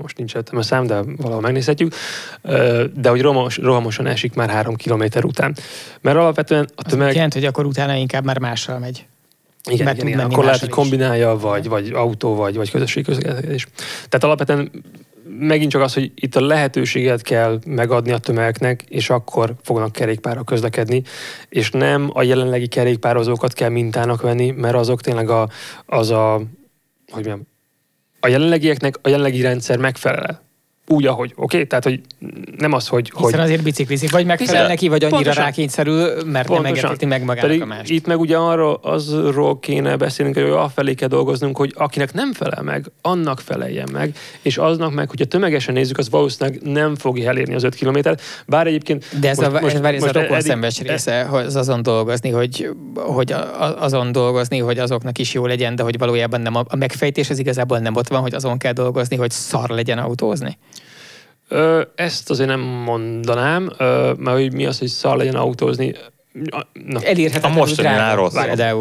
[0.00, 1.94] most nincs a szám, de valahol megnézhetjük,
[2.94, 5.56] de hogy rohamos, rohamosan esik már három kilométer után.
[6.00, 7.08] Mert alapvetően a tömeg...
[7.08, 9.06] Az jelent, hogy akkor utána inkább már mással megy.
[9.70, 10.20] Igen, igen, igen.
[10.20, 13.66] akkor lehet, hogy kombinálja, vagy, vagy autó, vagy, vagy közösségi közlekedés.
[14.08, 14.70] Tehát alapvetően
[15.38, 20.42] megint csak az, hogy itt a lehetőséget kell megadni a tömegeknek, és akkor fognak kerékpárra
[20.42, 21.02] közlekedni,
[21.48, 25.48] és nem a jelenlegi kerékpározókat kell mintának venni, mert azok tényleg a,
[25.86, 26.46] az a, hogy
[27.12, 27.53] mondjam,
[28.24, 30.43] a jelenlegieknek a jelenlegi rendszer megfelel
[30.86, 31.56] úgy, ahogy, oké?
[31.56, 31.66] Okay?
[31.66, 32.00] Tehát, hogy
[32.58, 33.12] nem az, hogy...
[33.16, 33.40] Hiszen hogy...
[33.40, 36.62] azért biciklizik, vagy megfelel Hiszen, neki, vagy annyira pontosan, rákényszerül, mert pontosan.
[36.62, 37.90] nem engedheti meg magának Pedig a mást.
[37.90, 42.62] Itt meg ugye arról, azról kéne beszélnünk, hogy afelé kell dolgoznunk, hogy akinek nem felel
[42.62, 47.54] meg, annak feleljen meg, és aznak meg, hogyha tömegesen nézzük, az valószínűleg nem fogja elérni
[47.54, 49.20] az 5 kilométert, bár egyébként...
[49.20, 52.30] De ez most, a, most, ez, most, a rokon szembes része, hogy az azon dolgozni,
[52.30, 53.34] hogy, hogy
[53.78, 57.38] azon dolgozni, hogy azoknak is jó legyen, de hogy valójában nem a, a megfejtés az
[57.38, 60.58] igazából nem ott van, hogy azon kell dolgozni, hogy szar legyen autózni.
[61.94, 63.70] Ezt azért nem mondanám,
[64.18, 65.94] mert hogy mi az, hogy szar legyen autózni.
[66.34, 68.34] Na, Elérhetetlen a mostani rossz.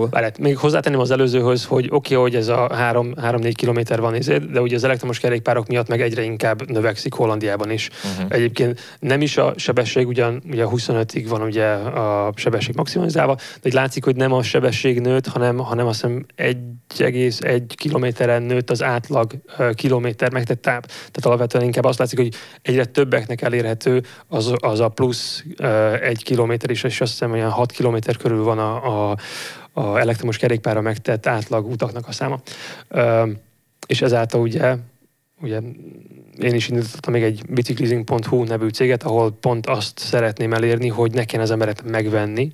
[0.10, 4.16] Várját, még hozzátenném az előzőhöz, hogy oké, okay, hogy ez a 3-4 kilométer van,
[4.52, 7.90] de ugye az elektromos kerékpárok miatt meg egyre inkább növekszik Hollandiában is.
[7.90, 8.36] Uh-huh.
[8.36, 13.74] Egyébként nem is a sebesség, ugyan ugye 25-ig van ugye a sebesség maximalizálva, de így
[13.74, 19.32] látszik, hogy nem a sebesség nőtt, hanem, hanem azt hiszem 1,1 kilométeren nőtt az átlag
[19.74, 20.82] kilométer megtett táv.
[20.82, 25.44] Tehát alapvetően inkább azt látszik, hogy egyre többeknek elérhető az, az a plusz
[26.02, 29.18] egy kilométer is, és azt hiszem, hogy olyan 6 km körül van a, a,
[29.74, 32.42] a elektromos kerékpára megtett átlag utaknak a száma.
[32.88, 33.32] Ö,
[33.88, 34.76] és ezáltal ugye
[35.44, 35.60] ugye
[36.40, 41.24] én is indítottam még egy biciklizing.hu nevű céget, ahol pont azt szeretném elérni, hogy ne
[41.24, 42.52] kelljen az emberek megvenni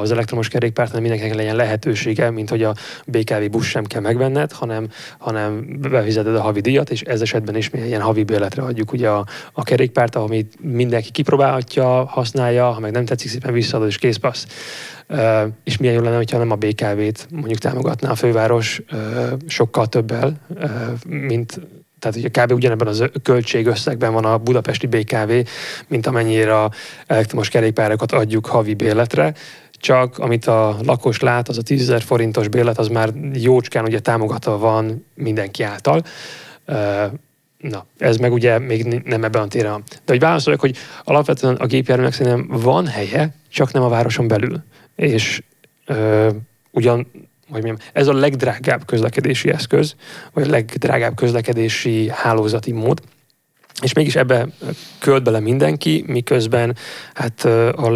[0.00, 2.74] az elektromos kerékpárt, hanem mindenkinek legyen lehetősége, mint hogy a
[3.06, 4.88] BKV busz sem kell megvenned, hanem,
[5.18, 9.08] hanem befizeted a havi díjat, és ez esetben is mi ilyen havi bérletre adjuk ugye
[9.08, 14.46] a, a kerékpárt, amit mindenki kipróbálhatja, használja, ha meg nem tetszik, szépen visszaadod és készpassz.
[15.10, 19.86] Uh, és milyen jó lenne, hogyha nem a BKV-t mondjuk támogatná a főváros uh, sokkal
[19.86, 20.70] többel, uh,
[21.06, 21.60] mint
[21.98, 22.52] tehát ugye kb.
[22.52, 25.32] ugyanebben az költségösszegben van a budapesti BKV,
[25.88, 26.70] mint amennyire a
[27.06, 29.34] elektromos kerékpárokat adjuk havi bérletre,
[29.80, 34.58] csak amit a lakos lát, az a 10 forintos bérlet, az már jócskán ugye támogatva
[34.58, 36.02] van mindenki által.
[37.58, 39.82] Na, ez meg ugye még nem ebben a téren.
[39.88, 44.62] De hogy válaszoljak, hogy alapvetően a gépjárműnek szerintem van helye, csak nem a városon belül.
[44.96, 45.42] És
[45.86, 46.30] ö,
[46.70, 47.10] ugyan
[47.50, 49.94] hogy mondjam, ez a legdrágább közlekedési eszköz,
[50.32, 53.00] vagy a legdrágább közlekedési hálózati mód,
[53.82, 54.46] és mégis ebbe
[54.98, 56.76] költ bele mindenki, miközben
[57.14, 57.92] hát a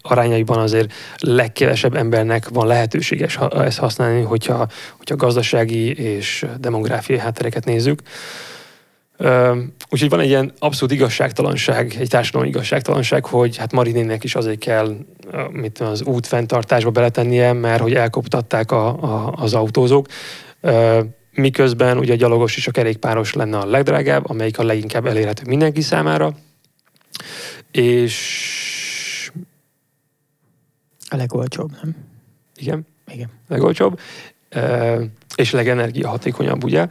[0.00, 8.00] arányaiban azért legkevesebb embernek van lehetőséges ezt használni, hogyha, hogyha gazdasági és demográfiai háttereket nézzük.
[9.88, 14.96] Úgyhogy van egy ilyen abszolút igazságtalanság, egy társadalmi igazságtalanság, hogy hát Marinének is azért kell
[15.50, 20.06] mit az út fenntartásba beletennie, mert hogy elkoptatták a, a, az autózók.
[21.30, 25.80] Miközben ugye a gyalogos és a kerékpáros lenne a legdrágább, amelyik a leginkább elérhető mindenki
[25.80, 26.34] számára.
[27.70, 29.30] És...
[31.08, 31.96] A legolcsóbb, nem?
[32.56, 32.86] Igen.
[33.12, 33.30] Igen.
[33.48, 34.00] Legolcsóbb.
[35.34, 36.88] És legenergiahatékonyabb, ugye?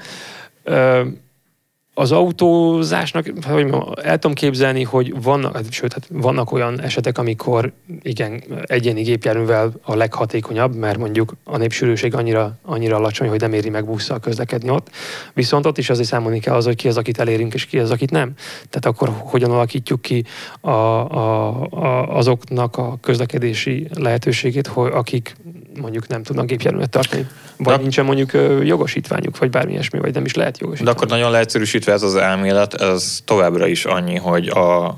[1.97, 7.73] Az autózásnak, hogy el tudom képzelni, hogy vannak, hát, sőt, hát vannak olyan esetek, amikor
[8.01, 13.69] igen, egyéni gépjárművel a leghatékonyabb, mert mondjuk a népsűrűség annyira, annyira alacsony, hogy nem éri
[13.69, 14.89] meg busszal közlekedni ott.
[15.33, 17.91] Viszont ott is azért számolni kell az, hogy ki az, akit elérünk, és ki az,
[17.91, 18.33] akit nem.
[18.69, 20.23] Tehát akkor hogyan alakítjuk ki
[20.61, 25.35] a, a, a, azoknak a közlekedési lehetőségét, hogy akik
[25.79, 27.27] mondjuk nem tudnak gépjárművet tartani.
[27.57, 28.31] Vagy de, nincsen mondjuk
[28.63, 30.93] jogosítványuk, vagy bármi ilyesmi, vagy nem is lehet jogosítvány.
[30.93, 34.95] De akkor nagyon leegyszerűsítve ez az elmélet, ez továbbra is annyi, hogy a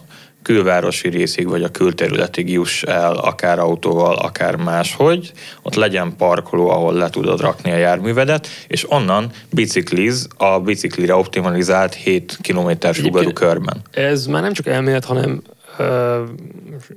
[0.48, 5.32] külvárosi részig, vagy a külterületig juss el, akár autóval, akár máshogy,
[5.62, 11.94] ott legyen parkoló, ahol le tudod rakni a járművedet, és onnan bicikliz a biciklire optimalizált
[11.94, 13.82] 7 km sugarú körben.
[13.91, 15.41] Ez már nem csak elmélet, hanem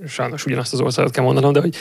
[0.06, 1.76] sajnos ugyanazt az országot kell mondanom, de hogy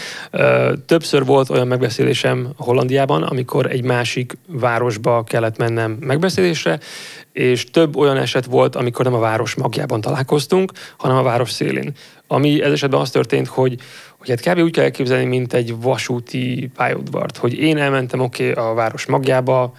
[0.85, 6.79] többször volt olyan megbeszélésem Hollandiában, amikor egy másik városba kellett mennem megbeszélésre,
[7.31, 11.93] és több olyan eset volt, amikor nem a város magjában találkoztunk, hanem a város szélén.
[12.27, 13.77] Ami ez esetben az történt, hogy,
[14.19, 14.63] hogy hát kb.
[14.63, 19.73] úgy kell elképzelni, mint egy vasúti pályaudvart, hogy én elmentem oké okay, a város magjába,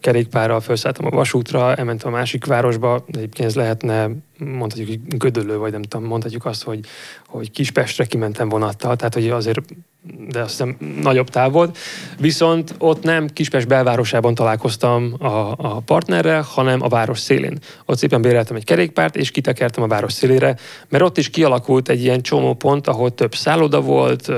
[0.00, 5.56] kerékpárral felszálltam a vasútra, elmentem a másik városba, de egyébként ez lehetne, mondhatjuk, hogy Gödöllő,
[5.58, 6.80] vagy nem tudom, mondhatjuk azt, hogy,
[7.26, 9.60] hogy Kispestre kimentem vonattal, tehát hogy azért
[10.28, 11.78] de azt hiszem nagyobb táv volt.
[12.18, 15.26] Viszont ott nem Kispest belvárosában találkoztam a,
[15.56, 17.58] a partnerrel, hanem a város szélén.
[17.84, 20.56] Ott szépen béreltem egy kerékpárt, és kitekertem a város szélére,
[20.88, 24.32] mert ott is kialakult egy ilyen csomópont, ahol több szálloda volt,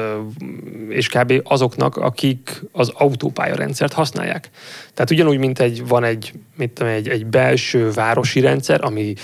[0.88, 1.32] és kb.
[1.44, 4.50] azoknak, akik az autópályarendszert használják.
[4.94, 9.14] Tehát ugyanúgy, mint egy, van egy, mit tudom, egy, egy belső városi rendszer, ami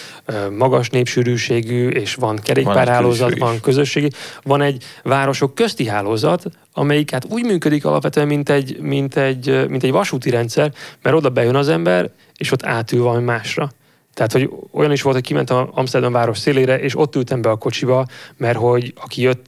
[0.56, 4.10] magas népsűrűségű, és van kerékpárhálózat, van, van közösségi,
[4.42, 9.82] van egy városok közti hálózat, amelyik hát úgy működik alapvetően, mint egy, mint egy, mint
[9.82, 10.72] egy vasúti rendszer,
[11.02, 13.70] mert oda bejön az ember, és ott átül valami másra.
[14.14, 17.56] Tehát, hogy olyan is volt, hogy kimentem Amsterdam város szélére, és ott ültem be a
[17.56, 19.46] kocsiba, mert hogy aki jött,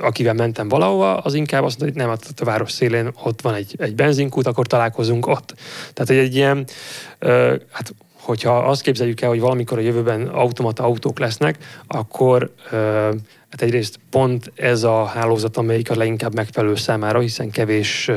[0.00, 3.74] akivel mentem valahova, az inkább azt mondta, hogy nem, a város szélén ott van egy,
[3.78, 5.54] egy benzinkút, akkor találkozunk ott.
[5.92, 6.66] Tehát, hogy egy ilyen,
[7.70, 7.94] hát
[8.28, 12.54] hogyha azt képzeljük el, hogy valamikor a jövőben automata autók lesznek, akkor
[13.50, 18.10] Hát egyrészt pont ez a hálózat, amelyik a leginkább megfelelő számára, hiszen kevés,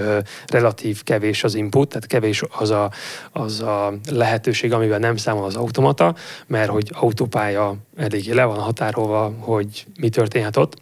[0.45, 2.91] relatív kevés az input, tehát kevés az a,
[3.31, 6.15] az a lehetőség, amivel nem számol az automata,
[6.47, 10.77] mert hogy autópálya eléggé le van határolva, hogy mi történhet ott.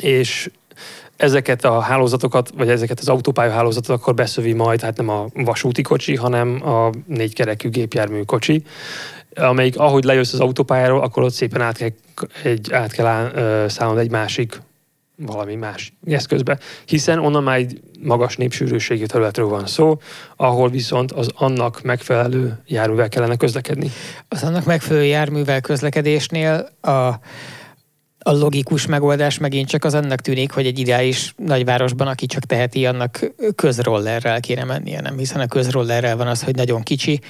[0.00, 0.50] És
[1.20, 5.82] ezeket a hálózatokat, vagy ezeket az autópálya hálózatot akkor beszövi majd, hát nem a vasúti
[5.82, 8.62] kocsi, hanem a négykerekű gépjármű kocsi,
[9.34, 11.90] amelyik ahogy lejössz az autópályáról, akkor ott szépen át kell,
[12.42, 14.60] egy, át kell áll, szállnod egy másik
[15.16, 20.00] valami más eszközbe, hiszen onnan már egy magas népsűrűségű területről van szó,
[20.36, 23.90] ahol viszont az annak megfelelő járművel kellene közlekedni.
[24.28, 27.10] Az annak megfelelő járművel közlekedésnél a
[28.22, 32.86] a logikus megoldás megint csak az annak tűnik, hogy egy ideális nagyvárosban, aki csak teheti,
[32.86, 35.18] annak közrollerrel kéne mennie, nem?
[35.18, 37.20] Hiszen a közrollerrel van az, hogy nagyon kicsi,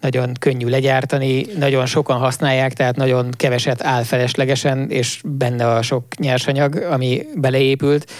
[0.00, 6.04] nagyon könnyű legyártani, nagyon sokan használják, tehát nagyon keveset áll feleslegesen, és benne a sok
[6.16, 8.10] nyersanyag, ami beleépült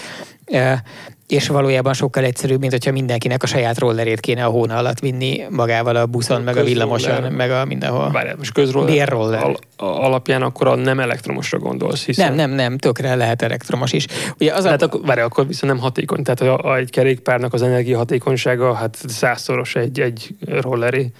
[1.32, 5.46] és valójában sokkal egyszerűbb, mint hogyha mindenkinek a saját rollerét kéne a hóna alatt vinni
[5.50, 8.10] magával a buszon, meg a villamoson, meg a mindenhol.
[8.10, 12.34] Várjál, most közroller al- alapján akkor a nem elektromosra gondolsz, hiszen...
[12.34, 14.06] Nem, nem, nem, tökre lehet elektromos is.
[14.38, 14.84] Ugye az hát a...
[14.84, 16.22] akkor, várjál, akkor viszont nem hatékony.
[16.22, 21.10] Tehát a, a, egy kerékpárnak az energiahatékonysága hát százszoros egy, egy rolleré.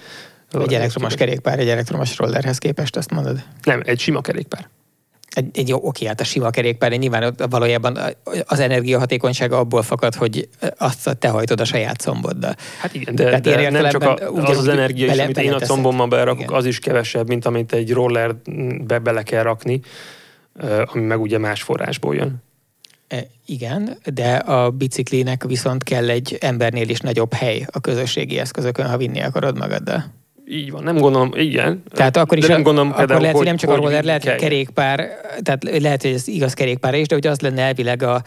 [0.60, 3.42] Egy elektromos kerékpár egy elektromos rollerhez képest, azt mondod?
[3.62, 4.68] Nem, egy sima kerékpár.
[5.32, 7.98] Egy, egy jó, oké, hát a sima kerékpár, nyilván valójában
[8.46, 12.54] az energiahatékonysága abból fakad, hogy azt te hajtod a saját szomboddal.
[12.80, 15.58] Hát igen, de, de nem csak a, az az energia bele, is, amit én a
[15.58, 16.54] combommal berakok, igen.
[16.54, 19.80] az is kevesebb, mint amit egy rollerbe bele kell rakni,
[20.84, 22.42] ami meg ugye más forrásból jön.
[23.08, 28.86] E, igen, de a biciklinek viszont kell egy embernél is nagyobb hely a közösségi eszközökön,
[28.86, 30.04] ha vinni akarod magaddal.
[30.48, 31.82] Így van, nem gondolom, igen.
[31.90, 34.24] Tehát akkor is, de nem gondolom, akkor lehet, hogy nem csak hogy a roller, lehet,
[34.24, 35.08] hogy kerékpár,
[35.42, 38.22] tehát lehet, hogy ez igaz kerékpár is, de hogy az lenne elvileg a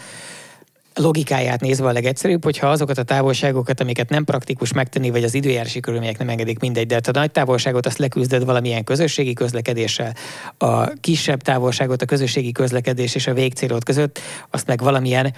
[0.96, 5.80] logikáját nézve a legegyszerűbb, hogyha azokat a távolságokat, amiket nem praktikus megtenni, vagy az időjárási
[5.80, 10.14] körülmények nem engedik mindegy, de a nagy távolságot azt leküzdöd valamilyen közösségi közlekedéssel,
[10.58, 14.20] a kisebb távolságot a közösségi közlekedés és a végcélod között,
[14.50, 15.34] azt meg valamilyen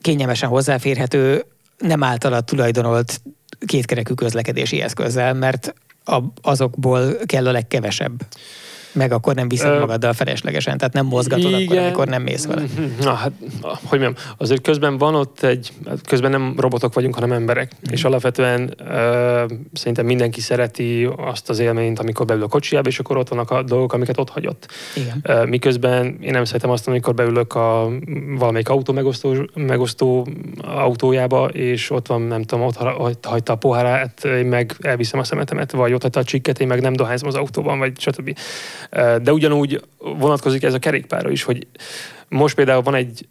[0.00, 1.44] kényelmesen hozzáférhető,
[1.78, 3.20] nem általad tulajdonolt
[3.66, 5.74] kétkerekű közlekedési eszközzel, mert
[6.42, 8.26] azokból kell a legkevesebb
[8.92, 11.62] meg akkor nem viszed magaddal feleslegesen, tehát nem mozgatod igen.
[11.62, 12.62] akkor, amikor nem mész vele.
[12.62, 12.84] Mhm.
[13.00, 15.72] Na hát, hogy mondjam, azért közben van ott egy,
[16.08, 17.92] közben nem robotok vagyunk, hanem emberek, mm.
[17.92, 18.88] és alapvetően uh,
[19.72, 23.62] szerintem mindenki szereti azt az élményt, amikor beül a kocsiába, és akkor ott vannak a
[23.62, 24.68] dolgok, amiket ott hagyott.
[24.96, 25.22] Igen.
[25.28, 27.88] Uh, miközben én nem szeretem azt, amikor beülök a
[28.38, 30.26] valamelyik autó megosztó, megosztó
[30.62, 35.24] autójába, és ott van, nem tudom, ott, ott hagyta a pohárát, én meg elviszem a
[35.24, 38.36] szemetemet, vagy ott hagyta a csikket, én meg nem dohányzom az autóban, vagy stb.
[39.22, 41.66] De ugyanúgy vonatkozik ez a kerékpára is, hogy
[42.28, 43.26] most például van egy,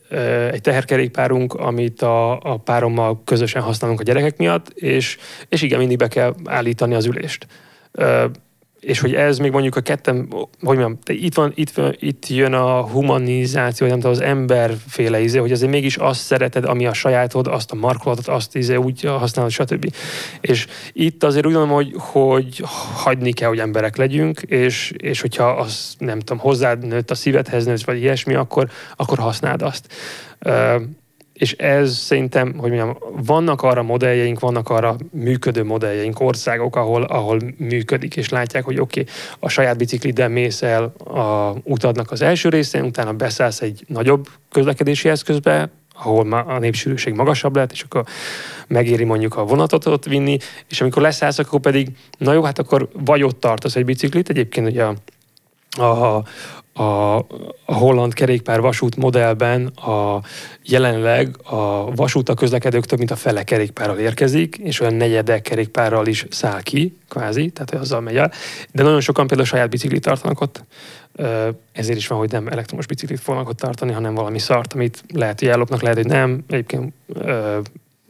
[0.51, 5.17] egy teherkerékpárunk, amit a, a párommal közösen használunk a gyerekek miatt, és,
[5.49, 7.47] és igen, mindig be kell állítani az ülést
[8.79, 10.47] és hogy ez még mondjuk a kettem, hogy
[10.77, 15.51] mondjam, itt, van, itt, van, itt jön a humanizáció, nem tudom, az emberféle izé, hogy
[15.51, 19.93] azért mégis azt szereted, ami a sajátod, azt a markolatot, azt izé, úgy használod, stb.
[20.41, 25.49] És itt azért úgy gondolom, hogy, hogy hagyni kell, hogy emberek legyünk, és, és hogyha
[25.49, 29.87] az, nem tudom, hozzád nőtt a szívedhez nőtt, vagy ilyesmi, akkor, akkor használd azt
[31.39, 37.39] és ez szerintem, hogy mondjam, vannak arra modelljeink, vannak arra működő modelljeink, országok, ahol, ahol
[37.57, 42.49] működik, és látják, hogy oké, okay, a saját bicikliddel mész el a utadnak az első
[42.49, 48.03] részén, utána beszállsz egy nagyobb közlekedési eszközbe, ahol a népsűrűség magasabb lehet, és akkor
[48.67, 50.37] megéri mondjuk a vonatot ott vinni,
[50.69, 51.87] és amikor leszállsz, akkor pedig,
[52.17, 54.95] na jó, hát akkor vagy ott tartasz egy biciklit, egyébként ugye a,
[55.81, 56.23] a,
[56.79, 57.17] a,
[57.65, 60.21] a holland kerékpár vasút modellben a,
[60.63, 66.07] jelenleg a vasút a közlekedők több mint a fele kerékpárral érkezik, és olyan negyede kerékpárral
[66.07, 68.31] is száll ki, kvázi, tehát azzal megy el.
[68.71, 70.63] De nagyon sokan például saját biciklit tartanak ott,
[71.71, 75.39] ezért is van, hogy nem elektromos biciklit fognak ott tartani, hanem valami szart, amit lehet,
[75.39, 76.43] hogy ellopnak, lehet, hogy nem.
[76.47, 76.93] Egyébként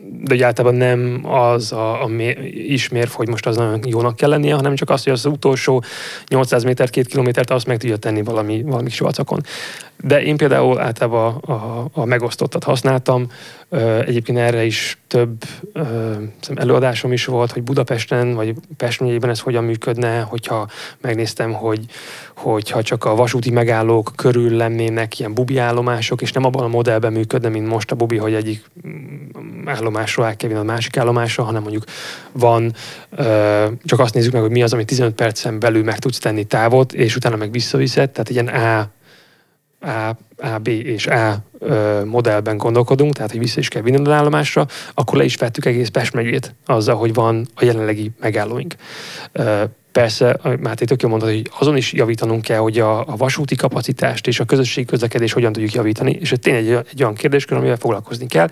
[0.01, 2.09] de hogy általában nem az a, a
[2.51, 5.83] ismér, hogy most az nagyon jónak kell lennie, hanem csak az, hogy az utolsó
[6.27, 9.41] 800 méter, két kilométert azt meg tudja tenni valami, valami kis vacakon.
[10.03, 13.27] De én például általában a, a, megosztottat használtam,
[14.05, 15.43] Egyébként erre is több
[16.55, 20.67] előadásom is volt, hogy Budapesten vagy Pest megyében ez hogyan működne, hogyha
[21.01, 21.85] megnéztem, hogy
[22.35, 27.13] hogyha csak a vasúti megállók körül lennének ilyen bubi állomások, és nem abban a modellben
[27.13, 31.61] működne, mint most a bubi, hogy egyik mm, állomásról el kell a másik állomásra, hanem
[31.61, 31.83] mondjuk
[32.31, 32.73] van,
[33.83, 36.93] csak azt nézzük meg, hogy mi az, amit 15 percen belül meg tudsz tenni távot,
[36.93, 38.97] és utána meg visszaviszed, tehát ilyen A
[39.81, 41.37] a, A, B és A
[42.05, 45.87] modellben gondolkodunk, tehát hogy vissza is kell vinni az állomásra, akkor le is vettük egész
[45.87, 48.75] Pest megyét azzal, hogy van a jelenlegi megállóink.
[49.91, 54.27] Persze, Máté tök jól mondta, hogy azon is javítanunk kell, hogy a, a vasúti kapacitást
[54.27, 57.77] és a közösségi közlekedés hogyan tudjuk javítani, és ez tényleg egy, egy olyan kérdéskör, amivel
[57.77, 58.49] foglalkozni kell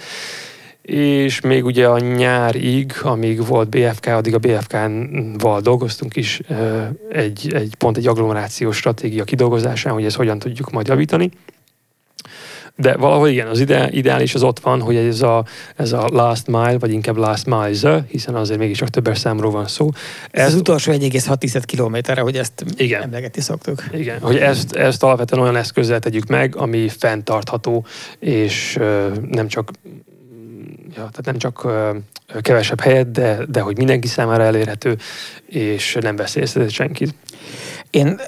[0.87, 6.41] és még ugye a nyárig, amíg volt BFK, addig a BFK-val dolgoztunk is
[7.09, 11.29] egy, egy pont egy agglomerációs stratégia kidolgozásán, hogy ezt hogyan tudjuk majd javítani.
[12.75, 15.45] De valahol igen, az ide, ideális az ott van, hogy ez a,
[15.75, 19.89] ez a last mile, vagy inkább last mile, hiszen azért mégiscsak többes számról van szó.
[20.31, 23.83] Ez, az utolsó 1,6 kilométerre, hogy ezt igen, emlegetni szoktuk.
[23.93, 27.85] Igen, hogy ezt, ezt alapvetően olyan eszközzel tegyük meg, ami fenntartható,
[28.19, 28.79] és
[29.29, 29.71] nem csak
[30.97, 31.97] tehát nem csak ö,
[32.41, 34.97] kevesebb helyet, de, de hogy mindenki számára elérhető,
[35.45, 37.13] és nem veszélyeztetett senkit.
[37.89, 38.19] Én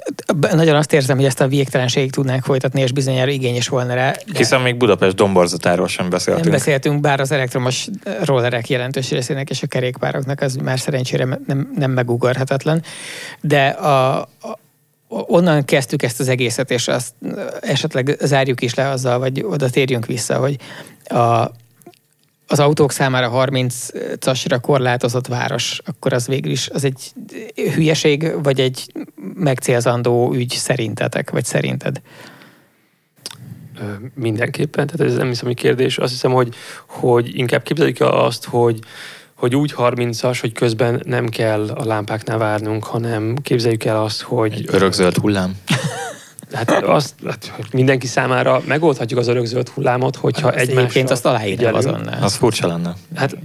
[0.52, 4.10] nagyon azt érzem, hogy ezt a végtelenségig tudnánk folytatni, és bizonyára igényes volna rá.
[4.10, 6.46] de Hiszen még Budapest domborzatáról sem beszéltünk.
[6.46, 7.88] Nem beszéltünk, bár az elektromos
[8.22, 12.82] rollerek jelentős részének és a kerékpároknak az már szerencsére nem, nem megugorhatatlan.
[13.40, 14.28] De a, a,
[15.08, 17.12] onnan kezdtük ezt az egészet, és azt
[17.60, 20.56] esetleg zárjuk is le azzal, vagy oda térjünk vissza, hogy
[21.04, 21.50] a,
[22.50, 27.12] az autók számára 30-asra korlátozott város, akkor az végül is az egy
[27.74, 28.92] hülyeség, vagy egy
[29.34, 32.00] megcélzandó ügy szerintetek, vagy szerinted?
[34.14, 35.98] Mindenképpen, tehát ez nem hiszem, hogy kérdés.
[35.98, 36.54] Azt hiszem, hogy,
[36.86, 38.78] hogy inkább képzeljük el azt, hogy,
[39.34, 44.64] hogy úgy 30-as, hogy közben nem kell a lámpáknál várnunk, hanem képzeljük el azt, hogy...
[44.66, 45.56] Örökzöld hullám.
[46.52, 51.74] Hát azt, hát, mindenki számára megoldhatjuk az örökzöld hullámot, hogyha Azt egymásra Egyébként azt aláírnám
[51.74, 52.22] azonnal.
[52.22, 52.94] Az furcsa lenne.
[53.14, 53.36] Hát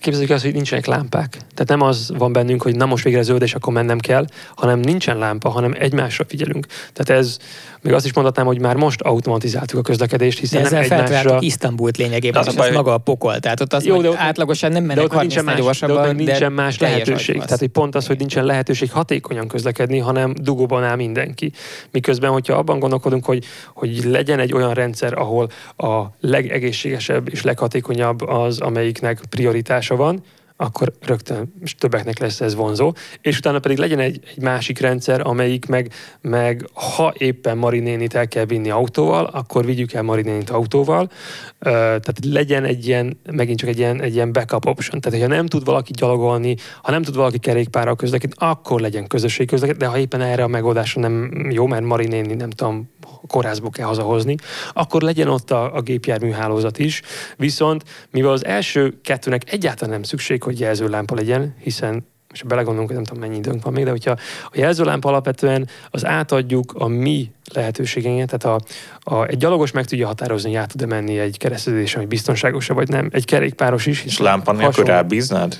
[0.00, 1.30] képzeljük azt, hogy nincsenek lámpák.
[1.30, 4.26] Tehát nem az van bennünk, hogy na most végre zöld, és akkor mennem kell,
[4.56, 6.66] hanem nincsen lámpa, hanem egymásra figyelünk.
[6.92, 7.36] Tehát ez,
[7.82, 11.38] még azt is mondhatnám, hogy már most automatizáltuk a közlekedést, De hiszen ezzel nem egymásra...
[11.40, 13.38] Isztambult lényegében, De az és az baj, maga a pokol.
[13.38, 15.78] Tehát ott az, Jó, de ott- átlagosan nem De mennek ott meg nincsen 30 más,
[15.78, 17.42] de ott nincsen de más lehetőség.
[17.42, 21.52] Tehát, hogy pont az, hogy nincsen lehetőség hatékonyan közlekedni, hanem dugóban áll mindenki.
[21.90, 23.44] Miközben, hogyha abban gondolkodunk, hogy,
[23.74, 29.20] hogy legyen egy olyan rendszer, ahol a legegészségesebb és leghatékonyabb az, amelyiknek
[29.88, 30.22] prioritása van,
[30.60, 35.66] akkor rögtön többeknek lesz ez vonzó, és utána pedig legyen egy, egy másik rendszer, amelyik
[35.66, 41.10] meg, meg ha éppen Marinénit el kell vinni autóval, akkor vigyük el Marinénit autóval,
[41.58, 45.00] tehát legyen egy ilyen, megint csak egy ilyen, egy ilyen backup option.
[45.00, 49.48] Tehát, hogyha nem tud valaki gyalogolni, ha nem tud valaki kerékpárral közlekedni, akkor legyen közösségi
[49.48, 52.90] közlekedni, de ha éppen erre a megoldásra nem jó, mert Marinéni nem tudom,
[53.26, 54.34] kórházból kell hazahozni,
[54.72, 57.02] akkor legyen ott a, a gépjárműhálózat is.
[57.36, 62.96] Viszont, mivel az első kettőnek egyáltalán nem szükség, hogy jelzőlámpa legyen, hiszen és belegondolunk, hogy
[62.96, 64.10] nem tudom mennyi időnk van még, de hogyha
[64.44, 68.60] a jelzőlámpa alapvetően az átadjuk a mi lehetőségeinket, tehát
[69.04, 72.72] a, a, egy gyalogos meg tudja határozni, hogy át tud-e menni egy keresztezésen, hogy biztonságos-e
[72.72, 74.04] vagy nem, egy kerékpáros is.
[74.04, 75.58] És lámpa nélkül rábíznád?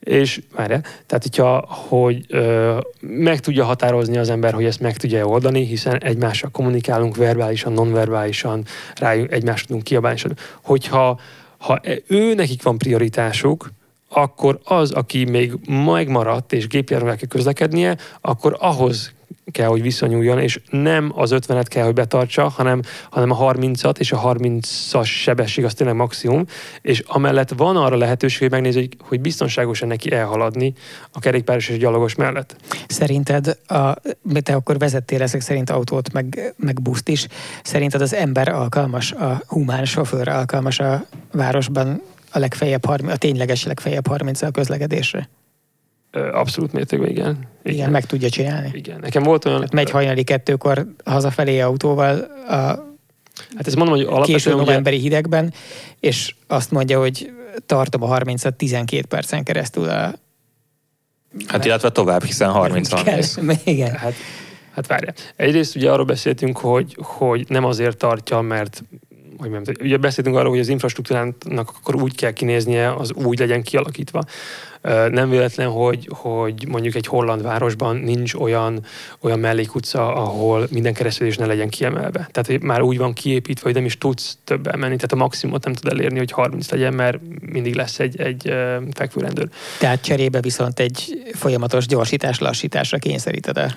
[0.00, 5.26] és várjál, tehát hogyha, hogy ö, meg tudja határozni az ember, hogy ezt meg tudja
[5.26, 10.20] oldani, hiszen egymással kommunikálunk verbálisan, nonverbálisan, rájuk egymást tudunk kiabálni.
[10.62, 11.20] Hogyha
[11.58, 13.70] ha ő nekik van prioritásuk,
[14.08, 19.16] akkor az, aki még megmaradt és gépjárművel kell közlekednie, akkor ahhoz
[19.50, 24.12] kell, hogy viszonyuljon, és nem az 50-et kell, hogy betartsa, hanem, hanem a 30-at, és
[24.12, 26.44] a 30-as sebesség az tényleg maximum,
[26.80, 30.72] és amellett van arra lehetőség, hogy megnézni, hogy, hogy biztonságosan neki elhaladni
[31.12, 32.56] a kerékpáros és a gyalogos mellett.
[32.86, 33.94] Szerinted, a,
[34.42, 37.26] te akkor vezettél ezek szerint autót, meg, meg buszt is.
[37.62, 43.64] Szerinted az ember alkalmas, a humán sofőr alkalmas a városban a legfeljebb, 30, a tényleges
[43.64, 45.28] legfeljebb 30 a közlekedésre?
[46.32, 47.48] Abszolút mértékben, igen.
[47.62, 48.70] Igen, Igen, meg tudja csinálni.
[48.72, 49.00] Igen.
[49.00, 49.60] Nekem volt olyan...
[49.60, 52.18] Hát megy hajnali kettőkor hazafelé autóval
[52.48, 52.86] a
[53.56, 55.52] Hát ezt mondom, hogy késő alapvetően ugye, novemberi hidegben,
[56.00, 57.32] és azt mondja, hogy
[57.66, 60.14] tartom a 30-at 12 percen keresztül a...
[61.46, 63.04] Hát illetve tovább, hiszen 30 van.
[63.64, 63.94] Igen.
[63.94, 64.12] Hát,
[64.72, 65.14] hát várjál.
[65.36, 68.82] Egyrészt ugye arról beszéltünk, hogy, hogy nem azért tartja, mert
[69.38, 73.62] hogy nem, ugye beszéltünk arról, hogy az infrastruktúrának akkor úgy kell kinéznie, az úgy legyen
[73.62, 74.22] kialakítva.
[75.10, 78.84] Nem véletlen, hogy, hogy mondjuk egy holland városban nincs olyan,
[79.20, 82.28] olyan mellékutca, ahol minden keresztülés ne legyen kiemelve.
[82.30, 84.94] Tehát hogy már úgy van kiépítve, hogy nem is tudsz többel menni.
[84.94, 88.54] Tehát a maximumot nem tud elérni, hogy 30 legyen, mert mindig lesz egy, egy
[88.94, 89.48] fekvőrendőr.
[89.78, 93.70] Tehát cserébe viszont egy folyamatos gyorsítás, lassításra kényszeríted a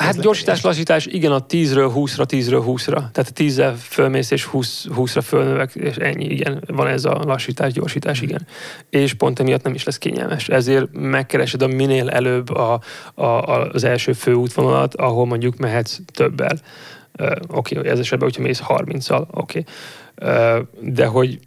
[0.00, 3.10] Hát gyorsítás, lassítás, igen, a 10-ről 20-ra, 10-ről 20-ra.
[3.12, 6.62] Tehát a 10-zel fölmész, és 20, 20-ra fölnövek, és ennyi, igen.
[6.66, 8.46] Van ez a lassítás, gyorsítás, igen.
[8.90, 10.48] És pont emiatt nem is lesz kényelmes.
[10.48, 12.80] Ezért megkeresed a minél előbb a,
[13.14, 16.58] a, a, az első főútvonalat, ahol mondjuk mehetsz többel.
[17.18, 19.64] Uh, oké, okay, ez esetben, hogyha mész 30-al, oké.
[20.20, 20.58] Okay.
[20.58, 21.38] Uh, de hogy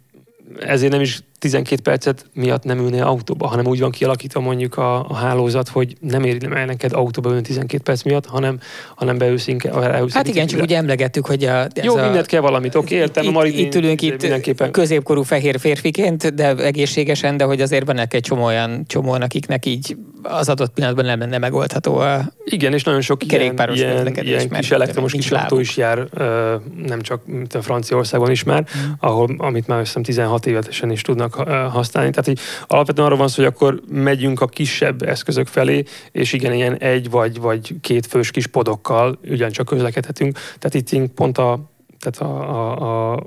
[0.60, 5.08] ezért nem is 12 percet miatt nem ülnél autóba, hanem úgy van kialakítva mondjuk a,
[5.08, 8.60] a hálózat, hogy nem éri meg neked autóba ülni 12 perc miatt, hanem,
[8.94, 9.82] hanem beülsz inkább.
[9.82, 12.94] elülsz Hát igen, csak ugye emlegettük, hogy a, ez Jó, a, mindent kell valamit, oké,
[12.94, 14.70] értem, a itt, Marini itt ülünk itt mindenképpen.
[14.70, 19.96] középkorú fehér férfiként, de egészségesen, de hogy azért vannak egy csomó olyan csomó, akiknek így
[20.22, 24.70] az adott pillanatban nem lenne megoldható a Igen, és nagyon sok Kerékpáros ilyen, ilyen kis
[24.70, 26.08] elektromos kis autó is jár,
[26.86, 28.90] nem csak mint a Franciaországban is már, Mm.
[29.00, 32.10] ahol, amit már azt hiszem 16 évesen is tudnak ö, használni.
[32.10, 36.52] Tehát így alapvetően arról van szó, hogy akkor megyünk a kisebb eszközök felé, és igen,
[36.52, 40.38] ilyen egy vagy, vagy két fős kis podokkal ugyancsak közlekedhetünk.
[40.58, 41.60] Tehát itt pont a,
[41.98, 43.26] tehát a, a, a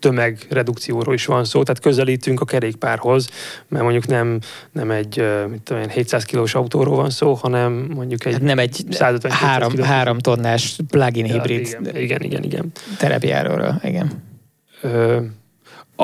[0.00, 3.28] tömegredukcióról is van szó, tehát közelítünk a kerékpárhoz,
[3.68, 4.38] mert mondjuk nem,
[4.72, 8.58] nem egy mit tudom én, 700 kilós autóról van szó, hanem mondjuk egy hát nem
[8.58, 12.72] egy 150 három, három tonnás plug-in ja, hibrid igen, igen, igen, igen.
[12.98, 14.22] terepjáróra, igen.
[14.80, 15.20] Ö,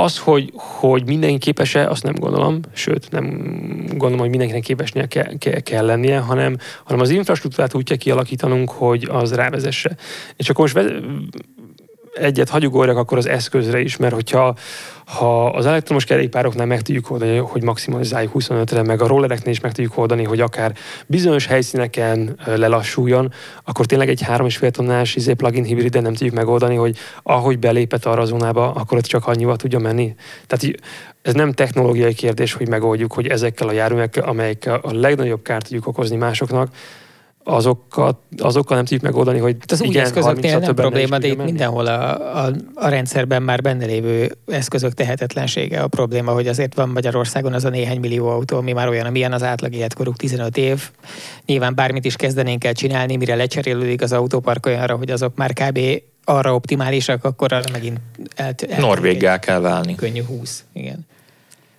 [0.02, 3.26] az, hogy, hogy mindenki képes-e, azt nem gondolom, sőt, nem
[3.86, 8.70] gondolom, hogy mindenkinek képesnie ke, ke, kell lennie, hanem, hanem az infrastruktúrát úgy kell kialakítanunk,
[8.70, 9.96] hogy az rávezesse.
[10.36, 10.92] És akkor most
[12.20, 14.54] egyet hagyugorjak akkor az eszközre is, mert hogyha
[15.04, 19.72] ha az elektromos kerékpároknál meg tudjuk oldani, hogy maximalizáljuk 25-re, meg a rollereknél is meg
[19.72, 20.74] tudjuk oldani, hogy akár
[21.06, 23.32] bizonyos helyszíneken lelassuljon,
[23.64, 28.22] akkor tényleg egy 3,5 tonnás izé plug-in hibriden nem tudjuk megoldani, hogy ahogy belépett arra
[28.22, 30.14] a zónába, akkor ott csak annyival tudja menni.
[30.46, 30.80] Tehát
[31.22, 35.86] ez nem technológiai kérdés, hogy megoldjuk, hogy ezekkel a járművekkel, amelyekkel a legnagyobb kárt tudjuk
[35.86, 36.68] okozni másoknak,
[37.48, 41.36] azokkal, azokkal nem tudjuk megoldani, hogy hát az igen, új eszközöknél nem probléma, de itt
[41.36, 41.50] menni.
[41.50, 46.88] mindenhol a, a, a, rendszerben már benne lévő eszközök tehetetlensége a probléma, hogy azért van
[46.88, 50.90] Magyarországon az a néhány millió autó, ami már olyan, amilyen az átlag életkoruk 15 év.
[51.46, 55.78] Nyilván bármit is kezdenénk el csinálni, mire lecserélődik az autópark olyanra, hogy azok már kb
[56.24, 58.00] arra optimálisak, akkor arra megint
[58.36, 59.94] el, el Norvéggá kell válni.
[59.94, 61.06] Könnyű 20, igen.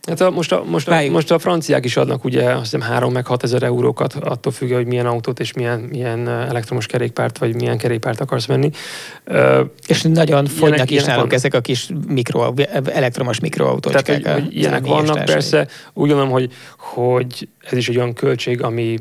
[0.07, 3.13] Hát a, most, a, most, a, most a franciák is adnak ugye azt hiszem 3
[3.13, 7.55] meg 6 ezer eurókat attól függő, hogy milyen autót és milyen, milyen elektromos kerékpárt vagy
[7.55, 8.69] milyen kerékpárt akarsz venni.
[9.27, 12.53] Uh, és nagyon fogynak is nálunk ezek a kis mikro,
[12.83, 13.91] elektromos mikroautók.
[13.91, 15.67] Tehát, hogy, hogy ilyenek vannak, persze.
[15.93, 18.97] Úgy gondolom, hogy, hogy ez is egy olyan költség, ami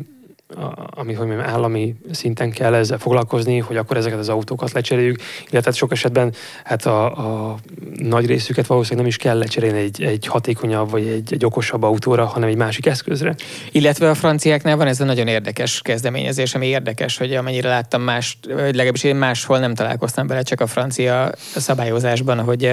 [0.90, 5.20] amit hogy mondjam, állami szinten kell ezzel foglalkozni, hogy akkor ezeket az autókat lecseréljük,
[5.50, 6.34] illetve sok esetben
[6.64, 7.04] hát a,
[7.50, 7.56] a
[7.96, 12.24] nagy részüket valószínűleg nem is kell lecserélni egy, egy hatékonyabb vagy egy, egy okosabb autóra,
[12.24, 13.34] hanem egy másik eszközre.
[13.72, 18.38] Illetve a franciáknál van ez a nagyon érdekes kezdeményezés, ami érdekes, hogy amennyire láttam más,
[18.46, 22.72] vagy legalábbis én máshol nem találkoztam bele, csak a francia szabályozásban, hogy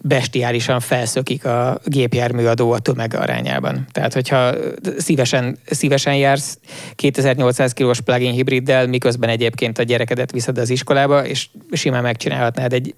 [0.00, 3.86] bestiálisan felszökik a gépjárműadó a tömeg arányában.
[3.92, 4.52] Tehát, hogyha
[4.98, 6.58] szívesen, szívesen jársz
[6.94, 12.72] két 2800 kilós plug-in hibriddel, miközben egyébként a gyerekedet viszed az iskolába, és simán megcsinálhatnád
[12.72, 12.94] egy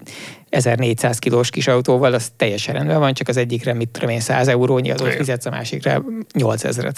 [0.49, 4.47] 1400 kilós kis autóval, az teljesen rendben van, csak az egyikre, mit tudom én, 100
[4.47, 6.97] eurónyi adót fizetsz, a másikra 8000-et.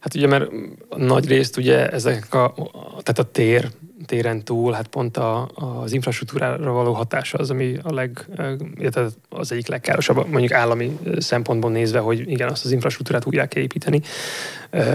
[0.00, 0.50] Hát ugye, mert
[0.96, 2.54] nagy részt ugye ezek a,
[3.02, 3.70] tehát a tér,
[4.06, 8.26] téren túl, hát pont a, az infrastruktúrára való hatása az, ami a leg,
[9.28, 14.00] az egyik legkárosabb, mondjuk állami szempontból nézve, hogy igen, azt az infrastruktúrát újra kell építeni,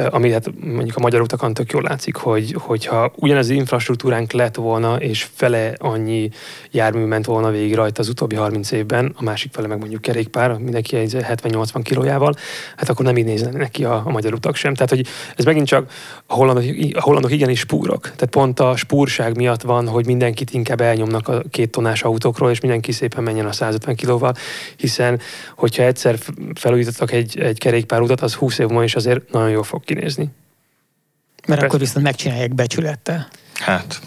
[0.09, 4.55] ami hát mondjuk a magyar utakon tök jól látszik, hogy, hogyha ugyanez az infrastruktúránk lett
[4.55, 6.29] volna, és fele annyi
[6.71, 10.57] jármű ment volna végig rajta az utóbbi 30 évben, a másik fele meg mondjuk kerékpár,
[10.57, 12.33] mindenki egy 70-80 kilójával,
[12.75, 14.73] hát akkor nem így néznek neki a, a magyar utak sem.
[14.73, 15.91] Tehát, hogy ez megint csak
[16.25, 16.63] a hollandok,
[16.93, 18.01] a hollandok igenis spúrok.
[18.01, 22.59] Tehát pont a spúrság miatt van, hogy mindenkit inkább elnyomnak a két tonás autókról, és
[22.59, 24.35] mindenki szépen menjen a 150 kilóval,
[24.75, 25.19] hiszen
[25.55, 26.17] hogyha egyszer
[26.53, 30.23] felújítottak egy, egy kerékpárutat, az 20 év múlva is azért nagyon jól fog kinézni.
[30.23, 31.65] Mert Persze.
[31.65, 33.27] akkor viszont megcsinálják becsülettel.
[33.53, 33.99] Hát.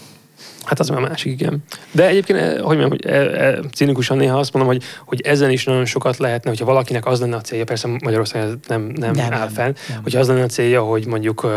[0.67, 1.63] Hát az már másik, igen.
[1.91, 5.49] De egyébként, eh, hogy mondjam, hogy e, e, cinikusan néha azt mondom, hogy, hogy ezen
[5.49, 9.33] is nagyon sokat lehetne, hogyha valakinek az lenne a célja, persze Magyarország nem, nem, nem
[9.33, 9.99] áll fenn, nem.
[10.03, 11.47] hogyha az lenne a célja, hogy mondjuk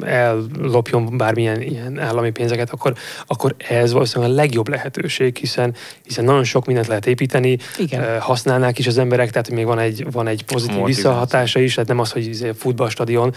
[0.00, 2.94] ellopjon bármilyen ilyen állami pénzeket, akkor,
[3.26, 8.20] akkor ez valószínűleg a legjobb lehetőség, hiszen, hiszen nagyon sok mindent lehet építeni, igen.
[8.20, 11.98] használnák is az emberek, tehát még van egy, van egy pozitív visszahatása is, tehát nem
[11.98, 13.34] az, hogy izé futballstadion,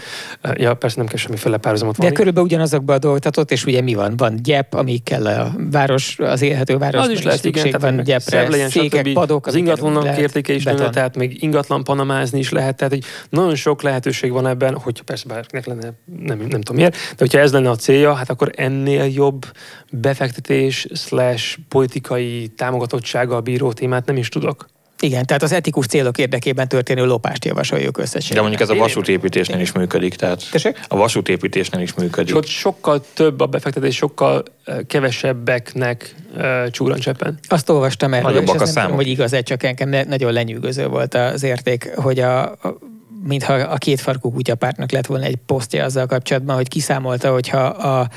[0.54, 3.80] ja persze nem kell semmiféle párhuzamot De körülbelül ugyanazokban a dolgok, tehát ott és ugye
[3.80, 4.16] mi van?
[4.16, 7.04] Van gyep, ami kell a város, az élhető város.
[7.04, 9.12] Az is lehet, igen, van gyepre, legyen, székek, stb.
[9.12, 9.46] padok.
[9.46, 13.82] Az ingatlanok értéke is nőne, tehát még ingatlan panamázni is lehet, tehát hogy nagyon sok
[13.82, 15.92] lehetőség van ebben, hogyha persze bárkinek lenne,
[16.22, 19.44] nem, nem tudom miért, de hogyha ez lenne a célja, hát akkor ennél jobb
[19.90, 24.66] befektetés slash politikai támogatottsága a bíró témát nem is tudok.
[25.00, 28.34] Igen, tehát az etikus célok érdekében történő lopást javasoljuk összesen.
[28.34, 30.80] De mondjuk ez a vasútépítésnél is működik, tehát Tessék?
[30.88, 32.28] a vasútépítésnél is működik.
[32.28, 34.42] És ott sokkal több a befektetés, sokkal
[34.86, 36.14] kevesebbeknek
[36.98, 37.38] cseppen.
[37.48, 41.90] Azt olvastam el, és a nem hogy igaz, csak engem nagyon lenyűgöző volt az érték,
[41.96, 42.78] hogy a, a
[43.22, 48.08] mintha a két farkú kutyapártnak lett volna egy posztja azzal kapcsolatban, hogy kiszámolta, hogyha a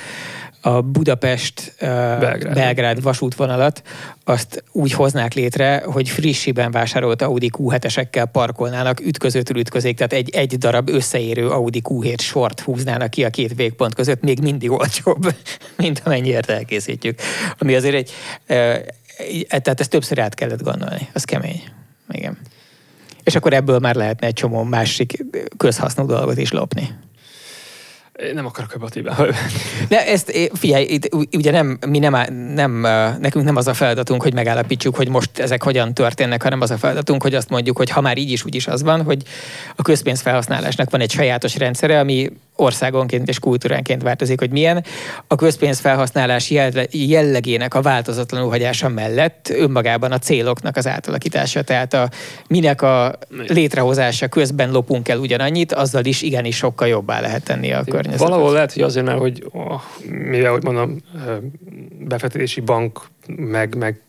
[0.61, 3.81] a Budapest-Belgrád Belgrád vasútvonalat
[4.23, 10.57] azt úgy hoznák létre, hogy frissiben vásárolt Audi Q7-esekkel parkolnának ütközőtől ütközék, tehát egy, egy
[10.57, 15.35] darab összeérő Audi Q7 sort húznának ki a két végpont között, még mindig olcsóbb,
[15.77, 17.19] mint amennyiért elkészítjük.
[17.57, 18.11] Ami azért egy,
[18.45, 18.83] e,
[19.47, 21.63] tehát ezt többször át kellett gondolni, az kemény.
[22.09, 22.37] Igen.
[23.23, 25.25] És akkor ebből már lehetne egy csomó másik
[25.57, 26.89] közhasznú dolgot is lopni.
[28.33, 29.25] Nem akarok ebbe a témába
[29.87, 32.15] De ezt, figyelj, itt ugye nem, mi nem,
[32.53, 32.71] nem,
[33.19, 36.77] nekünk nem az a feladatunk, hogy megállapítsuk, hogy most ezek hogyan történnek, hanem az a
[36.77, 39.23] feladatunk, hogy azt mondjuk, hogy ha már így is, úgy is az van, hogy
[39.75, 44.85] a közpénzfelhasználásnak van egy sajátos rendszere, ami országonként és kultúránként változik, hogy milyen.
[45.27, 46.53] A közpénzfelhasználás
[46.91, 52.09] jellegének a változatlanul hagyása mellett önmagában a céloknak az átalakítása, tehát a
[52.47, 53.17] minek a
[53.47, 58.10] létrehozása közben lopunk el ugyanannyit, azzal is igenis sokkal jobbá lehet tenni a környezetet.
[58.17, 59.45] Valahol lehet, hogy azért, mert hogy
[60.09, 60.97] mivel, hogy mondom,
[61.99, 63.99] befektetési bank, meg, meg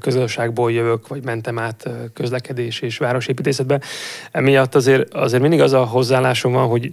[0.00, 3.80] közösségból jövök, vagy mentem át közlekedés és városépítészetbe.
[4.30, 6.90] Emiatt azért, azért mindig az a hozzáállásom van, hogy,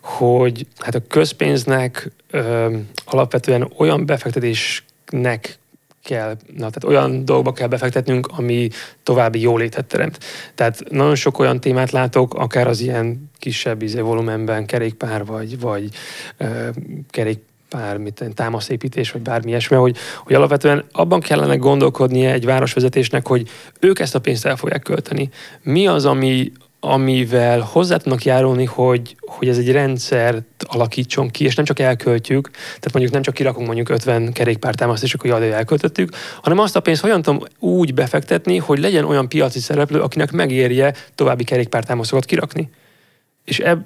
[0.00, 5.58] hogy hát a közpénznek ö, alapvetően olyan befektetésnek
[6.04, 8.68] kell, na, tehát olyan dolgokba kell befektetnünk, ami
[9.02, 10.18] további jólétet teremt.
[10.54, 15.88] Tehát nagyon sok olyan témát látok, akár az ilyen kisebb izé, volumenben, kerékpár vagy, vagy
[16.36, 16.68] ö,
[17.10, 23.26] kerék pár mit, támaszépítés, vagy bármi ilyesmi, hogy, hogy alapvetően abban kellene gondolkodnia egy városvezetésnek,
[23.26, 23.48] hogy
[23.80, 25.28] ők ezt a pénzt el fogják költeni.
[25.62, 26.52] Mi az, ami,
[26.84, 32.50] amivel hozzá tudnak járulni, hogy, hogy ez egy rendszert alakítson ki, és nem csak elköltjük,
[32.50, 36.80] tehát mondjuk nem csak kirakunk mondjuk 50 kerékpártámaszt, és akkor jaj, elköltöttük, hanem azt a
[36.80, 42.70] pénzt hogyan tudom úgy befektetni, hogy legyen olyan piaci szereplő, akinek megérje további kerékpártámaszokat kirakni.
[43.44, 43.82] És eb,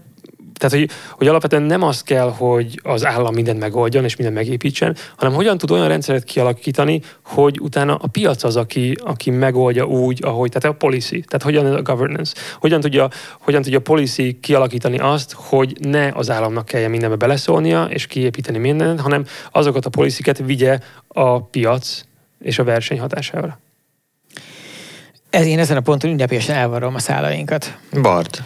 [0.59, 4.97] tehát, hogy, hogy alapvetően nem az kell, hogy az állam mindent megoldjon és mindent megépítsen,
[5.17, 10.25] hanem hogyan tud olyan rendszeret kialakítani, hogy utána a piac az, aki, aki megoldja úgy,
[10.25, 13.09] ahogy, tehát a policy, tehát hogyan a governance, hogyan tudja,
[13.39, 18.59] hogyan tudja a policy kialakítani azt, hogy ne az államnak kelljen mindenbe beleszólnia és kiépíteni
[18.59, 20.79] mindent, hanem azokat a policyket vigye
[21.09, 22.01] a piac
[22.41, 23.59] és a verseny hatására.
[25.31, 27.79] Ez én ezen a ponton ünnepélyesen elvarrom a szálainkat.
[28.03, 28.43] Bart.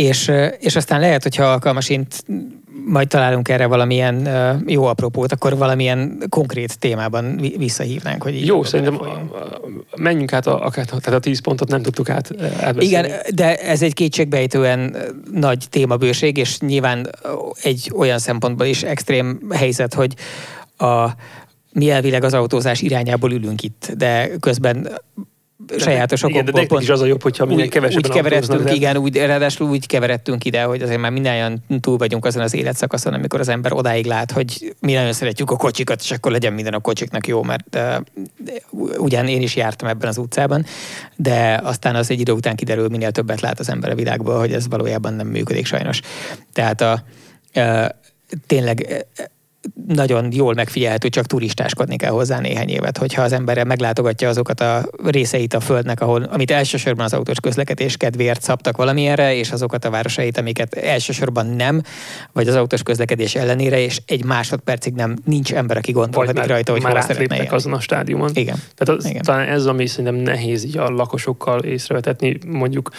[0.00, 2.24] És, és aztán lehet, hogyha alkalmasint
[2.86, 4.28] majd találunk erre valamilyen
[4.66, 9.30] jó apropót, akkor valamilyen konkrét témában visszahívnánk, hogy Jó, szerintem folyam.
[9.96, 12.84] menjünk át, a, akár, tehát a tíz pontot nem tudtuk át átbeszélni.
[12.84, 14.96] Igen, de ez egy kétségbejtően
[15.32, 17.10] nagy témabőség, és nyilván
[17.62, 20.14] egy olyan szempontból is extrém helyzet, hogy
[20.76, 21.08] a,
[21.72, 24.88] mi elvileg az autózás irányából ülünk itt, de közben
[25.78, 26.42] sajátos okokból.
[26.42, 28.72] Igen, de pont, is az a jobb, hogyha minél kevesebben úgy keveredtünk, de...
[28.72, 33.12] igen, úgy, ráadásul úgy keveredtünk ide, hogy azért már mindannyian túl vagyunk azon az életszakaszon,
[33.12, 36.74] amikor az ember odáig lát, hogy mi nagyon szeretjük a kocsikat, és akkor legyen minden
[36.74, 40.64] a kocsiknak jó, mert uh, ugyan én is jártam ebben az utcában,
[41.16, 44.52] de aztán az egy idő után kiderül, minél többet lát az ember a világból, hogy
[44.52, 46.00] ez valójában nem működik sajnos.
[46.52, 47.04] Tehát a,
[47.54, 47.86] uh,
[48.46, 49.06] tényleg
[49.86, 54.88] nagyon jól megfigyelhető, csak turistáskodni kell hozzá néhány évet, hogyha az ember meglátogatja azokat a
[55.04, 59.90] részeit a földnek, ahol, amit elsősorban az autós közlekedés kedvéért szabtak valamilyenre, és azokat a
[59.90, 61.82] városait, amiket elsősorban nem,
[62.32, 66.82] vagy az autós közlekedés ellenére, és egy másodpercig nem nincs ember, aki gondolkodik rajta, hogy
[66.82, 68.30] már hol szeretne azon a stádiumon.
[68.34, 68.56] Igen.
[68.74, 69.22] Tehát az, Igen.
[69.22, 72.90] talán ez, ami szerintem nehéz így a lakosokkal észrevetetni, mondjuk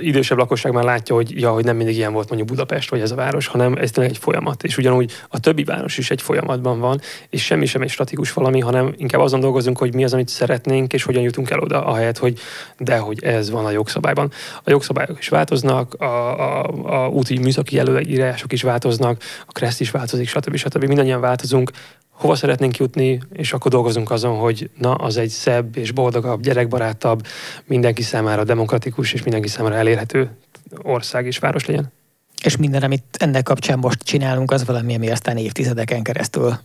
[0.00, 3.10] idősebb lakosság már látja, hogy ja, hogy nem mindig ilyen volt mondjuk Budapest vagy ez
[3.10, 4.62] a város, hanem ez tényleg egy folyamat.
[4.62, 7.00] És ugyanúgy a többi város is egy folyamatban van,
[7.30, 10.92] és semmi sem egy statikus valami, hanem inkább azon dolgozunk, hogy mi az, amit szeretnénk,
[10.92, 12.38] és hogyan jutunk el oda, ahelyett, hogy
[12.78, 14.30] de hogy ez van a jogszabályban.
[14.64, 19.90] A jogszabályok is változnak, a, a, a úti műszaki előírások is változnak, a kreszt is
[19.90, 20.56] változik, stb.
[20.56, 20.84] stb.
[20.84, 21.70] Mindannyian változunk,
[22.10, 27.26] hova szeretnénk jutni, és akkor dolgozunk azon, hogy na, az egy szebb és boldogabb, gyerekbarátabb,
[27.64, 30.30] mindenki számára demokratikus és mindenki számára elérhető
[30.82, 31.92] ország és város legyen.
[32.42, 36.58] És minden, amit ennek kapcsán most csinálunk, az valami, ami aztán évtizedeken keresztül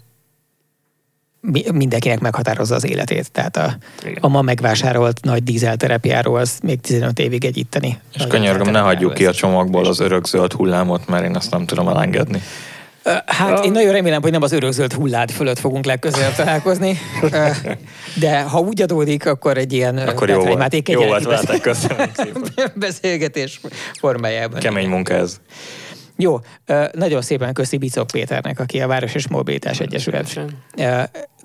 [1.74, 3.32] mindenkinek meghatározza az életét.
[3.32, 3.78] Tehát a,
[4.20, 8.00] a ma megvásárolt nagy dízelterepjáró az még 15 évig egy itteni.
[8.14, 11.88] És könyörgöm, ne hagyjuk ki a csomagból az örökzöld hullámot, mert én azt nem tudom
[11.88, 12.42] elengedni.
[13.26, 17.00] Hát én nagyon remélem, hogy nem az örökzöld hullád fölött fogunk legközelebb találkozni.
[18.20, 22.10] De ha úgy adódik, akkor egy ilyen akkor jó volt, jó volt köszönöm
[22.76, 23.60] beszélgetés
[24.00, 24.60] formájában.
[24.60, 25.40] Kemény munka ez.
[26.18, 26.40] Jó,
[26.92, 30.40] nagyon szépen köszi Bicok Péternek, aki a Város és Mobilitás Egyesület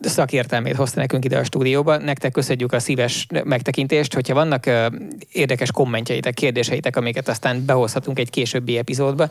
[0.00, 1.96] szakértelmét hozta nekünk ide a stúdióba.
[1.96, 4.14] Nektek köszönjük a szíves megtekintést.
[4.14, 4.70] Hogyha vannak
[5.32, 9.28] érdekes kommentjeitek, kérdéseitek, amiket aztán behozhatunk egy későbbi epizódba,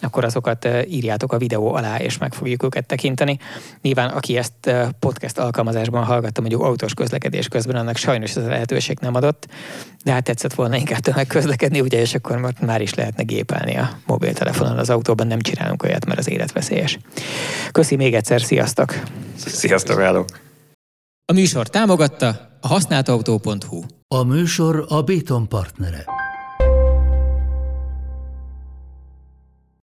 [0.00, 3.38] akkor azokat írjátok a videó alá, és meg fogjuk őket tekinteni.
[3.82, 8.98] Nyilván, aki ezt podcast alkalmazásban hallgatta, mondjuk autós közlekedés közben, annak sajnos ez a lehetőség
[9.00, 9.46] nem adott,
[10.04, 14.78] de hát tetszett volna inkább közlekedni, ugye, és akkor már is lehetne gépelni a mobiltelefonon
[14.80, 16.98] az autóban, nem csinálunk olyat, mert az életveszélyes.
[17.72, 19.02] Köszi még egyszer, sziasztok!
[19.36, 20.28] Sziasztok, állok!
[21.24, 23.82] A műsor támogatta a használtautó.hu.
[24.14, 26.19] A műsor a Béton partnere.